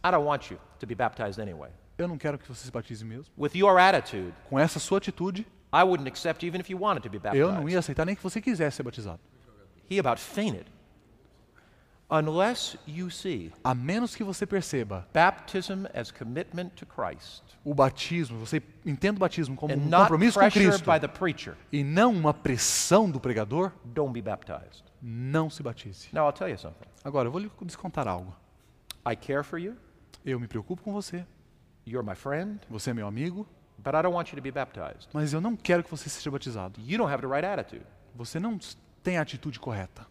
[0.06, 1.72] I don't want you to be baptized anyway.
[1.98, 3.26] Eu não quero que você se batize mesmo.
[3.38, 5.42] With your attitude, Com essa sua atitude,
[5.74, 7.74] I wouldn't accept you even if you wanted to be eu não baptized.
[7.74, 9.20] ia aceitar nem que você quisesse ser batizado.
[9.90, 10.66] He about fainted.
[12.20, 18.38] Unless you see A menos que você perceba baptism as commitment to Christ o batismo,
[18.38, 22.32] você entenda o batismo como um compromisso com Cristo by the preacher, e não uma
[22.32, 24.84] pressão do pregador, don't be baptized.
[25.02, 26.10] não se batize.
[26.14, 26.86] Now, I'll tell you something.
[27.04, 28.36] Agora, eu vou lhe descontar algo.
[29.10, 29.76] I care for you.
[30.24, 31.26] Eu me preocupo com você,
[31.88, 32.60] You're my friend.
[32.70, 33.48] você é meu amigo,
[33.80, 35.10] But I don't want you to be baptized.
[35.12, 36.80] mas eu não quero que você seja batizado.
[36.80, 37.86] You don't have the right attitude.
[38.14, 38.60] Você não
[39.04, 40.06] tem a atitude correta,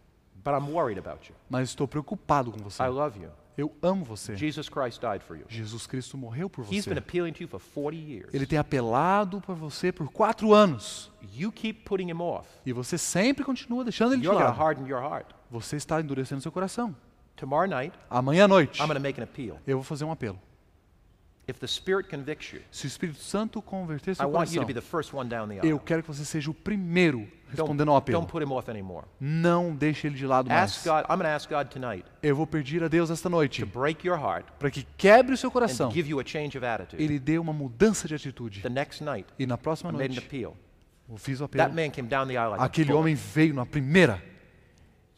[0.45, 1.35] But I'm worried about you.
[1.49, 2.81] mas estou preocupado com você.
[2.83, 3.31] I love you.
[3.57, 4.35] Eu amo você.
[4.35, 5.45] Jesus Christ died for you.
[5.47, 6.89] Jesus Cristo morreu por He's você.
[6.89, 8.33] been appealing to you for 40 years.
[8.33, 11.09] Ele tem apelado por você por quatro anos.
[11.33, 12.47] You keep putting him off.
[12.65, 14.53] E você sempre continua deixando ele de lado.
[14.57, 15.25] harden your heart.
[15.49, 16.95] Você está endurecendo seu coração.
[17.37, 19.57] Tomorrow night, Amanhã à noite, I'm going to make an appeal.
[19.65, 20.39] eu vou fazer um apelo.
[21.47, 24.61] If the Spirit convicts you, Se o Espírito Santo converter I seu want you coração,
[24.63, 25.79] to be the first one down the eu aisle.
[25.79, 28.19] quero que você seja o primeiro respondendo ao apelo.
[28.19, 29.05] don't put him off anymore.
[29.19, 30.83] Não deixe ele de lado mais.
[30.83, 33.67] God, I'm going to ask God tonight Eu vou pedir a Deus esta noite to
[33.67, 35.89] break your heart para que quebre o seu coração.
[35.89, 37.01] to give you a change of attitude.
[37.03, 38.61] Ele dê uma mudança de atitude.
[38.61, 40.57] The next night, E na próxima noite, appeal.
[41.07, 41.75] eu fiz o That apelo.
[41.75, 44.19] man came down the aisle like a Aquele homem veio na primeira.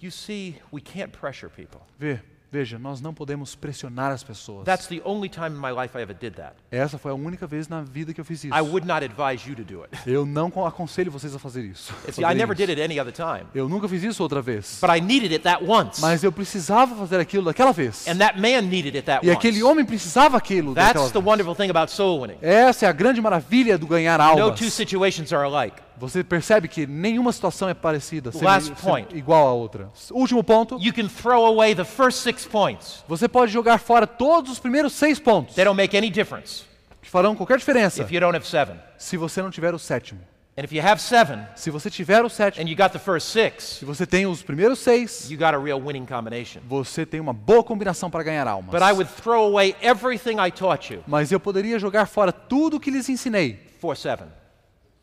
[0.02, 1.80] You see, we can't pressure people.
[1.98, 2.20] Vê,
[2.52, 4.66] veja, nós não podemos pressionar as pessoas.
[4.66, 6.54] That's the only time in my life I ever did that.
[6.72, 8.56] Essa foi a única vez na vida que eu fiz isso.
[8.56, 9.98] I would not advise you to do it.
[10.06, 11.94] Eu não con- aconselho vocês a fazer isso.
[12.12, 13.46] See, I never did it any other time.
[13.54, 14.80] Eu nunca fiz isso outra vez.
[14.82, 16.02] But I needed it that once.
[16.02, 18.08] Mas eu precisava fazer aquilo daquela vez.
[18.08, 19.38] And that man needed it that E once.
[19.38, 21.26] aquele homem precisava aquilo daquela That's the vez.
[21.26, 22.38] wonderful thing about soul winning.
[22.42, 24.60] Essa é a grande maravilha do ganhar No almas.
[24.60, 25.76] two situations are alike.
[26.00, 29.16] Você percebe que nenhuma situação é parecida, Last point.
[29.18, 29.90] igual à outra.
[30.12, 30.78] Último ponto.
[30.80, 33.04] You can throw away the first six points.
[33.08, 36.64] Você pode jogar fora todos os primeiros seis pontos, They don't make any difference
[37.02, 38.76] que farão qualquer diferença, if you don't have seven.
[38.98, 40.20] se você não tiver o sétimo.
[40.60, 43.28] And if you have seven Se você tiver o sétimo, and you got the first
[43.28, 46.60] six, se você tem os primeiros seis, you got a real winning combination.
[46.68, 48.72] você tem uma boa combinação para ganhar almas.
[48.72, 52.78] But I would throw away everything I taught you Mas eu poderia jogar fora tudo
[52.78, 54.28] o que lhes ensinei for seven.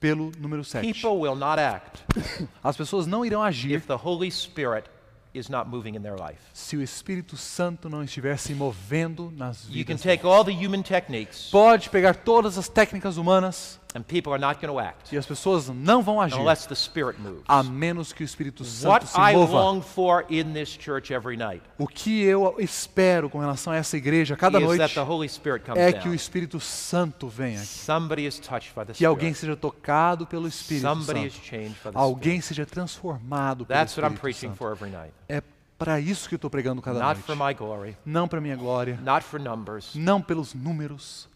[0.05, 0.93] Pelo número 7.
[0.93, 2.05] People will not act
[2.63, 4.85] As pessoas não irão agir if the Holy Spirit
[5.33, 6.43] is not moving in their life.
[6.53, 10.03] se o Espírito Santo não estiver se movendo nas You can vidas.
[10.03, 14.61] take all the human techniques Pode pegar todas as técnicas humanas and people are not
[14.61, 17.43] going to act e as pessoas não vão agir unless the Spirit moves.
[17.47, 19.53] a menos que o Espírito Santo What se I mova.
[19.53, 23.97] long for in this church every night O que eu espero com relação a essa
[23.97, 26.15] igreja cada is that noite the Holy Spirit comes é que o.
[26.15, 29.41] Espírito Santo venha, Somebody is touched by the que alguém Spirit.
[29.41, 32.47] seja tocado pelo Espírito Somebody is Santo, changed by the alguém Spirit.
[32.47, 34.57] seja transformado pelo That's what I'm Espírito preaching Santo.
[34.59, 35.13] for every night.
[35.29, 35.43] É
[35.79, 37.23] para isso que eu estou pregando cada Not noite.
[37.27, 41.29] for my glory, Não para minha glória, not for numbers, não pelos números,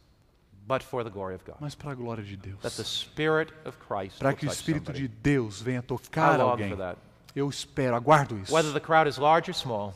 [0.68, 1.56] but for the glory of God.
[1.60, 2.88] mas para a glória de That the Deus.
[2.88, 5.08] Spirit of Christ Para que o Espírito de.
[5.08, 6.68] Deus venha tocar alguém.
[6.68, 6.98] for that.
[7.34, 8.52] Eu espero, aguardo isso.
[8.54, 9.94] Whether the crowd is large or small,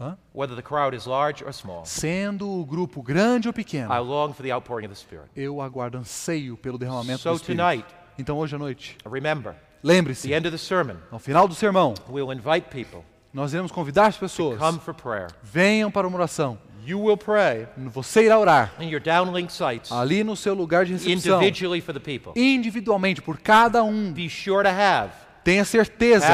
[0.00, 0.16] Hã?
[0.34, 4.32] whether the crowd is large or small, Sendo o grupo grande ou pequeno, I long
[4.32, 5.28] for the outpouring of the Spirit.
[5.36, 7.62] eu aguardo anseio pelo derramamento So do Espírito.
[7.62, 7.86] tonight,
[8.18, 11.94] Então hoje à noite, remember, lembre-se, the end of the sermon, ao final do sermão,
[12.08, 14.58] we'll invite people nós iremos convidar as pessoas.
[14.58, 15.28] come for prayer.
[15.42, 16.58] Venham para uma oração.
[16.86, 20.92] You will pray Você irá orar in your downlink sites ali no seu lugar de
[20.92, 22.32] recepção, individually for the people.
[22.34, 24.12] individualmente, por cada um.
[24.12, 25.10] Be sure to have
[25.42, 26.26] Tenha certeza.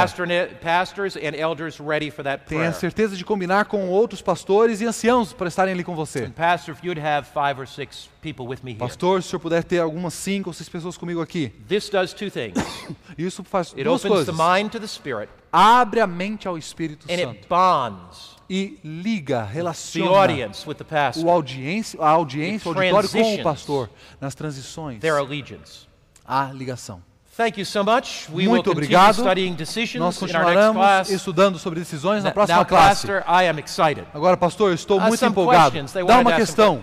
[0.60, 2.74] pastors and elders ready for that Tenha prayer.
[2.74, 6.24] certeza de combinar com outros pastores e anciãos para estarem ali com você.
[6.24, 8.80] And pastor, if you'd have five or six people with me here.
[8.80, 11.52] Pastor, se o senhor puder ter algumas cinco ou seis pessoas comigo aqui.
[11.68, 12.56] This does two things.
[13.16, 14.58] Isso faz It duas opens the coisas.
[14.60, 19.42] mind to the Spirit Abre a mente ao Espírito and it Santo bonds e liga,
[19.42, 20.84] relaciona audience with the
[21.24, 23.90] o audiência, a audiência, o It auditório com o pastor
[24.20, 25.00] nas transições.
[25.00, 25.86] their allegiance.
[26.24, 27.02] A ligação.
[27.36, 28.28] Thank you so much.
[28.30, 29.20] We will Muito obrigado.
[29.20, 31.10] studying decisions Nós in our next continuaremos class.
[31.10, 33.06] estudando sobre decisões na próxima classe.
[33.06, 34.06] pastor, I am excited.
[34.14, 35.76] Agora, pastor, eu estou muito empolgado.
[36.06, 36.82] Dá uma questão.